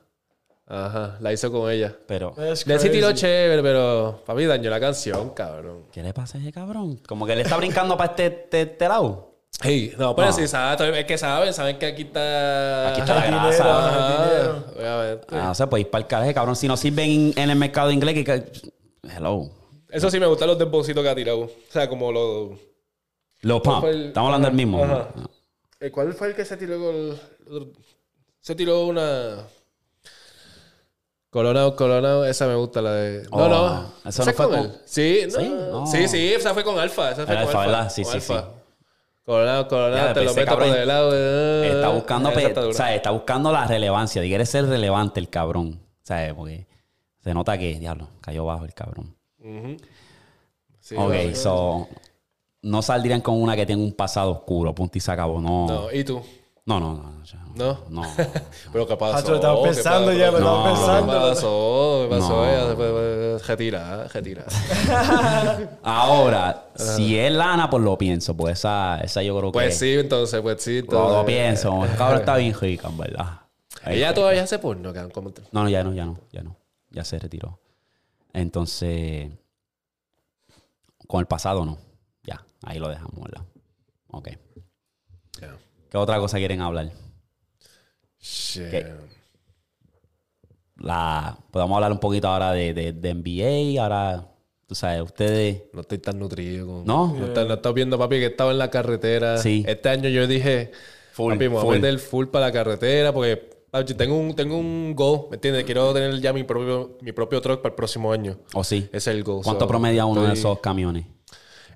[0.68, 1.94] Ajá, la hizo con ella.
[2.08, 5.84] Pero, That's Nessie tiró chévere, pero papi dañó la canción, cabrón.
[5.92, 7.00] ¿qué le pasa a ese cabrón?
[7.06, 9.32] Como que le está brincando para este, este, este lado.
[9.62, 10.32] Sí, no, pero No.
[10.34, 12.90] sí, sabe, es que saben, saben que aquí está...
[12.90, 13.64] Aquí está la grasa.
[13.64, 14.64] dinero, dinero.
[14.76, 15.26] obviamente.
[15.30, 16.56] Ah, no sé, pues ir para el carajo, cabrón.
[16.56, 18.44] Si no sirven en el mercado inglés, que...
[19.16, 19.48] Hello.
[19.88, 21.42] Eso sí me gustan los desboncitos que ha tirado.
[21.42, 22.50] O sea, como los...
[23.42, 23.84] Los pump.
[23.84, 24.82] el- Estamos hablando del mismo.
[24.84, 25.08] Ajá.
[25.80, 27.70] Eh, ¿Cuál fue el que se tiró con...
[28.40, 29.38] Se tiró una...
[31.36, 33.24] Coronado, Coronado, esa me gusta, la de...
[33.24, 33.92] No, Oh, no.
[34.08, 34.72] ¿Esa no fue con él?
[34.86, 35.38] Sí, no.
[35.38, 35.86] Sí, no.
[35.86, 37.10] sí, sí, esa fue con Alfa.
[37.10, 37.60] Esa fue El con Alfa.
[37.66, 37.90] ¿verdad?
[37.90, 38.40] Sí, Con sí, Alfa.
[38.42, 38.48] sí.
[39.26, 41.10] Coronado, Ya, te lo ese meto por cabrón el lado.
[41.12, 42.74] eh, Está buscando, pe- está o dura.
[42.74, 44.22] sea, está buscando la relevancia.
[44.22, 45.78] Quiere ser relevante el cabrón.
[46.02, 46.32] ¿Sabes?
[46.32, 46.66] Porque
[47.22, 49.14] se nota que, diablo, cayó bajo el cabrón.
[50.80, 51.86] Sí, ok, so...
[52.62, 54.74] No saldrían con una que tenga un pasado oscuro.
[54.74, 55.38] Punto y se acabó.
[55.40, 55.66] No.
[55.66, 56.22] No, ¿y tú?
[56.66, 57.22] No, no, no.
[57.24, 57.78] ya ¿No?
[57.88, 58.02] No.
[58.72, 59.16] ¿Pero qué pasó?
[59.16, 60.18] Ah, lo estabas ¿Qué pensando pasó?
[60.18, 61.12] ya, lo estabas No, pensando.
[61.12, 62.06] ¿Qué pasó?
[62.10, 62.16] ¿Qué
[63.38, 63.46] pasó?
[63.46, 64.44] Retira, retira.
[65.84, 68.36] Ahora, si es lana, pues lo pienso.
[68.36, 69.56] Pues esa, esa yo creo que...
[69.58, 70.72] Pues sí, entonces, pues sí.
[70.72, 71.84] Lo, entonces- lo pienso.
[71.84, 73.40] El cabrón está bien rica, en verdad.
[73.84, 75.12] Ella todavía hace porno, cabrón.
[75.12, 76.56] ¿Cómo te- No, no, ya no, ya no, ya no.
[76.90, 77.60] Ya se retiró.
[78.32, 79.30] Entonces,
[81.06, 81.78] con el pasado no.
[82.24, 83.42] Ya, ahí lo dejamos, ¿verdad?
[84.10, 84.28] Ok.
[85.96, 86.00] Ya.
[86.00, 86.90] ¿Qué otra cosa quieren hablar?
[88.20, 88.70] Shit.
[88.70, 88.86] ¿Qué?
[90.78, 93.82] La, podemos hablar un poquito ahora de, de, de NBA.
[93.82, 94.28] Ahora,
[94.66, 95.62] tú sabes, ustedes...
[95.72, 96.66] No estoy tan nutrido.
[96.66, 96.84] Como...
[96.84, 97.14] ¿No?
[97.18, 99.38] No, está- no estás viendo, papi, que estaba en la carretera.
[99.38, 99.64] Sí.
[99.66, 100.72] Este año yo dije,
[101.12, 101.74] Full, papi, me voy full.
[101.76, 103.36] a meter full para la carretera porque
[103.70, 105.64] papi, tengo un, tengo un goal, ¿me entiendes?
[105.64, 108.38] Quiero tener ya mi propio, mi propio truck para el próximo año.
[108.52, 108.86] ¿O sí?
[108.92, 109.42] Ese es el goal.
[109.42, 111.06] ¿Cuánto So, promedia uno de esos camiones?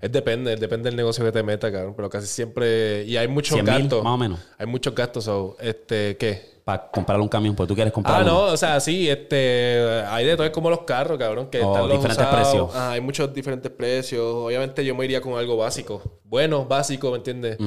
[0.01, 1.95] Es depende, depende del negocio que te meta, cabrón.
[1.95, 3.05] Pero casi siempre...
[3.05, 4.05] Y hay muchos 100 mil, gastos.
[4.05, 4.41] más o menos.
[4.57, 5.25] Hay muchos gastos.
[5.25, 6.60] So, este, ¿qué?
[6.79, 8.31] Para comprar un camión, pues tú quieres comprar Ah, uno.
[8.33, 11.73] no, o sea, sí, este, hay de todo, es como los carros, cabrón, que Oh,
[11.73, 12.35] están los diferentes usados.
[12.49, 12.71] precios.
[12.75, 14.23] Ah, hay muchos diferentes precios.
[14.23, 16.01] Obviamente yo me iría con algo básico.
[16.25, 17.59] Bueno, básico, ¿me entiendes?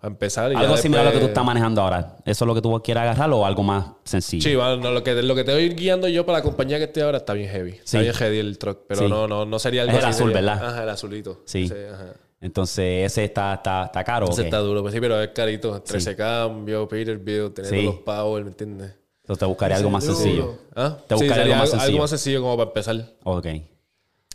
[0.00, 2.16] A empezar y Algo ya similar a lo que tú estás manejando ahora.
[2.24, 4.42] ¿Eso es lo que tú quieres agarrar o algo más sencillo?
[4.48, 6.84] Sí, bueno, no, lo, que, lo que te voy guiando yo para la compañía que
[6.84, 7.72] estoy ahora está bien heavy.
[7.72, 7.78] Sí.
[7.96, 9.08] Está bien heavy el truck, pero Sí.
[9.08, 10.68] no, no, no sería algo Es el así, azul, sería- ¿verdad?
[10.68, 11.40] Ajá, el azulito.
[11.46, 11.68] Sí.
[11.92, 12.14] ajá.
[12.42, 14.26] Entonces, ese está, está, está caro.
[14.26, 15.80] ¿o Ese está duro, pues sí, pero es carito.
[15.80, 17.84] 13 cambios, Peterbilt, teniendo Sí.
[17.86, 18.92] los power, ¿me entiendes?
[19.22, 20.58] Entonces, te buscaría algo más sencillo.
[20.74, 20.98] ¿Ah?
[21.06, 22.00] Te Sí, buscaré sería algo más algo, sencillo.
[22.02, 23.06] más sencillo como para empezar.
[23.22, 23.46] Ok.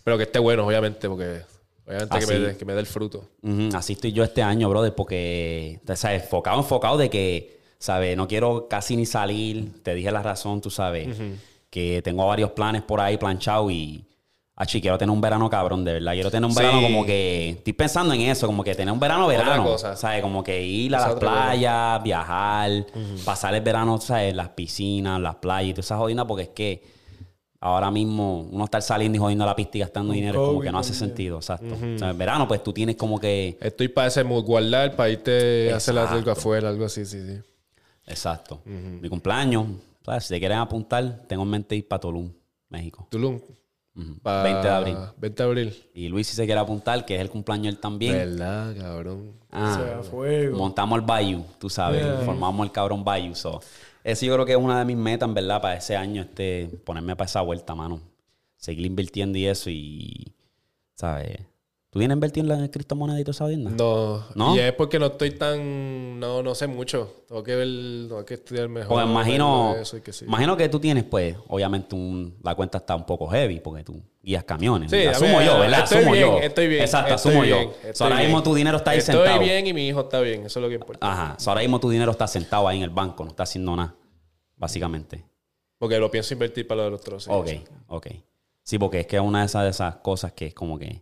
[0.05, 1.41] Pero que esté bueno, obviamente, porque
[1.85, 2.33] obviamente que Así.
[2.33, 3.25] me, dé- que me dé el fruto.
[3.43, 8.15] Ujú, Así estoy yo este año, brother, porque, o sea, enfocado, enfocado de que, ¿sabes?
[8.15, 9.83] No quiero casi ni salir.
[9.83, 11.09] Te dije la razón, tú sabes.
[11.69, 14.05] Que tengo varios planes por ahí planchados y,
[14.59, 16.13] achi, quiero tener un verano cabrón, de verdad.
[16.13, 16.59] Quiero tener un Sí.
[16.59, 19.63] verano como que, estoy pensando en eso, como que tener un verano, verano.
[19.63, 19.95] cosa.
[19.95, 20.21] ¿Sabes?
[20.21, 21.19] Como que ir a las cosa.
[21.19, 22.85] playas, viajar,
[23.23, 24.35] pasar el verano, ¿sabes?
[24.35, 26.97] Las piscinas, las playas y todas esas jodinas, porque es que
[27.59, 30.71] ahora mismo uno estar saliendo y jodiendo a la pista y gastando dinero como que
[30.71, 31.09] no hace también.
[31.09, 31.75] sentido, exacto.
[31.75, 33.57] O sea, en verano, pues tú tienes como que.
[33.61, 37.39] Estoy para ese mood, guardar, para irte a hacer algo afuera, algo así, sí, sí.
[38.07, 38.61] Exacto.
[38.65, 39.65] Mi cumpleaños,
[40.03, 40.23] ¿sabes?
[40.25, 42.31] si te quieren apuntar, tengo en mente ir para Tulum,
[42.69, 43.07] México.
[43.11, 43.39] Tulum.
[44.21, 44.97] Pa- 20 de abril.
[45.17, 45.83] 20 de abril.
[45.93, 48.13] Y Luis, si se quiere apuntar, que es el cumpleaños él también.
[48.13, 49.31] ¿Verdad, cabrón?
[49.51, 50.57] Ah, O sea, fuego.
[50.57, 52.03] montamos el Bayou, tú sabes.
[52.03, 52.17] Yeah.
[52.25, 53.33] Formamos el cabrón Bayou.
[53.35, 53.59] So,
[54.03, 56.67] eso yo creo que es una de mis metas, en verdad, para ese año, este,
[56.85, 57.99] ponerme para esa vuelta, mano.
[58.55, 60.33] Seguir invirtiendo y eso y,
[60.95, 61.37] ¿sabes?
[61.97, 63.71] ¿Tú vienes a invertir en la criptomoneda y toda esa jodienda?
[63.71, 64.55] No, ¿No?
[64.55, 66.19] Y es porque no estoy tan.
[66.19, 67.23] No, no sé mucho.
[67.27, 67.67] Tengo que ver.
[67.67, 68.89] Tengo que estudiar mejor.
[68.89, 70.25] Porque imagino, eso que sí.
[70.25, 73.99] imagino que tú tienes, pues, obviamente un- la cuenta está un poco heavy porque tú
[74.21, 74.91] guías camiones.
[74.91, 75.85] Sí, asumo yo, ¿verdad?
[75.85, 76.37] Estoy asumo bien, yo.
[76.39, 76.81] estoy bien.
[76.83, 77.71] Exacto, estoy asumo bien, yo.
[77.77, 78.27] estoy So, ahora bien.
[78.27, 79.39] mismo tu dinero está ahí estoy sentado.
[79.39, 80.45] bien y mi hijo está bien.
[80.45, 81.11] Eso es lo que importa.
[81.11, 81.35] Ajá.
[81.39, 83.95] So, ahora mismo tu dinero está sentado ahí en el banco, no está haciendo nada,
[84.55, 85.25] básicamente.
[85.79, 87.33] Porque lo pienso invertir para los trozos.
[87.33, 87.49] Ok,
[87.87, 88.07] ok.
[88.61, 91.01] Sí, porque es que es una de esas, de esas cosas que es como que,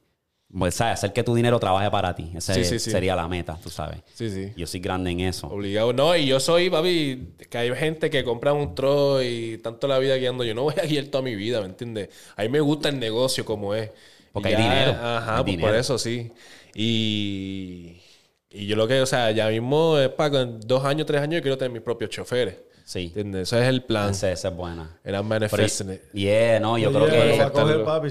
[0.58, 0.94] pues, ¿sabes?
[0.96, 2.32] Hacer que tu dinero trabaje para ti.
[2.36, 2.92] Esa Sí, sí, sí.
[2.92, 4.00] sería la meta, tú sabes.
[4.14, 4.54] Sí, sí.
[4.56, 5.48] Yo soy grande en eso.
[5.48, 5.94] Obligado.
[5.94, 10.00] No, y yo soy, papi, que hay gente que compra un tro y tanto la
[10.00, 10.44] vida guiando.
[10.44, 12.10] Yo no voy a guiar toda mi vida, ¿me entiendes?
[12.36, 13.92] A mí me gusta el negocio como es.
[14.32, 15.68] Porque hay dinero, Ajá, hay pues dinero.
[15.70, 16.32] por eso sí.
[16.74, 18.02] Y,
[18.50, 21.36] y yo lo que, o sea, ya mismo es para en dos años, tres años,
[21.36, 22.58] yo quiero tener mis propios choferes.
[22.86, 23.06] Sí.
[23.08, 23.52] ¿Entiendes?
[23.52, 24.12] Ese es el plan.
[24.12, 24.88] Esa, esa es buena.
[25.02, 26.02] Pero, manifesting it.
[26.14, 27.42] yeah, no, yo creo que...
[27.42, 28.10] a coger papi,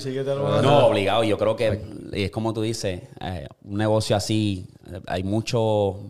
[0.62, 1.22] No, obligado.
[1.22, 1.80] Yo creo que,
[2.12, 5.60] y es como tú dices, eh, un negocio así, eh, hay muchas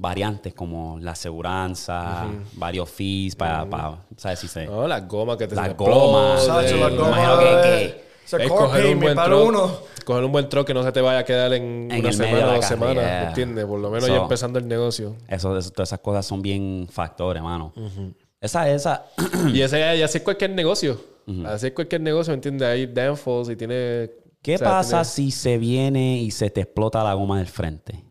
[0.01, 4.39] variantes como la aseguranza, varios fees para, para, ¿sabes?
[4.39, 8.43] Si se, No, las gomas que te Las gomas, Eh, goma imagino que- que- Se
[8.43, 9.71] Es coger un buen truck, uno.
[10.07, 12.03] coger un buen truck que no se te vaya a quedar en, En una el
[12.03, 13.21] medio semana de o la dos semanas, carrera.
[13.21, 13.65] ¿me entiendes?
[13.67, 15.15] Por lo menos So- ya empezando el negocio.
[15.29, 17.75] eso, eso- todas esas cosas son bien factores, mano.
[18.45, 19.07] Esa, esa,
[19.53, 21.01] y ese y así es cualquier negocio.
[21.47, 22.69] Así es cualquier negocio, ¿me entiendes?
[22.69, 24.11] Hay downfalls y tiene...
[24.43, 27.47] ¿qué o sea, pasa tiene- si se viene y se te explota la goma del
[27.47, 28.05] frente?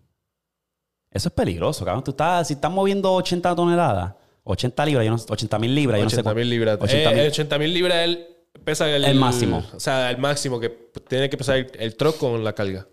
[1.12, 2.04] Eso es peligroso, cabrón.
[2.04, 6.04] Tú estás, si estás moviendo 80 toneladas, 80 libras, yo no, 80 mil libras, yo
[6.06, 6.78] no sé 80 mil libras.
[6.82, 7.28] 80 Eh, mil.
[7.28, 8.28] 80 mil libras él
[8.64, 9.06] pesa el...
[9.06, 9.64] El máximo.
[9.76, 10.70] O sea, el máximo que
[11.08, 12.88] tiene que pesar el, el truck con la carga.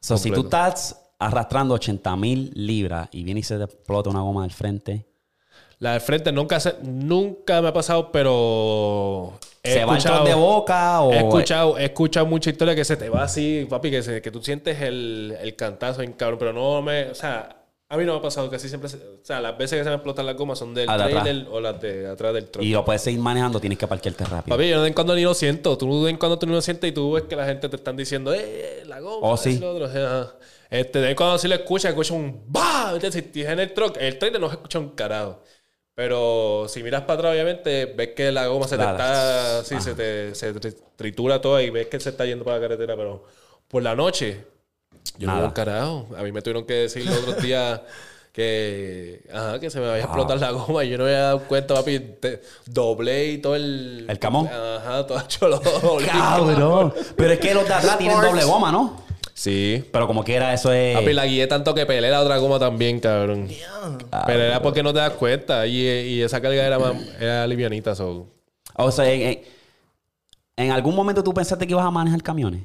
[0.00, 4.20] So, si tú estás arrastrando 80 mil libras y viene y se te explota una
[4.20, 5.08] goma del frente,
[5.82, 9.32] La del frente nunca, se- nunca me ha pasado, pero...
[9.64, 11.12] he ¿se va de boca o...?
[11.12, 14.30] He escuchado, he escuchado mucha historia que se te va así, papi, que, se- que
[14.30, 17.56] tú sientes el, el cantazo en cabrón, pero no me, o sea,
[17.88, 19.90] a mí no me ha pasado casi siempre, se- o sea, las veces que se
[19.90, 21.10] me explotan las gomas son del de atrás.
[21.24, 22.62] trailer o las de atrás del truck.
[22.64, 24.56] Y lo puedes seguir manejando, tienes que parquearte rápido.
[24.56, 26.46] Papi, yo de vez en cuando ni lo siento, tú de vez en cuando tú
[26.46, 29.18] ni lo sientes y tú ves que la gente te están diciendo, eh, la goma,
[29.28, 29.58] Oh, sí.
[29.58, 29.86] lo otro.
[29.86, 30.32] Ajá.
[30.70, 32.94] Este, de cuando sí lo escuchas, escuchas un ¡bah!
[33.10, 35.42] Si tienes en el truck, el trailer no se escucha un carajo.
[36.04, 39.62] Pero si miras para atrás, obviamente, ves que la goma se te está.
[39.64, 42.62] Sí, se te se tri- tritura toda y ves que se está yendo para la
[42.62, 42.96] carretera.
[42.96, 43.24] Pero
[43.68, 44.44] por la noche,
[45.16, 45.38] yo no Nada.
[45.38, 46.08] veo un carajo.
[46.18, 47.82] A mí me tuvieron que decir los otros días
[48.32, 49.22] que.
[49.32, 51.40] Ajá, que se me vaya a explotar la goma y yo no me había dado
[51.44, 52.00] cuenta, papi.
[52.00, 54.06] te- doblé y todo el.
[54.08, 54.48] ¿El camón?
[54.48, 55.60] Ajá, todo cholo.
[56.04, 56.92] ¡Cabrón!
[57.16, 59.04] Pero es que los de atrás tienen doble goma, ¿no?
[59.34, 59.84] Sí.
[59.92, 60.94] Pero como quiera, eso es...
[60.96, 63.48] Papi, la guié tanto que pelé la otra goma también, cabrón.
[64.26, 65.66] Pero era porque no te das cuenta.
[65.66, 68.26] Y, y esa carga era, más, era livianita, so.
[68.76, 69.40] O sea, en, en-
[70.56, 72.62] en algún momento tú pensaste que ibas a manejar camiones.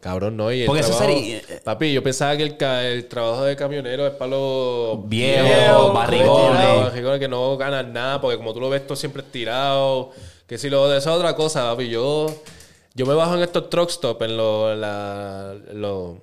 [0.00, 0.50] Cabrón, no.
[0.52, 2.56] Y el Porque eso sería- Papi, yo pensaba que el,
[2.94, 7.20] el trabajo de camionero es para los Viejos, viejos, barrigones.
[7.20, 10.10] que no ganan nada, porque como tú lo ves todo siempre estirado.
[10.46, 11.88] Que si lo de eso es otra cosa, papi.
[11.88, 12.26] Yo,
[12.96, 14.76] yo me bajo en estos truck stop, en los.
[15.74, 16.16] Los-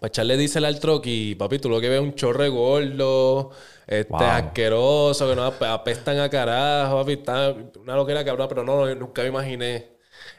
[0.00, 3.50] para echarle diésel al truck y, papi, tú lo que ves es un chorre gordo,
[3.84, 4.22] este, Wow.
[4.22, 7.12] asqueroso, que no ap- apestan a carajo, papi.
[7.14, 9.88] Está una loquera cabrón, pero no, nunca me imaginé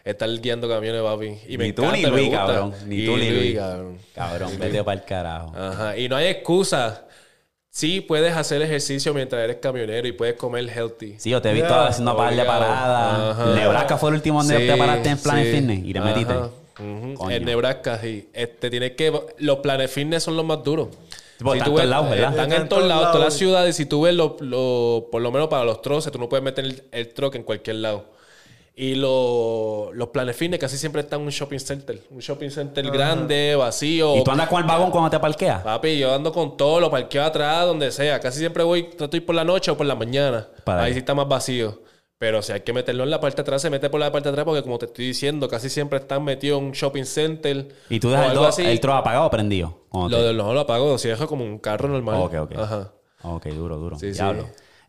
[0.05, 1.39] estar guiando camiones, papi.
[1.49, 2.73] Y me Ni tú encanta, ni Luis, cabrón.
[2.85, 3.55] Ni Y tú ni Luis.
[3.57, 3.97] cabrón.
[4.15, 5.53] Cabrón, vete para el carajo.
[5.57, 5.97] Ajá.
[5.97, 7.05] Y no hay excusa.
[7.71, 11.15] Sí, puedes hacer ejercicio mientras eres camionero y puedes comer healthy.
[11.19, 11.87] Sí, yo te he visto Yeah.
[11.87, 13.55] haciendo par de paradas.
[13.55, 15.51] Nebraska fue el último donde Sí, te paraste en Planet sí.
[15.51, 16.33] Fitness y te metiste.
[17.29, 18.29] En Nebraska, sí.
[18.33, 19.13] Este, tienes que...
[19.37, 20.87] Los planes fitness son los más duros.
[21.37, 22.29] Tipo, están ves- todos lados, ¿verdad?
[22.31, 23.75] Están en todos lados, todas las ciudades.
[23.75, 26.65] Si tú ves, lo, lo- por lo menos para los troces, tú no puedes meter
[26.65, 28.05] el, el truck en cualquier lado.
[28.81, 32.01] Y lo- los planes fitness casi siempre están en un shopping center.
[32.11, 34.15] Un shopping center grande, vacío.
[34.15, 35.63] ¿Y tú andas con el vagón cuando te parqueas?
[35.63, 38.21] Papi, yo ando con todo, lo parqueo atrás, donde sea.
[38.21, 40.47] Casi siempre voy, trato de ir por la noche o por la mañana.
[40.63, 41.81] Para ahí sí está más vacío.
[42.17, 44.29] Pero si hay que meterlo en la parte de atrás, se mete por la parte
[44.29, 47.67] de atrás porque como te estoy diciendo, casi siempre están metidos en un shopping center.
[47.89, 49.87] ¿Y tú dejas el, do- el tro apagado o prendido?
[49.91, 52.15] Lo te- los lo apago, si dejo como un carro normal.
[52.21, 52.51] Ok, ok.
[52.57, 52.93] Ajá.
[53.23, 53.99] Ok, duro, duro.
[53.99, 54.19] Sí, sí.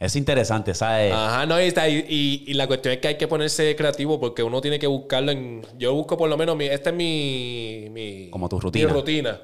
[0.01, 1.13] Es interesante, ¿sabes?
[1.13, 4.19] Ajá, no, y, está, y, y- y la cuestión es que hay que ponerse creativo
[4.19, 5.63] porque uno tiene que buscarlo en...
[5.79, 8.31] Yo busco por lo menos, mi, esta es mi, mi...
[8.31, 8.87] Como tu rutina.
[8.87, 9.41] Mi rutina.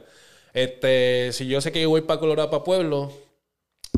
[0.55, 3.13] Este, si yo sé que voy para Colorado, para Pueblo,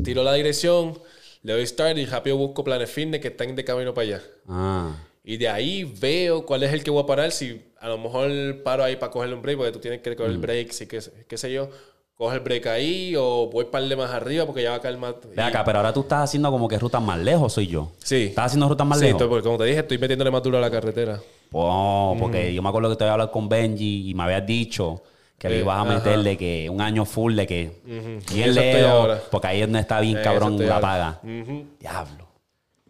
[0.03, 0.99] tiro la dirección,
[1.43, 4.21] le doy start y rápido busco planes fitness que están de camino para allá.
[4.49, 4.95] Ah.
[5.23, 7.31] Y de ahí veo cuál es el que voy a parar.
[7.31, 10.31] Si a lo mejor paro ahí para cogerle un break, porque tú tienes que coger
[10.31, 10.41] el Mm.
[10.41, 11.69] break, si qué, qué sé yo.
[12.19, 14.81] Coge el break ahí o voy para el de más arriba porque ya va a
[14.81, 15.15] caer más.
[15.33, 17.93] Ve acá, pero ahora tú estás haciendo como que rutas más lejos, soy yo.
[18.03, 18.25] Sí.
[18.25, 19.21] ¿Estás haciendo rutas más Sí, lejos?
[19.21, 21.21] estoy- porque como te dije, estoy metiéndole más duro a la carretera.
[21.53, 22.19] Oh, Mm.
[22.19, 25.01] porque yo me acuerdo que te había hablado con Benji y me habías dicho
[25.37, 25.93] que le ibas a ajá.
[25.93, 27.71] meter de que un año full de que
[28.35, 29.21] lejos, ahora.
[29.31, 31.21] porque ahí es donde está bien Eh, cabrón la paga.
[31.79, 32.27] Diablo.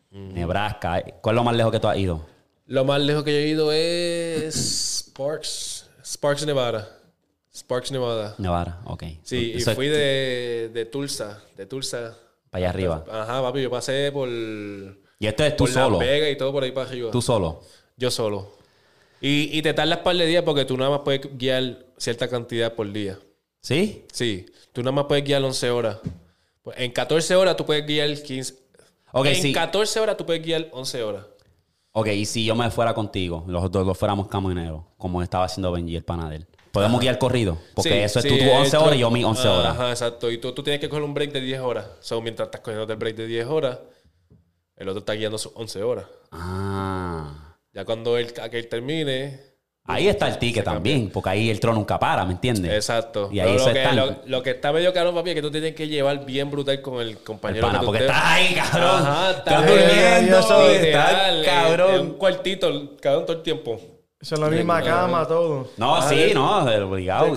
[0.09, 1.01] Nebraska.
[1.01, 1.13] eh.
[1.21, 2.25] ¿Cuál es lo más lejos que tú has ido?
[2.65, 4.55] Lo más lejos que yo he ido es
[5.05, 5.87] Sparks.
[6.03, 6.89] Sparks, Nevada.
[7.59, 8.35] Sparks, Nevada.
[8.37, 9.03] Nevada, ok.
[9.23, 11.43] Sí, y fui de, de Tulsa.
[11.57, 12.17] De Tulsa.
[12.49, 13.05] Para allá arriba.
[13.11, 15.99] Ajá, papi, yo pasé por, Y esto es tú por solo.
[15.99, 17.11] Las Vegas y todo por ahí para arriba.
[17.11, 17.61] Tú solo.
[17.97, 18.51] Yo solo.
[19.21, 22.73] Y, y te tardas par de días porque tú nada más puedes guiar cierta cantidad
[22.73, 23.19] por día.
[23.61, 24.05] ¿Sí?
[24.13, 25.97] Sí, tú nada más puedes guiar 11 horas.
[26.77, 28.55] En 14 horas tú puedes guiar 15.
[29.11, 29.53] Ok, en sí.
[29.53, 31.25] 14 horas tú puedes guiar 11 horas.
[31.91, 35.95] Ok, y si yo me fuera contigo, los dos fuéramos camioneros, como estaba haciendo Benji
[35.95, 37.57] el panadero, ¿podemos guiar corrido?
[37.75, 39.71] Porque Sí, eso es sí, tú, tú el 11 horas y yo mis 11 horas.
[39.73, 40.29] Ajá, exacto.
[40.31, 41.85] Y tú, tú tienes que coger un break de 10 horas.
[41.85, 43.79] O sea, mientras estás cogiendo el break de 10 horas,
[44.77, 46.05] el otro está guiando sus 11 horas.
[46.31, 47.55] Ah.
[47.73, 49.47] Ya cuando él, aquel termine.
[49.85, 52.71] Ahí está el ticket también, porque ahí el trono nunca para, ¿me entiendes?
[52.71, 53.29] Exacto.
[53.31, 53.93] Y ahí lo, que, está.
[53.93, 56.79] lo, lo que está medio caro, papi, es que tú tienes que llevar bien brutal
[56.83, 57.65] con el El compañero.
[57.65, 59.01] pana, que tú porque estás ahí, cabrón.
[59.01, 62.13] Ajá, estás está durmiendo, Literal, estás en- un cabrón.
[62.19, 63.81] cuartito, cabrón, todo el tiempo.
[64.21, 65.67] Eso es la misma cama, todo.
[65.77, 67.33] No, sí, no, obligado.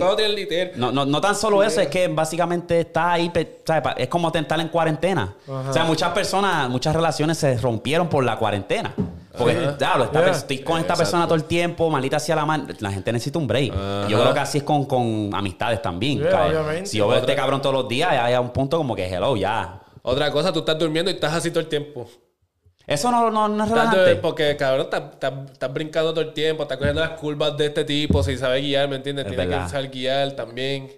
[0.76, 3.30] No, no, no tan solo eso, es que básicamente está ahí,
[3.64, 3.94] ¿sabes?
[3.98, 5.32] Es como estar en cuarentena.
[5.46, 8.92] O sea, muchas personas, muchas relaciones se rompieron por la cuarentena.
[9.38, 10.30] Porque, diablo, esta Yeah.
[10.32, 12.66] estoy con esta persona todo el tiempo, maldita sea la mano.
[12.80, 13.72] La gente necesita un break.
[14.08, 16.18] Yo creo que así es con, con amistades también.
[16.18, 16.84] Yeah.
[16.84, 19.06] Si yo veo a este cabrón todos los días, ya hay un punto como que
[19.06, 19.80] hello, ya.
[20.02, 22.08] Otra cosa, tú estás durmiendo y estás así todo el tiempo.
[22.86, 24.16] Eso no, no, no es relajante.
[24.16, 27.84] porque, cabrón, estás, estás, estás brincando todo el tiempo, estás cogiendo las curvas de este
[27.84, 29.24] tipo, si sabes guiar, ¿me entiendes?
[29.26, 29.64] Es Tienes verdad.
[29.66, 30.92] que saber guiar también.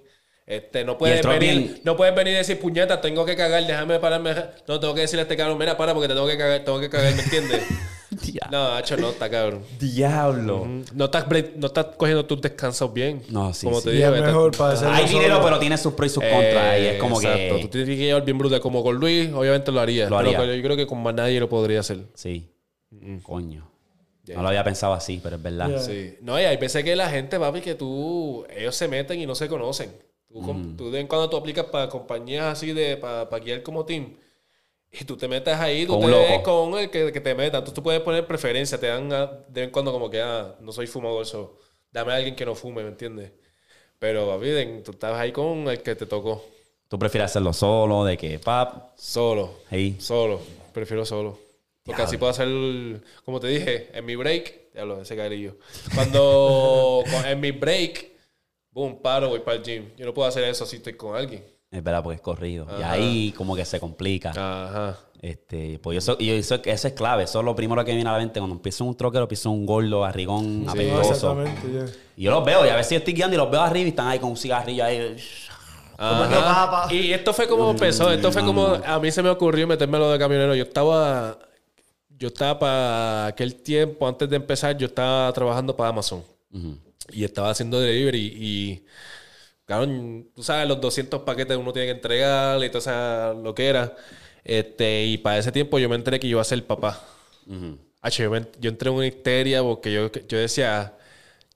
[0.46, 3.98] Este, no puedes venir, bien- no puedes venir y decir, puñeta, tengo que cagar, déjame
[3.98, 4.34] pararme.
[4.68, 6.80] No, tengo que decirle a este cabrón, mira, para porque te tengo que cagar, tengo
[6.80, 7.62] que cagar, ¿me entiendes?
[8.22, 9.62] Dia- no, hacho, no, está cabrón.
[9.78, 10.66] Diablo.
[10.94, 13.22] No estás, break- no estás cogiendo tus descansos bien.
[13.30, 13.84] No, sí, Como sí.
[13.86, 15.44] te dije, es mejor para hacerlo Hay dinero, solo.
[15.46, 16.80] pero tiene sus pros y sus contras.
[16.80, 17.54] y es como Exacto.
[17.56, 17.68] Tú que.
[17.68, 18.60] tienes que llevar bien brutal.
[18.60, 20.08] Como con Luis, obviamente lo haría.
[20.08, 20.38] Lo haría.
[20.38, 21.98] Pero yo creo que con más nadie lo podría hacer.
[22.14, 22.48] Sí.
[23.22, 23.70] Coño.
[24.24, 24.36] Yeah.
[24.36, 25.68] No lo había pensado así, pero es verdad.
[25.68, 25.78] Yeah.
[25.80, 26.16] Sí.
[26.22, 28.46] No, y hay veces que la gente, papi, que tú...
[28.56, 29.92] Ellos se meten y no se conocen.
[30.26, 32.96] Tú, com- tú de vez en cuando tú aplicas para compañías así de...
[32.96, 34.14] Para guiar como team.
[35.00, 37.58] Y tú te metes ahí, tú Con te ves con el que, que te meta.
[37.58, 38.78] Entonces tú puedes poner preferencia.
[38.78, 39.16] Te dan de
[39.48, 41.58] vez en cuando como que, ah, no soy fumador, so,
[41.90, 43.32] dame a alguien que no fume, ¿me entiendes?
[43.98, 46.44] Pero, papi, tú estás ahí con el que te tocó.
[46.88, 49.54] Tú prefieres hacerlo solo, de que, pap, Solo.
[49.70, 49.96] hey.
[49.98, 50.40] Solo.
[50.72, 51.38] Prefiero solo.
[51.82, 52.04] Porque Diablo.
[52.04, 52.48] así puedo hacer,
[53.24, 55.56] como te dije, en mi break, diablo, ese carillo.
[55.94, 58.10] Cuando, en mi break,
[58.70, 59.90] boom, paro, voy para el gym.
[59.96, 61.44] Yo no puedo hacer eso si estoy con alguien.
[61.74, 62.66] Es verdad, porque es corrido.
[62.78, 64.30] Y ahí como que se complica.
[64.30, 64.98] Ajá.
[65.20, 67.24] Este, pues eso, y eso, eso es clave.
[67.24, 68.38] Eso es lo primero que viene a la mente.
[68.38, 71.32] Cuando empiezo un troquero, empiezo un gordo, barrigón, apestoso.
[71.32, 71.86] exactamente, ya.
[72.16, 73.88] Y yo los veo, y a veces yo estoy guiando y los veo arriba y
[73.88, 75.16] están ahí con un cigarrillo ahí.
[75.96, 76.92] Ajá.
[76.94, 78.10] Y esto fue como empezó.
[78.12, 78.66] Esto fue como.
[78.66, 80.54] A mí se me ocurrió meterme lo de camionero.
[80.54, 81.38] Yo estaba.
[82.16, 86.22] Yo estaba para aquel tiempo, antes de empezar, yo estaba trabajando para Amazon.
[87.10, 88.84] Y estaba haciendo delivery y...
[89.66, 89.86] Claro,
[90.34, 93.94] tú sabes, los 200 paquetes uno tiene que entregar y toda esa lo que era.
[94.44, 97.02] Este, y para ese tiempo yo me enteré que yo iba a ser papá.
[98.02, 100.92] Hacho, yo, me- yo entré en una histeria porque yo, yo decía...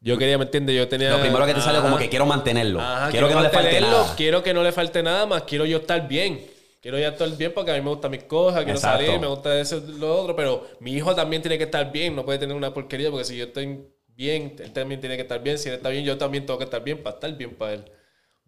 [0.01, 0.77] Yo quería, ¿me entiendes?
[0.77, 1.11] Yo tenía...
[1.11, 1.87] Lo primero que te sale Ajá.
[1.89, 2.81] como que quiero mantenerlo.
[2.81, 4.15] Ajá, quiero, que no le falte nada.
[4.17, 5.43] Quiero que no le falte nada más.
[5.43, 6.47] Quiero yo estar bien.
[6.81, 8.63] Quiero ya estar bien porque a mí me gustan mis cosas.
[8.63, 9.05] Quiero Exacto.
[9.05, 10.37] salir, me gusta eso, lo otro.
[10.37, 12.15] Pero mi hijo también tiene que estar bien.
[12.15, 13.81] No puede tener una porquería porque si yo estoy
[14.15, 15.59] bien, él también tiene que estar bien.
[15.59, 17.85] Si él está bien, yo también tengo que estar bien para estar bien para él.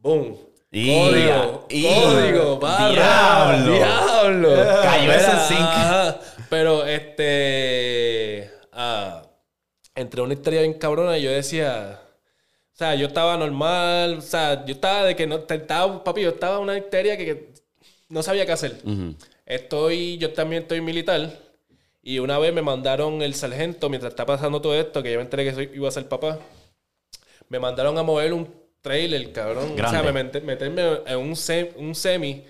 [0.00, 0.36] Boom.
[0.72, 3.72] Y- código, y- código, barra, Diablo.
[3.72, 4.50] diablo.
[4.82, 6.46] Cayó ese zinc.
[6.48, 9.22] Pero este, ah,
[9.94, 12.00] entre una historia bien cabrona, yo decía,
[12.72, 16.30] o sea, yo estaba normal, o sea, yo estaba de que no, estaba, papi, yo
[16.30, 17.48] estaba en una histeria que, que
[18.08, 18.76] no sabía qué hacer.
[19.46, 21.30] Estoy, yo también estoy militar.
[22.02, 25.24] Y una vez me mandaron el sargento, mientras está pasando todo esto, que yo me
[25.24, 26.38] enteré que soy- iba a ser papá,
[27.48, 29.72] me mandaron a mover un trailer, cabrón.
[29.80, 32.44] O sea, me meterme en un, se- un semi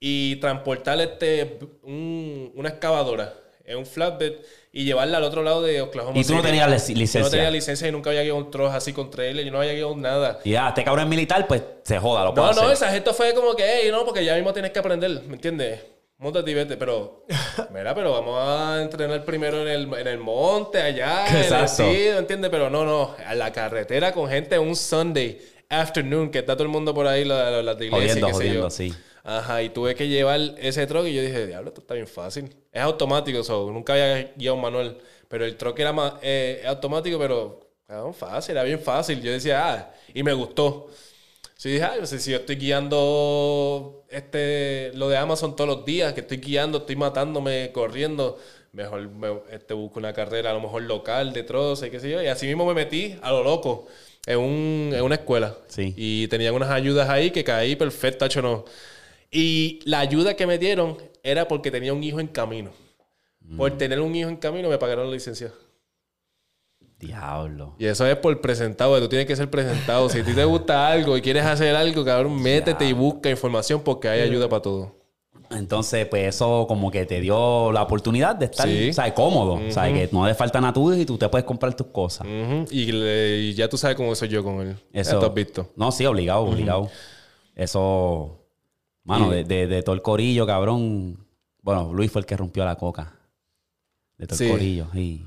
[0.00, 4.34] y transportar este, un- una excavadora en un flatbed
[4.72, 7.30] y llevarla al otro lado de Oklahoma Y tú no tenías lic- Yo no licencia.
[7.30, 9.94] tenía licencia y nunca había guiado un trozo así con trailer, yo no había guiado
[9.96, 10.40] nada.
[10.44, 13.14] Y ya, este cabrón es militar, pues se joda, lo puedo No, no, el sargento
[13.14, 15.80] fue como que, hey, no, porque ya mismo tienes que aprender, ¿me entiendes?
[16.18, 17.24] Montate y vete, pero,
[17.74, 21.84] mira, pero vamos a entrenar primero en el, en el monte, allá, en el Exacto.
[21.90, 22.50] sitio, ¿me entiendes?
[22.50, 25.40] Pero no, no, a la carretera con gente un Sunday
[25.72, 28.46] afternoon, que está todo el mundo por ahí, la- la- las de iglesia, Jodiendo, qué
[28.48, 28.70] sé yo.
[28.70, 28.94] sí.
[29.24, 32.54] Ajá, y tuve que llevar ese truck y yo dije, diablo, esto está bien fácil.
[32.72, 34.98] Es automático, so, nunca había guiado un manual,
[35.28, 39.22] pero el truck era más, eh, automático, pero cabrón, fácil, era bien fácil.
[39.22, 40.88] Yo decía, ah, y me gustó.
[41.56, 45.84] Sí, dije, ah, yo sé, si yo estoy guiando este, lo de Amazon todos los
[45.84, 48.38] días, que estoy guiando, estoy matándome, corriendo,
[48.72, 52.10] mejor me, este, busco una carrera a lo mejor local de trozo y qué sé
[52.10, 52.20] yo.
[52.22, 53.86] Y así mismo me metí a lo loco
[54.26, 55.56] en, un, en una escuela.
[55.68, 55.94] Sí.
[55.96, 58.64] Y tenían unas ayudas ahí que caí perfecto, hecho no.
[59.30, 62.70] Y la ayuda que me dieron era porque tenía un hijo en camino.
[63.56, 65.52] Por tener un hijo en camino me pagaron la licencia.
[66.98, 67.74] Diablo.
[67.78, 70.08] Y eso es por presentado, tú tienes que ser presentado.
[70.08, 73.82] Si a ti te gusta algo y quieres hacer algo, cabrón, métete y busca información
[73.82, 75.01] porque hay ayuda para todo.
[75.56, 78.92] Entonces, pues eso como que te dio la oportunidad de estar, Sí.
[78.92, 79.12] ¿sabes?
[79.12, 79.60] Cómodo.
[79.70, 80.08] ¿Sabes?
[80.08, 82.26] Que no le faltan a tu y tú te puedes comprar tus cosas.
[82.26, 82.64] Ujú.
[82.70, 84.76] y, le- y ya tú sabes cómo soy yo con él.
[84.92, 85.18] Eso.
[85.18, 85.70] Tú has visto.
[85.76, 86.88] No, sí, obligado, obligado.
[87.54, 88.40] Eso,
[89.04, 91.26] mano, de, de, de todo el corillo, cabrón.
[91.62, 93.14] Bueno, Luis fue el que rompió la coca.
[94.18, 94.44] De todo Sí.
[94.46, 95.24] el corillo, sí.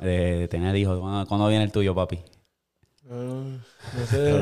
[0.00, 0.98] De, de tener hijos.
[1.00, 2.18] ¿Cuándo, cuándo viene el tuyo, papi?
[3.08, 3.58] Ah,
[3.98, 4.32] no sé.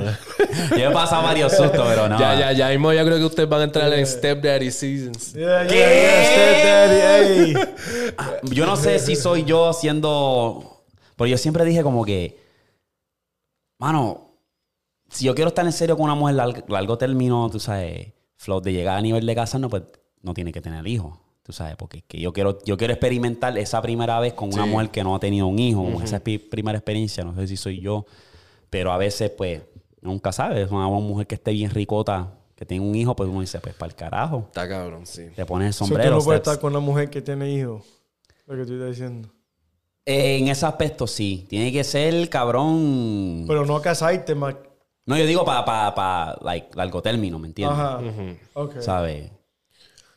[0.81, 2.19] Yo he pasado varios sustos, pero no.
[2.19, 5.35] Ya, ya, ya mismo yo creo que ustedes van a entrar en Stepdaddy Seasons.
[5.35, 5.75] Yeah, yeah, ¿Qué?
[5.77, 8.55] yeah, stepdaddy, ey.
[8.55, 10.83] Yo no sé si soy yo haciendo.
[11.17, 12.43] Pero yo siempre dije como que.
[13.79, 14.31] Mano,
[15.11, 18.61] si yo quiero estar en serio con una mujer largo, largo término, tú sabes, flow
[18.61, 19.83] de llegar a nivel de casarnos, pues
[20.23, 21.19] no tiene que tener hijos.
[21.43, 24.65] Tú sabes, porque es que yo quiero, yo quiero experimentar esa primera vez con una
[24.65, 24.71] Sí.
[24.71, 27.23] mujer que no ha tenido un hijo, como esa pi- primera experiencia.
[27.25, 28.07] No sé si soy yo,
[28.75, 29.63] pero a veces, pues,
[30.01, 30.69] nunca sabes.
[30.69, 33.91] Una mujer que esté bien ricota, que tiene un hijo, pues uno dice, pues, para
[33.91, 34.47] el carajo.
[34.49, 35.29] Está cabrón, sí.
[35.37, 36.17] Te pones el So, tú sombrero.
[36.17, 37.85] no puedes estar con una mujer que tiene hijos.
[38.49, 39.29] Lo que tú estás diciendo.
[40.05, 41.47] Eh, en ese aspecto sí.
[41.49, 43.45] Tiene que ser cabrón.
[43.47, 44.57] Pero no casarte, más.
[45.07, 47.79] no, yo digo para pa, pa, like, largo término, ¿me entiendes?
[47.79, 48.01] Ajá.
[48.55, 48.81] Ok.
[48.81, 49.31] ¿Sabes?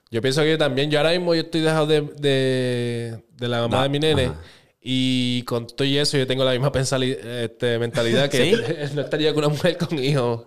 [0.09, 3.77] Yo pienso que también, yo ahora mismo yo estoy dejado de, de, de la mamá
[3.77, 4.25] Da- de mi nene.
[4.25, 4.41] ajá.
[4.81, 8.93] Y con todo y eso yo tengo la misma este, mentalidad que ¿Sí?
[8.95, 10.45] no estaría con una mujer con hijos.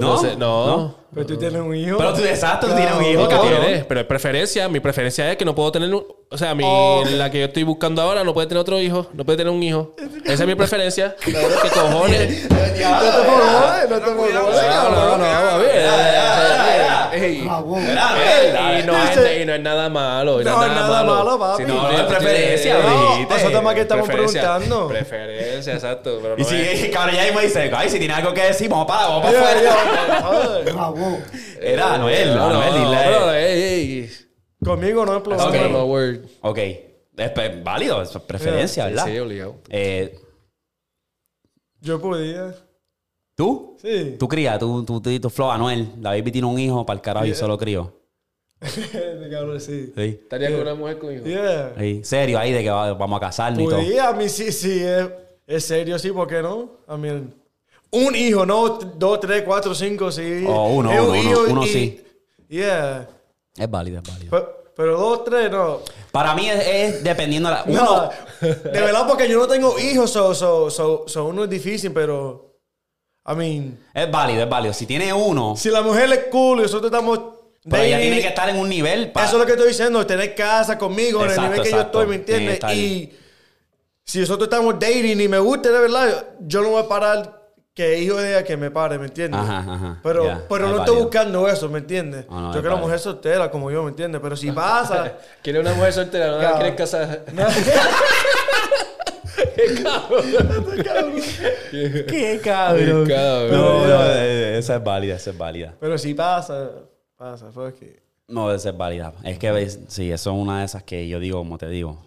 [0.00, 0.94] No, sé, no.
[1.12, 1.98] Pero tú tienes un hijo.
[1.98, 3.60] Pero tú, exacto, tú tienes un hijo, No, que cabrón.
[3.62, 4.68] tiene, pero es preferencia.
[4.68, 6.04] Mi preferencia es que no puedo tener un...
[6.32, 7.02] O sea, mi, Oh.
[7.04, 9.08] la que yo estoy buscando ahora no puede tener otro hijo.
[9.12, 9.94] No puede tener un hijo.
[10.24, 11.16] Esa es mi preferencia.
[11.24, 11.32] ¿Qué
[11.74, 12.48] cojones?
[12.80, 12.86] No te
[13.26, 14.10] jodas, no te.
[14.10, 15.60] No, no.
[17.12, 17.44] Ey.
[17.44, 20.40] Dale, Y no, es, y no es nada malo.
[20.42, 21.64] No es nada malo, papi.
[21.64, 24.40] No, es tienes- preferencia, tienes- nosotros más que estamos Preferencia.
[24.42, 24.88] preguntando.
[24.88, 26.18] Preferencia, exacto.
[26.22, 29.06] Pero Y si, cabrón, ya mismo dice, ay, si tiene algo que decir, vamos para,
[29.08, 30.92] vamos para Yeah, afuera.
[31.60, 34.10] Era Anuel, No, no, Anuel.
[34.62, 36.20] Conmigo no my word.
[36.42, 36.58] Ok.
[37.16, 39.06] Es pe- válido, es preferencia, ¿verdad?
[39.06, 39.56] sí, obligado.
[39.68, 40.18] Eh,
[41.80, 42.54] Yo podía.
[43.36, 43.76] ¿Tú?
[43.80, 44.16] Sí.
[44.18, 45.88] Tú crías, tú, tú, tú, tú, Flow, Anuel.
[46.00, 47.92] La baby tiene un hijo para el carajo y solo crío.
[48.60, 49.92] De cabrón, sí.
[49.96, 50.02] Sí.
[50.22, 51.26] Estaría con una mujer con hijos.
[51.26, 51.74] Yeah.
[51.78, 52.00] Sí.
[52.04, 53.76] Serio, ahí de que va- vamos a casarnos y todo.
[53.76, 55.08] Podía, a mí sí, sí, es,
[55.46, 56.70] es serio, sí, ¿por qué no?
[56.86, 57.08] A mí,
[57.92, 60.44] un hijo, no dos, tres, cuatro, cinco, sí.
[60.46, 62.04] Oh, uno, uno, uno, uno y- sí.
[62.48, 63.08] Yeah.
[63.56, 64.30] Es válido, es válido.
[64.30, 64.46] Pe-
[64.76, 65.80] Pero, dos, tres, no.
[66.10, 67.64] Para mí es, es dependiendo de la...
[67.66, 68.10] Uno, No,
[68.48, 72.46] de verdad, porque yo no tengo hijos, so, so, so, so uno es difícil, pero.
[73.26, 74.72] I mean, es válido, es válido.
[74.72, 77.20] Si tiene uno, si la mujer es cool y nosotros estamos.
[77.68, 79.26] pero ella tiene que estar en un nivel para...
[79.26, 82.06] Eso es lo que estoy diciendo, tener casa conmigo, en el nivel que yo estoy,
[82.06, 82.58] ¿me entiendes?
[82.74, 83.12] Y
[84.04, 87.39] si nosotros estamos dating y me gusta, de verdad, yo no voy a parar
[87.80, 89.40] que hijo de ella que me pare, ¿me entiendes?
[89.40, 90.00] Ajá, ajá.
[90.02, 92.26] Pero, pero es no estoy buscando eso, ¿me entiendes?
[92.28, 94.20] No, no, yo quiero una mujer soltera como yo, ¿me entiendes?
[94.20, 95.14] Pero si pasa...
[95.42, 97.24] Quiere una mujer soltera, no la quieres casar.
[99.56, 100.24] ¡Qué cabrón!
[100.30, 102.06] ¡Qué cabrón!
[102.10, 103.50] Qué cabrón.
[103.50, 105.74] No, no, eh, esa es válida, esa es válida.
[105.80, 106.70] Pero sí pasa,
[107.16, 108.02] pasa, fue que...
[108.28, 109.14] No, esa es válida.
[109.24, 111.98] Es que, ves, sí, eso es una de esas que yo digo, como te digo,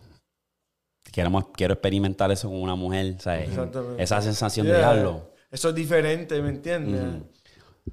[1.12, 3.50] queremos, quiero experimentar eso con una mujer, ¿sabes?
[3.50, 4.04] Exactamente.
[4.04, 4.94] Esa sensación de Yeah.
[4.94, 5.33] diablo.
[5.54, 7.22] Eso es diferente, ¿me entiendes?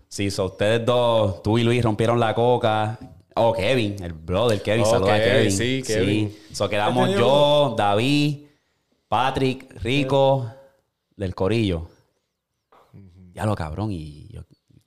[0.09, 2.99] Sí, so ustedes dos, tú y Luis rompieron la coca.
[3.37, 5.51] Oh, Kevin, el brother Kevin, Oh, saluda a Kevin, Kevin.
[5.53, 6.37] sí, Kevin.
[6.53, 8.47] So quedamos yo, David,
[9.09, 10.51] Patrick, Rico,
[11.16, 11.89] del Corillo.
[13.35, 14.41] Ya lo cabrón, y yo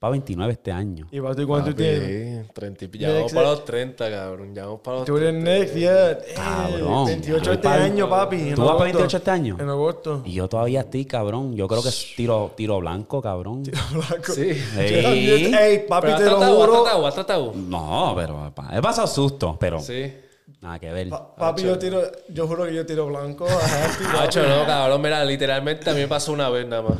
[0.03, 1.07] para 29 este año.
[1.11, 2.53] ¿Y para tú cuánto Papi, tienes?
[2.53, 4.53] 30 y pi- Ya vamos para los 30, cabrón.
[4.53, 5.49] Ya vamos para los Tú eres 30.
[5.49, 6.11] next, yeah.
[6.11, 7.05] Eh, Cabrón.
[7.05, 8.37] 28 Voy este para- año, papi.
[8.37, 8.83] ¿Tú vas para agosto.
[8.83, 9.57] 28 este año?
[9.61, 10.21] En agosto.
[10.25, 11.55] Y yo todavía estoy, cabrón.
[11.55, 13.63] Yo creo que es tiro, tiro blanco, cabrón.
[13.93, 14.33] Blanco.
[14.33, 14.61] Sí.
[14.77, 15.85] Ey.
[15.87, 16.81] Papi, Pero te lo tratado, has juro.
[16.83, 17.53] tratado, has tratado.
[17.55, 20.13] No, pero pa- he pasado susto, pero Sí.
[20.59, 21.07] nada que ver.
[21.07, 23.45] Pa- papi, yo tiro, yo juro que yo tiro blanco.
[23.45, 24.17] Ajá, papi.
[24.27, 25.01] Hacho, no, cabrón.
[25.01, 26.97] Mira, literalmente a mí me pasó una vez nada más.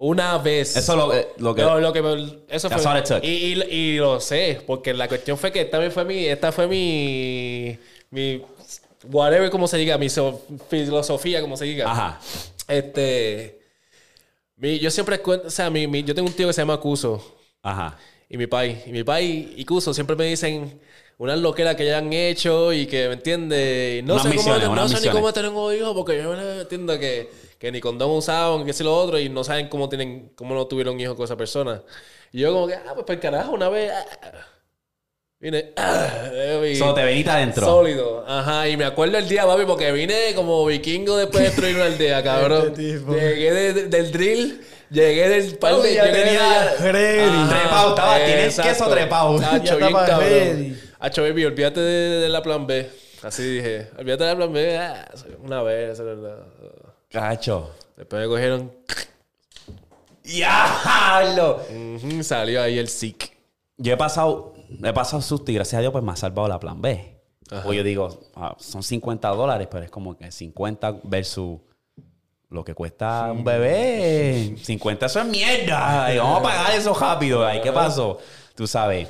[0.00, 0.76] Una vez.
[0.76, 1.62] Eso es lo, eh, lo que...
[1.62, 2.92] No, lo que me- eso That's fue.
[2.92, 3.24] all it took.
[3.24, 6.68] Y, y, y lo sé, porque la cuestión fue que esta fue mi, esta fue
[6.68, 7.76] mi,
[8.10, 8.40] mi,
[9.10, 11.90] whatever como se diga, mi so- filosofía como se diga.
[11.90, 12.20] Ajá.
[12.68, 13.60] Este,
[14.56, 16.78] mi- yo siempre cuento, o sea, mi, mi- yo tengo un tío que se llama
[16.78, 17.98] Cuso Ajá.
[18.28, 20.80] y mi pai, y mi pai y Cuso siempre me dicen
[21.18, 24.74] unas loqueras que ya han hecho y que me entiende, y no Unas sé cómo,
[24.76, 28.10] no sé ni cómo tener un hijo porque yo no entiendo que, que ni condón
[28.10, 31.24] usaban, que si lo otro y no saben cómo tienen, cómo no tuvieron hijos con
[31.24, 31.82] esa persona.
[32.32, 34.06] Y yo como que, ah, pues para el carajo, una vez ah,
[35.40, 36.30] vine, ah,
[36.78, 37.66] So, te veniste adentro.
[37.66, 38.24] Sólido.
[38.26, 41.86] Ajá, y me acuerdo el día, papi, porque vine como vikingo después de destruir una
[41.86, 42.68] aldea, cabrón.
[42.68, 42.82] Este.
[43.00, 44.60] Llegué de- de- del drill,
[44.90, 45.90] llegué del par de...
[45.94, 49.38] Llegué tenía Trepado, estaba- tienes queso trepado.
[49.44, 50.78] Hacho, bien cabrón.
[51.00, 52.88] Hacho, baby, olvídate de, de la plan B.
[53.22, 54.78] Así dije, olvídate de la plan B.
[54.78, 55.08] ah,
[55.42, 56.46] una vez, la-
[57.10, 57.74] Cacho.
[57.96, 58.72] Después me cogieron...
[60.22, 61.62] ¡Diablo!
[61.70, 63.36] ujú, salió ahí el sick.
[63.78, 66.60] Yo he pasado, he pasado susto y gracias a Dios pues me ha salvado la
[66.60, 67.18] plan B.
[67.64, 71.60] O yo digo, ah, son 50 dólares, pero es como que 50 versus
[72.50, 74.56] lo que cuesta un bebé.
[74.62, 76.12] 50 eso es mierda.
[76.12, 77.46] Y vamos a pagar eso rápido.
[77.46, 78.18] Ay, ¿Qué pasó?
[78.54, 79.08] Tú sabes.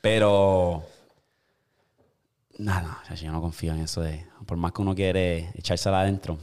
[0.00, 0.84] Pero...
[2.58, 4.26] Nada, no, yo no confío en eso de...
[4.44, 6.38] Por más que uno quiere echársela adentro.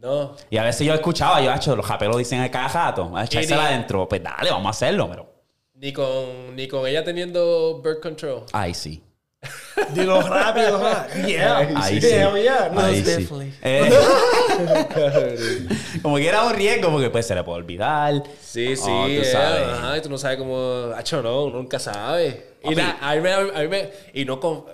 [0.00, 0.34] No.
[0.48, 3.66] Y a veces yo escuchaba, yo, hecho, los japelos dicen a cada jato, a echársela
[3.66, 4.08] adentro.
[4.08, 5.30] Pues dale, vamos a hacerlo, pero...
[5.74, 8.44] Ni con, ni con ella teniendo birth control.
[8.52, 9.02] Ay, sí.
[9.94, 11.26] Dilo rápido, rápido.
[11.26, 11.58] Yeah.
[11.76, 12.08] Ahí sí.
[12.08, 12.70] Yeah.
[12.72, 13.28] No, Ahí sí.
[13.62, 13.90] Eh,
[16.02, 18.22] como que era un riesgo porque pues se le puede olvidar.
[18.40, 19.68] Sí, sí, Oh, tú eh, sabes.
[19.68, 20.92] ajá, y tú no sabes cómo.
[20.94, 22.50] Hacho, no, uno nunca sabe.
[22.62, 22.76] Y, a mí
[23.22, 24.64] me, a mí me- Y no con.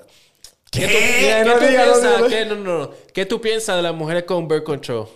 [0.81, 0.86] ¿Qué?
[0.86, 1.20] tú, ¿Qué?
[1.20, 2.48] ¿qué No tú no piensas?
[2.48, 2.90] No, no, no.
[3.12, 5.09] ¿Qué tú piensas de las mujeres con birth control?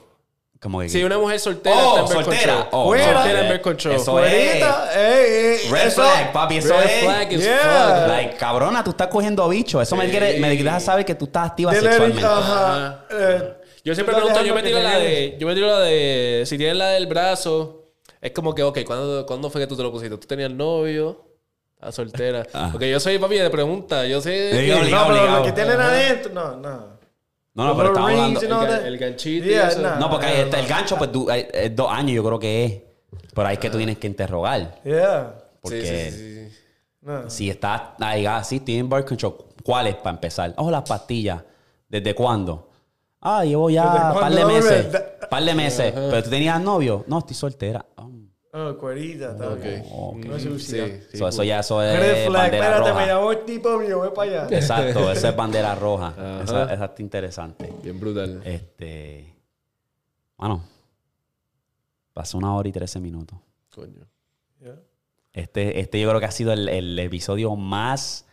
[0.61, 0.89] Como que...
[0.91, 2.53] Si una mujer soltera Oh, está en birth soltera.
[2.55, 2.69] control.
[2.73, 3.12] Oh, Fuera.
[3.15, 3.95] soltera en birth control.
[3.95, 4.35] Eso es...
[4.35, 6.57] Ey, Red eso- flag, papi.
[6.59, 7.05] Eso Red es...
[7.05, 8.07] flag is Yeah.
[8.09, 9.81] Like, cabrona, tú estás cogiendo bicho.
[9.81, 12.23] Eso me, quiere, me deja saber que tú estás activa sexualmente.
[12.24, 13.07] Ajá.
[13.11, 13.55] Eh,
[13.85, 15.37] Yo siempre pregunto, yo me tiro la de.
[15.39, 16.43] Yo me tiro la de.
[16.47, 17.87] Si tienes la del brazo,
[18.20, 20.19] es como que, ok, ¿cuándo, ¿cuándo fue que tú te lo pusiste?
[20.19, 21.24] ¿Tú tenías novio?
[21.81, 22.47] ¿Estás soltera?
[22.52, 22.69] Ah.
[22.70, 24.07] Porque yo soy papi de pregunta.
[24.07, 24.51] Yo sé.
[24.52, 25.39] Sí, obligado, No, pero obligado.
[25.39, 27.01] lo que tienen adentro, no, no.
[27.55, 28.62] No, no, pero estamos hablando...
[28.77, 29.97] el, el ganchito Yeah, nah.
[29.98, 30.69] No, porque ahí no, está el no.
[30.69, 32.82] gancho, pues tú- hay- es dos años yo creo que es.
[33.35, 34.81] Pero ahí es que tú tienes que interrogar.
[34.85, 35.35] Yeah.
[35.61, 35.81] Porque...
[35.82, 36.57] Sí, sí, sí, sí.
[37.02, 37.28] No.
[37.31, 39.36] Si estás ahí, ah, sí, tienen birth control.
[39.65, 40.52] ¿Cuáles para empezar?
[40.59, 41.43] Ojo, las pastillas.
[41.89, 42.69] ¿Desde cuándo?
[43.20, 44.93] Ah, llevo ya ¿Desde par de meses.
[44.93, 45.07] bebé.
[45.28, 45.93] Par de meses.
[45.93, 47.05] Pero tú tenías novio.
[47.09, 47.85] No, estoy soltera.
[47.97, 48.07] Ah,
[48.52, 49.47] Oh, cuerita, está.
[49.48, 50.86] No es sucia.
[50.86, 53.06] Sí, sí, So, eso ya eso Red es flag, bandera espérate, me roja.
[53.06, 54.56] llamó el tipo mío, voy para allá.
[54.56, 56.09] Exacto, eso es bandera roja.
[56.09, 56.43] Ajá.
[56.43, 57.72] Esa, esa está interesante.
[57.82, 58.43] Bien brutal.
[58.44, 59.32] Este.
[60.36, 60.64] Bueno.
[62.12, 63.39] Pasó una hora y trece minutos.
[63.72, 64.05] Coño.
[64.60, 64.77] Yeah.
[65.32, 68.27] Este, este yo creo que ha sido el, el episodio más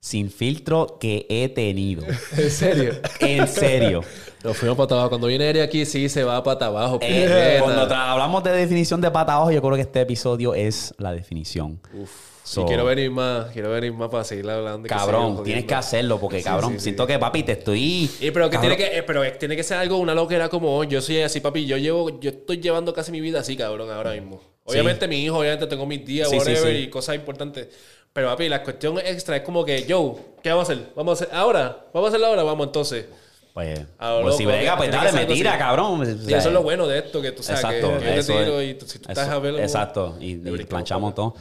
[0.00, 2.04] sin filtro que he tenido.
[2.36, 2.94] ¿En serio?
[3.20, 4.02] En serio.
[4.42, 5.10] Nos fuimos para abajo.
[5.10, 6.98] Cuando viene Eri aquí, sí se va para abajo.
[7.02, 11.12] Eh, cuando hablamos de definición de pata abajo, yo creo que este episodio es la
[11.12, 11.80] definición.
[11.92, 12.10] Uf.
[12.42, 13.50] So- y quiero venir más.
[13.52, 14.82] Quiero venir más para seguir hablando.
[14.82, 16.84] que Cabrón, tienes que hacerlo porque, cabrón, sí, sí.
[16.84, 18.10] siento que, papi, te estoy...
[18.20, 18.60] Y pero que Cabrón.
[18.60, 20.82] tiene que, eh, pero tiene que ser algo, una loquera como.
[20.84, 21.66] Yo soy así, papi.
[21.66, 24.40] Yo llevo, yo estoy llevando casi mi vida así, cabrón, ahora mismo.
[24.64, 27.68] Obviamente mi hijo, obviamente tengo mis días, whatever, y cosas importantes.
[28.12, 30.86] Pero papi, la cuestión extra es como que, yo, ¿qué vamos a hacer?
[30.96, 33.06] Vamos a hacer ahora, vamos a hacerlo ahora, vamos entonces
[33.54, 36.04] pues, ah, pues si brega, pues dale, me tira, cabrón.
[36.06, 38.24] Sí, o sea, eso es lo bueno de esto, que tú sabes exacto, que, yo
[38.24, 39.58] te tiro y si tú estás a verlo.
[39.58, 41.34] Exacto, y, planchamos todo.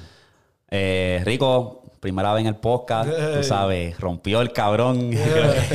[0.71, 5.11] Eh, Rico, primera vez en el podcast, tú sabes, rompió el cabrón.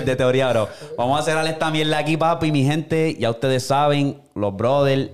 [0.00, 0.68] de teoría, bro.
[0.96, 3.16] Vamos a cerrar esta mierda aquí, papi, mi gente.
[3.18, 5.10] Ya ustedes saben, los brothers.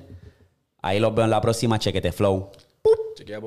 [0.82, 1.78] Ahí los veo en la próxima.
[1.78, 2.50] Chequete Flow.
[3.16, 3.40] Chequea,